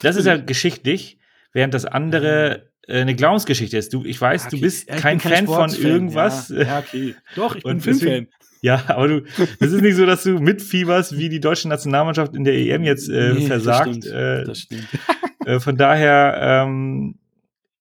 [0.00, 1.18] Das ist ja geschichtlich,
[1.52, 3.92] während das andere eine Glaubensgeschichte ist.
[3.92, 4.60] Du, ich weiß, du Okay.
[4.60, 6.48] bist Ja, kein bin Fan von irgendwas.
[6.50, 7.14] Ja, ja, okay.
[7.36, 8.28] Doch, ich bin Filmfan.
[8.62, 9.22] Ja, aber du,
[9.60, 13.10] es ist nicht so, dass du mitfieberst, wie die deutsche Nationalmannschaft in der EM jetzt
[13.10, 13.88] äh, Nee, versagt.
[13.88, 14.06] Das stimmt.
[14.06, 14.66] Äh, das
[15.46, 17.18] äh, von daher ähm,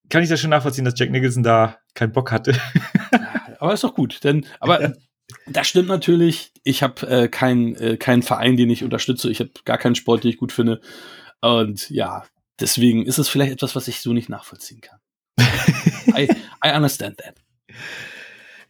[0.09, 2.53] kann ich das schon nachvollziehen, dass Jack Nicholson da keinen Bock hatte.
[3.59, 4.93] Aber ist doch gut, denn aber
[5.47, 6.51] das stimmt natürlich.
[6.63, 9.31] Ich habe äh, keinen äh, keinen Verein, den ich unterstütze.
[9.31, 10.81] Ich habe gar keinen Sport, den ich gut finde.
[11.39, 12.25] Und ja,
[12.59, 14.99] deswegen ist es vielleicht etwas, was ich so nicht nachvollziehen kann.
[16.17, 16.27] I,
[16.65, 17.35] I understand that.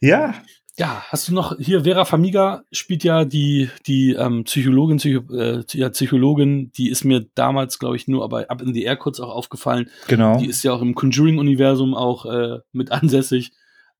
[0.00, 0.34] ja,
[0.76, 5.62] Ja, hast du noch hier Vera Famiga spielt ja die die ähm, Psychologin, Psycho, äh,
[5.72, 9.20] ja, Psychologin, die ist mir damals, glaube ich, nur aber ab in die Air kurz
[9.20, 9.88] auch aufgefallen.
[10.08, 10.38] genau.
[10.38, 13.52] Die ist ja auch im Conjuring-Universum auch äh, mit ansässig.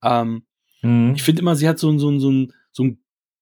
[0.03, 0.45] Ähm,
[0.81, 1.13] Mhm.
[1.15, 2.99] ich finde immer, sie hat so ein, so ein, so ein, so ein,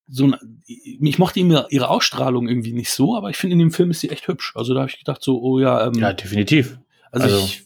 [0.08, 0.36] so ein
[0.66, 4.01] ich mochte ihre, ihre Ausstrahlung irgendwie nicht so, aber ich finde, in dem Film ist
[4.01, 4.54] sie echt hübsch.
[4.56, 6.78] Also da habe ich gedacht, so, oh ja, ähm, Ja, definitiv.
[7.12, 7.64] also, also- ich,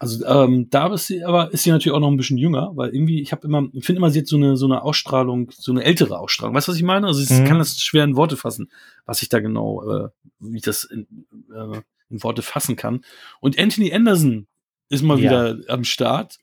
[0.00, 2.90] also ähm, da ist sie, aber ist sie natürlich auch noch ein bisschen jünger, weil
[2.94, 5.72] irgendwie, ich habe immer, ich finde immer, sie hat so eine, so eine Ausstrahlung, so
[5.72, 6.54] eine ältere Ausstrahlung.
[6.54, 7.06] Weißt du, was ich meine?
[7.06, 7.44] Also ich Mhm.
[7.46, 8.70] kann das schwer in Worte fassen,
[9.06, 10.08] was ich da genau, äh,
[10.40, 11.06] wie ich das in,
[11.54, 13.02] äh, in Worte fassen kann.
[13.40, 14.46] Und Anthony Anderson
[14.90, 15.54] ist mal Ja.
[15.54, 16.38] wieder am Start,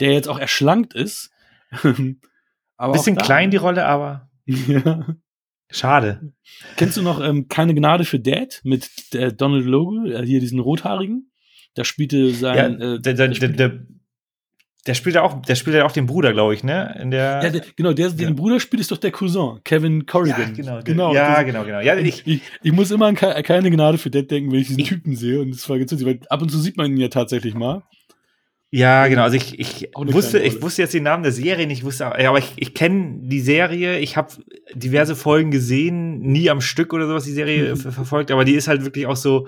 [0.00, 1.30] der jetzt auch erschlankt ist.
[2.76, 5.16] aber Bisschen klein die Rolle, aber ja.
[5.70, 6.32] schade.
[6.76, 10.60] Kennst du noch ähm, Keine Gnade für Dad mit der Donald Logue, äh, hier diesen
[10.60, 11.30] Rothaarigen?
[11.74, 13.80] Da spielte Ja, sein, der, äh, der, der der, spielt- der,
[14.86, 16.96] der spielt ja auch, der spielt ja auch den Bruder, glaube ich, ne?
[17.02, 17.42] In der.
[17.42, 18.14] Ja, der, genau, der, Ja.
[18.14, 20.54] den Bruder spielt, ist doch der Cousin, Kevin Corrigan.
[20.54, 21.12] genau, genau.
[21.12, 21.80] Ja, das- genau, genau.
[21.80, 24.68] Ja, ich, ich, ich muss immer an ke keine Gnade für Dead denken, wenn ich
[24.68, 25.40] diesen Ich- Typen sehe.
[25.40, 27.82] Und das war ganz witzig, weil ab und zu sieht man ihn ja tatsächlich mal.
[28.70, 29.22] Ja, genau.
[29.22, 32.52] Also ich, ich wusste, ich wusste jetzt den Namen der Serie nicht, wusste, aber ich,
[32.56, 33.98] ich kenne die Serie.
[34.00, 34.32] Ich habe
[34.74, 37.76] diverse Folgen gesehen, nie am Stück oder sowas die Serie Mhm.
[37.76, 39.46] ver verfolgt, aber die ist halt wirklich auch so,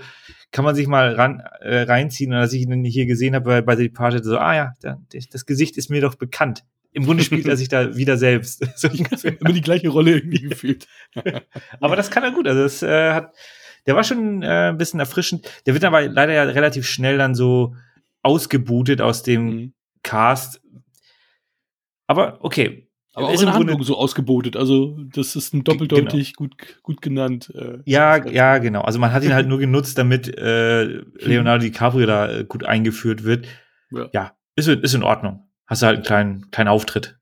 [0.52, 2.32] kann man sich mal ran, äh, reinziehen.
[2.32, 4.98] Und als ich ihn hier gesehen habe bei, bei The Departed, so, ah ja, da,
[5.32, 6.64] das Gesicht ist mir doch bekannt.
[6.92, 8.64] Im Grunde spielt er sich da wieder selbst.
[8.76, 8.88] so.
[8.88, 10.86] Immer die gleiche Rolle irgendwie gefühlt.
[11.80, 12.46] Aber das kann er gut.
[12.46, 13.34] Also das äh, hat,
[13.86, 15.50] der war schon äh, ein bisschen erfrischend.
[15.66, 17.74] Der wird aber leider ja relativ schnell dann so
[18.22, 19.72] ausgebootet aus dem Mhm.
[20.02, 20.60] Cast.
[22.06, 22.84] Aber okay.
[23.14, 24.56] Aber auch Ist in im der Grunde- Handlung so ausgebootet.
[24.56, 27.50] Also, das ist ein doppeldeutlich gut, gut genannt.
[27.54, 28.82] Äh, Ja, ja, genau.
[28.82, 30.84] Also man hat ihn halt nur genutzt, damit äh,
[31.18, 33.46] Leonardo DiCaprio da äh, gut eingeführt wird.
[33.90, 34.08] Ja.
[34.12, 35.48] Ja, ist, ist in Ordnung.
[35.66, 37.18] Hast du halt einen kleinen, kleinen Auftritt.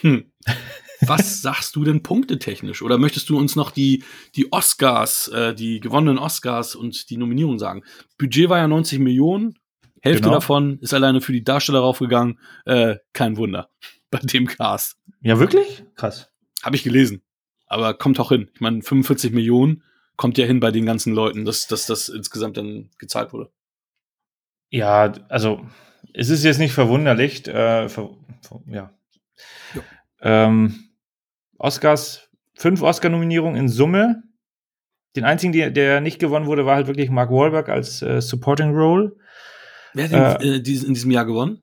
[0.00, 0.30] Hm.
[1.00, 2.82] Was sagst du denn punktetechnisch?
[2.82, 4.02] Oder möchtest du uns noch die,
[4.34, 7.84] die Oscars, äh, die gewonnenen Oscars und die Nominierung sagen?
[8.18, 9.54] Budget war ja 90 Millionen.
[10.02, 10.34] Hälfte Genau.
[10.34, 12.38] davon ist alleine für die Darsteller raufgegangen.
[12.64, 13.70] Äh, kein Wunder.
[14.10, 14.98] Bei dem Cast.
[15.20, 15.84] Ja, wirklich?
[15.96, 16.30] Krass.
[16.62, 17.22] Habe ich gelesen.
[17.66, 18.50] Aber kommt auch hin.
[18.54, 19.82] Ich meine, 45 Millionen
[20.16, 23.50] kommt ja hin bei den ganzen Leuten, dass, dass das insgesamt dann gezahlt wurde.
[24.70, 25.64] Ja, also
[26.14, 27.46] es ist jetzt nicht verwunderlich.
[27.46, 28.10] Äh, ver,
[28.42, 28.90] ver, ja.
[29.74, 29.82] Ja.
[30.22, 30.90] Ähm,
[31.58, 34.22] Oscars, fünf Oscar-Nominierungen in Summe.
[35.16, 38.70] Den einzigen, der, der nicht gewonnen wurde, war halt wirklich Mark Wahlberg als äh, Supporting
[38.74, 39.16] Role.
[39.98, 41.60] Wer hat den, äh, dieses, in diesem Jahr gewonnen?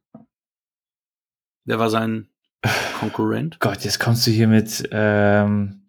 [1.64, 2.28] Wer war sein
[3.00, 3.60] Konkurrent?
[3.62, 5.88] Gott, jetzt kommst du hier mit ähm,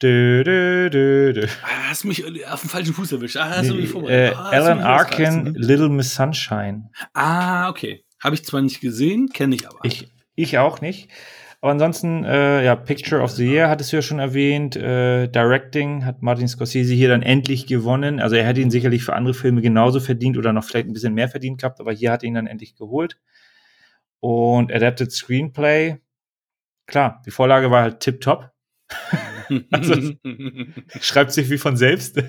[0.00, 1.46] Dö, dö, dö, dö.
[1.62, 3.36] Ah, hast mich auf den falschen Fuß erwischt.
[3.36, 4.36] Ah, hast du mich Äh, vorbereitet.
[4.36, 5.52] Ah, hast du Alan Arkin, ne?
[5.56, 6.90] Little Miss Sunshine.
[7.12, 8.04] Ah, okay.
[8.22, 9.78] Habe ich zwar nicht gesehen, kenne ich aber.
[9.84, 11.08] Ich, ich auch nicht.
[11.64, 14.76] Aber ansonsten, äh, ja, Picture of the Year hattest du ja schon erwähnt.
[14.76, 18.20] Äh, Directing hat Martin Scorsese hier dann endlich gewonnen.
[18.20, 21.14] Also er hätte ihn sicherlich für andere Filme genauso verdient oder noch vielleicht ein bisschen
[21.14, 23.18] mehr verdient gehabt, aber hier hat er ihn dann endlich geholt.
[24.20, 25.96] Und Adapted Screenplay,
[26.84, 28.50] klar, die Vorlage war halt tipptopp.
[29.70, 30.12] also-
[31.00, 32.22] Schreibt sich wie von selbst.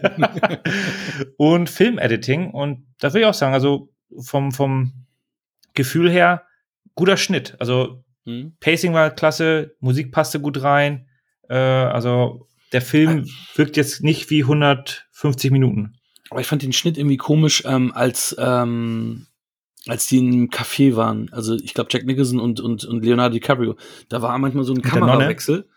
[1.38, 2.52] und Filmediting.
[2.52, 4.94] Und da will ich auch sagen, also vom, vom
[5.74, 6.44] Gefühl her,
[6.96, 7.58] guter Schnitt.
[7.60, 8.54] Also Hm?
[8.60, 11.08] Pacing war klasse, Musik passte gut rein.
[11.50, 15.94] Äh, also der Film wirkt jetzt nicht wie 150 Minuten.
[16.30, 19.28] Aber ich fand den Schnitt irgendwie komisch, ähm, als, ähm,
[19.88, 21.30] als die im Café waren.
[21.32, 23.76] Also ich glaube Jack Nicholson und, und, und Leonardo DiCaprio.
[24.10, 24.82] Da war manchmal so ein?
[24.82, 25.68] Kamerawechsel.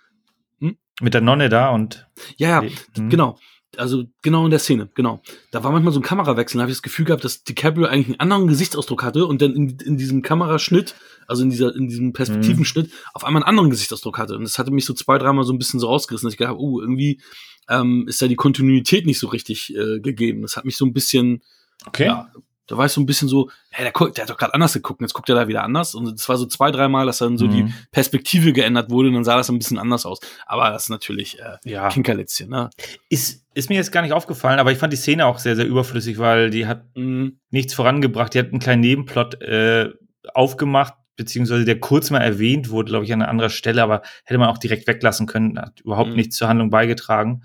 [1.00, 2.08] Mit der Nonne da und
[2.38, 3.08] Ja, ja, Mhm.
[3.10, 3.38] genau.
[3.76, 5.20] Also genau in der Szene, genau.
[5.50, 6.58] Da war manchmal so ein Kamerawechsel.
[6.58, 9.54] Da habe ich das Gefühl gehabt, dass DiCaprio eigentlich einen anderen Gesichtsausdruck hatte und dann
[9.54, 10.94] in, in diesem Kameraschnitt,
[11.26, 14.36] also in dieser in diesem Perspektivenschnitt, auf einmal einen anderen Gesichtsausdruck hatte.
[14.36, 16.54] Und das hatte mich so zwei, dreimal so ein bisschen so rausgerissen, dass ich gedacht
[16.54, 17.20] habe, oh, irgendwie
[17.68, 20.42] ähm, ist da die Kontinuität nicht so richtig äh, gegeben.
[20.42, 21.42] Das hat mich so ein bisschen,
[21.86, 22.06] okay.
[22.06, 22.32] ja,
[22.68, 24.72] da war ich so ein bisschen so, hey, der, guckt- der hat doch gerade anders
[24.74, 25.94] geguckt, jetzt guckt er da wieder anders.
[25.94, 27.74] Und es war so zwei, dreimal, dass dann so die Mhm.
[27.90, 30.20] Perspektive geändert wurde und dann sah das ein bisschen anders aus.
[30.46, 31.88] Aber das ist natürlich äh, Ja.
[31.88, 32.70] Kinkerlitzchen, ne?
[33.08, 35.66] Ist, ist mir jetzt gar nicht aufgefallen, aber ich fand die Szene auch sehr, sehr
[35.66, 37.40] überflüssig, weil die hat Mhm.
[37.50, 38.34] nichts vorangebracht.
[38.34, 39.90] Die hat einen kleinen Nebenplot äh,
[40.34, 44.38] aufgemacht, beziehungsweise der kurz mal erwähnt wurde, glaube ich, an einer anderen Stelle, aber hätte
[44.38, 45.58] man auch direkt weglassen können.
[45.58, 46.16] Hat überhaupt Mhm.
[46.16, 47.42] nichts zur Handlung beigetragen.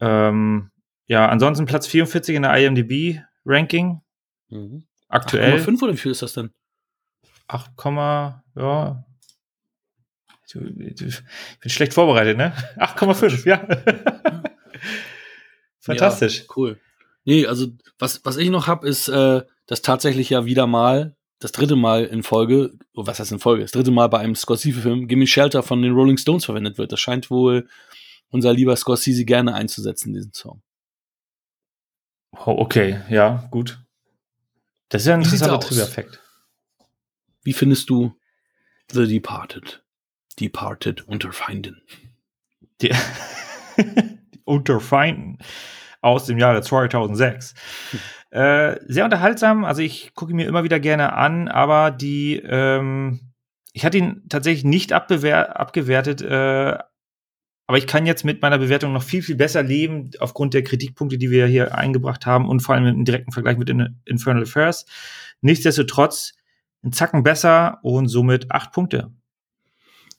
[0.00, 0.70] Ähm,
[1.06, 4.00] ja, ansonsten Platz 44 in der IMDb-Ranking.
[4.52, 4.86] Mhm.
[5.08, 6.50] Aktuell 8,5 oder wie viel ist das denn?
[7.48, 7.70] 8,
[8.56, 9.04] ja.
[10.46, 10.60] Ich
[11.60, 12.52] bin schlecht vorbereitet, ne?
[12.76, 13.66] 8,5, ja.
[15.80, 16.40] Fantastisch.
[16.40, 16.80] Ja, cool.
[17.24, 17.68] Nee, also
[17.98, 22.04] was, was ich noch hab, ist, äh, dass tatsächlich ja wieder mal, das dritte Mal
[22.04, 25.62] in Folge, oh, was heißt in Folge, das dritte Mal bei einem Scorsese-Film Gimme Shelter
[25.62, 26.92] von den Rolling Stones verwendet wird.
[26.92, 27.68] Das scheint wohl
[28.30, 30.62] unser lieber Scorsese gerne einzusetzen, diesen Song.
[32.32, 33.78] Oh, okay, ja, gut.
[34.92, 35.66] Das ist ja ein interessanter aus?
[35.68, 36.20] Trivia-Effekt.
[37.42, 38.14] Wie findest du
[38.92, 39.82] The Departed?
[40.38, 41.80] Departed unter Feinden.
[42.82, 42.90] Die,
[43.78, 45.38] die Unter Feinden
[46.02, 47.54] aus dem Jahre 2006.
[48.30, 53.32] Äh, sehr unterhaltsam, also ich gucke ihn mir immer wieder gerne an, aber die, ähm,
[53.72, 56.78] ich hatte ihn tatsächlich nicht abgewertet, äh,
[57.66, 61.18] aber ich kann jetzt mit meiner Bewertung noch viel, viel besser leben, aufgrund der Kritikpunkte,
[61.18, 64.86] die wir hier eingebracht haben und vor allem im direkten Vergleich mit In Infernal Affairs.
[65.40, 66.34] Nichtsdestotrotz
[66.82, 69.12] ein Zacken besser und somit acht Punkte.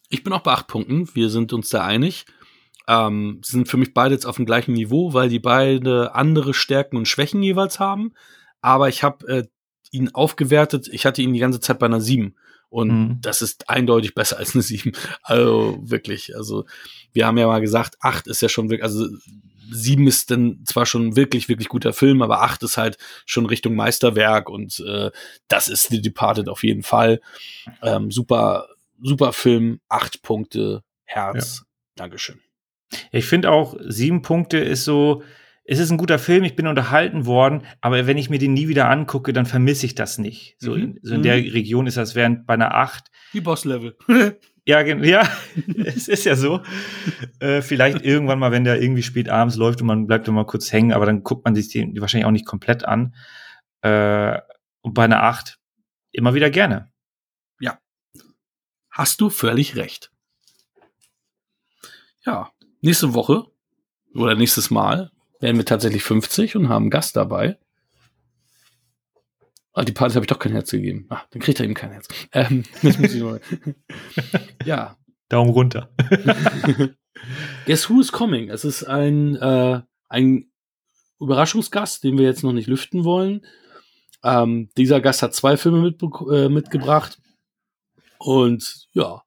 [0.09, 1.09] Ich bin auch bei acht Punkten.
[1.13, 2.25] Wir sind uns da einig.
[2.87, 6.97] Ähm, sind für mich beide jetzt auf dem gleichen Niveau, weil die beide andere Stärken
[6.97, 8.13] und Schwächen jeweils haben.
[8.61, 9.43] Aber ich habe äh,
[9.91, 10.87] ihn aufgewertet.
[10.91, 12.35] Ich hatte ihn die ganze Zeit bei einer 7.
[12.73, 13.17] Und Mhm.
[13.21, 14.93] das ist eindeutig besser als eine 7.
[15.21, 16.35] Also wirklich.
[16.35, 16.65] Also
[17.11, 19.05] wir haben ja mal gesagt, 8 ist ja schon wirklich, also
[19.71, 22.97] 7 ist dann zwar schon wirklich, wirklich guter Film, aber 8 ist halt
[23.27, 25.11] schon Richtung Meisterwerk und äh,
[25.47, 27.21] das ist The Departed auf jeden Fall.
[27.83, 28.67] Ähm, super,
[29.01, 31.63] super Film, 8 Punkte, Herz.
[31.95, 32.39] Dankeschön.
[33.11, 35.21] Ich finde auch, sieben Punkte ist so,
[35.65, 38.67] es ist ein guter Film, ich bin unterhalten worden, aber wenn ich mir den nie
[38.67, 40.55] wieder angucke, dann vermisse ich das nicht.
[40.59, 40.81] So, Mhm.
[40.81, 43.09] in, so in der Region ist das während bei einer acht.
[43.33, 43.97] Die Boss-Level.
[44.65, 45.29] Ja, ja,
[45.83, 46.61] es ist ja so.
[47.41, 50.71] Äh, vielleicht irgendwann mal, wenn der irgendwie spät abends läuft und man bleibt immer kurz
[50.71, 53.13] hängen, aber dann guckt man sich den wahrscheinlich auch nicht komplett an.
[53.81, 54.39] Äh,
[54.79, 55.59] und bei einer acht
[56.13, 56.93] immer wieder gerne.
[58.89, 60.11] Hast du völlig recht.
[62.25, 63.45] Ja, nächste Woche
[64.13, 65.11] oder nächstes Mal
[65.43, 67.57] werden wir tatsächlich 50 und haben einen Gast dabei.
[69.73, 71.05] Ah, die Party habe ich doch kein Herz gegeben.
[71.09, 72.07] Ah, dann kriegt er eben kein Herz.
[72.31, 73.39] Ähm, das muss ich noch.
[74.65, 74.97] ja.
[75.29, 75.91] Daumen runter.
[77.65, 78.49] Guess who is coming?
[78.49, 80.51] Es ist ein, äh, ein
[81.19, 83.45] Überraschungsgast, den wir jetzt noch nicht lüften wollen.
[84.23, 87.19] Ähm, dieser Gast hat zwei Filme mitbe- äh, mitgebracht.
[88.19, 89.23] Und ja.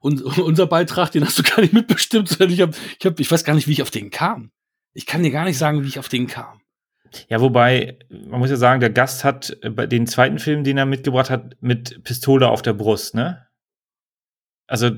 [0.00, 2.28] Und unser Beitrag, den hast du gar nicht mitbestimmt.
[2.28, 4.52] sondern Ich, hab, ich, hab, ich weiß gar nicht, wie ich auf den kam.
[4.92, 6.60] Ich kann dir gar nicht sagen, wie ich auf den kam.
[7.28, 10.78] Ja, wobei, man muss ja sagen, der Gast hat äh, bei den zweiten Film, den
[10.78, 13.46] er mitgebracht hat, mit Pistole auf der Brust, ne?
[14.66, 14.90] Also,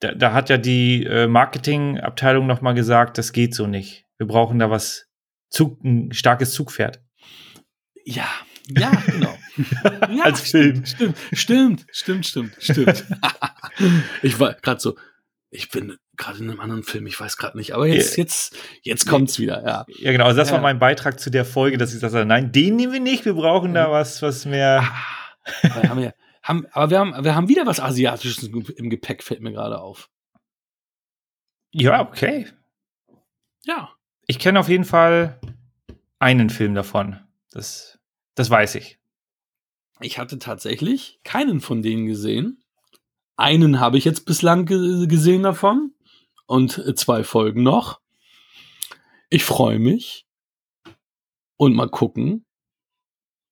[0.00, 4.06] da, da hat ja die äh, Marketingabteilung noch mal gesagt, das geht so nicht.
[4.18, 5.08] Wir brauchen da was,
[5.48, 7.00] Zug, ein starkes Zugpferd.
[8.04, 8.28] Ja,
[8.68, 9.36] ja, genau.
[10.10, 10.84] Ja, Als Film.
[10.84, 13.06] Stimmt, stimmt, stimmt, stimmt, stimmt.
[14.22, 14.96] ich war gerade so,
[15.50, 19.06] Ich bin gerade in einem anderen Film, ich weiß gerade nicht, aber jetzt, jetzt, jetzt
[19.06, 19.86] kommt's wieder, ja.
[19.88, 20.24] Ja, genau.
[20.26, 20.54] Also das Ja.
[20.56, 23.24] war mein Beitrag zu der Folge, dass ich gesagt habe, nein, den nehmen wir nicht.
[23.24, 24.82] Wir brauchen da was, was mehr.
[24.82, 28.90] Ah, aber haben wir, haben, aber wir haben, wir haben wieder was Asiatisches im im
[28.90, 30.10] Gepäck, fällt mir gerade auf.
[31.70, 32.46] Ja, okay.
[33.64, 33.90] Ja.
[34.26, 35.40] Ich kenne auf jeden Fall
[36.18, 37.20] einen Film davon.
[37.52, 37.98] Das,
[38.34, 38.98] das weiß ich.
[40.00, 42.62] Ich hatte tatsächlich keinen von denen gesehen.
[43.36, 45.92] Einen habe ich jetzt bislang ge gesehen davon
[46.46, 48.00] und zwei Folgen noch.
[49.28, 50.26] Ich freue mich
[51.56, 52.46] und mal gucken,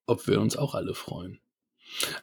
[0.06, 1.40] ob wir uns auch alle freuen.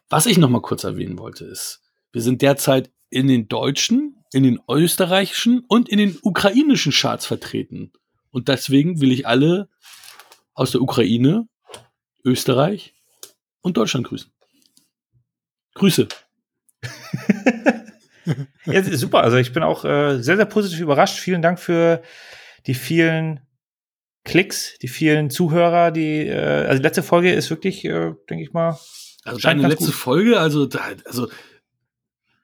[0.10, 1.82] Was ich noch mal kurz erwähnen wollte ist,
[2.12, 7.92] wir sind derzeit in den deutschen, in den österreichischen und in den ukrainischen Charts vertreten.
[8.32, 9.70] Und deswegen will ich alle
[10.54, 11.48] aus der Ukraine,
[12.24, 12.96] Österreich
[13.62, 14.32] und Deutschland grüßen.
[15.76, 16.08] Grüße.
[18.66, 19.24] Ja, super.
[19.24, 21.18] Also ich bin auch äh, sehr, sehr positiv überrascht.
[21.20, 22.02] Vielen Dank für
[22.68, 23.40] die vielen
[24.24, 25.92] Klicks, die vielen Zuhörer.
[25.92, 28.78] Die, äh, also die letzte Folge ist wirklich, äh, denke ich mal,
[29.24, 29.96] Also deine letzte gut.
[29.96, 31.28] Folge, also, da, also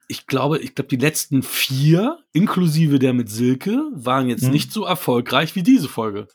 [0.08, 4.52] ich glaube, ich glaube, die letzten vier, inklusive der mit Silke, waren jetzt Mhm.
[4.52, 6.28] nicht so erfolgreich wie diese Folge.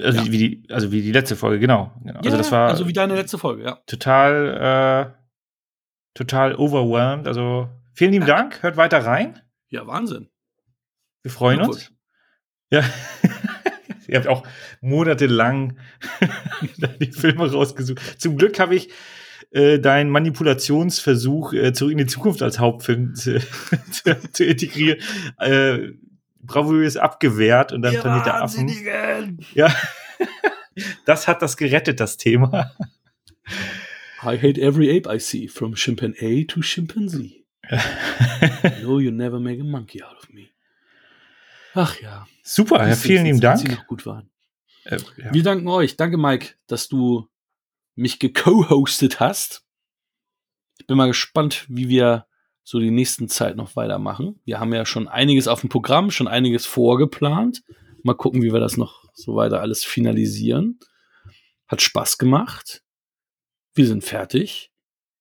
[0.00, 0.32] also, Ja.
[0.32, 1.92] wie die, also wie die letzte Folge, genau.
[2.02, 2.18] genau.
[2.20, 3.78] also das war also wie deine letzte Folge, ja.
[3.86, 5.15] total, äh,
[6.16, 7.28] total overwhelmed.
[7.28, 8.62] Also vielen lieben Dank.
[8.62, 9.40] Hört weiter rein.
[9.68, 10.28] Ja, Wahnsinn.
[11.22, 11.92] Wir freuen uns.
[12.70, 12.82] Ja.
[14.08, 14.46] Ihr habt auch
[14.80, 15.78] monatelang
[17.00, 18.20] die Filme rausgesucht.
[18.20, 18.90] Zum Glück habe ich
[19.50, 23.40] äh, deinen Manipulationsversuch äh, zurück in die Zukunft als Hauptfilm zu,
[23.90, 25.00] zu, zu integrieren
[25.38, 25.92] äh,
[26.40, 29.38] bravourös abgewehrt und dann Ihr Planet der Affen.
[29.54, 29.74] Ja.
[31.04, 32.72] Das hat das gerettet, das Thema.
[34.22, 37.44] I hate every ape I see, from chimpanzee to chimpanzee.
[38.82, 40.48] No, you never make a monkey out of me.
[41.74, 42.26] Ach ja.
[42.42, 43.80] Super, ja, vielen lieben als sie Dank.
[43.80, 44.30] noch gut waren.
[44.84, 45.34] Äh, ja.
[45.34, 45.96] Wir danken euch.
[45.96, 47.28] Danke, Mike, dass du
[47.96, 49.64] mich geco-hostet hast.
[50.78, 52.26] Ich bin mal gespannt, wie wir
[52.62, 54.40] so die nächsten Zeit noch weitermachen.
[54.44, 57.62] Wir haben ja schon einiges auf dem Programm, schon einiges vorgeplant.
[58.02, 60.78] Mal gucken, wie wir das noch so weiter alles finalisieren.
[61.66, 62.82] Hat Spaß gemacht.
[63.76, 64.72] Wir sind fertig.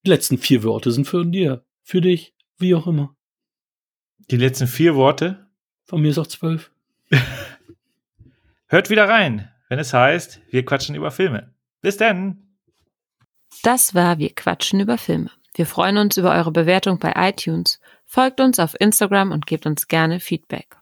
[0.05, 3.13] Die letzten vier Worte sind für dir, für dich, wie auch immer.
[4.31, 5.45] Die letzten vier Worte.
[5.83, 6.71] Von mir ist auch zwölf.
[8.67, 11.53] Hört wieder rein, wenn es heißt, wir quatschen über Filme.
[11.81, 12.55] Bis dann.
[13.61, 15.31] Das war Wir quatschen über Filme.
[15.53, 17.81] Wir freuen uns über eure Bewertung bei iTunes.
[18.05, 20.77] Folgt uns auf Instagram und gebt uns gerne Feedback.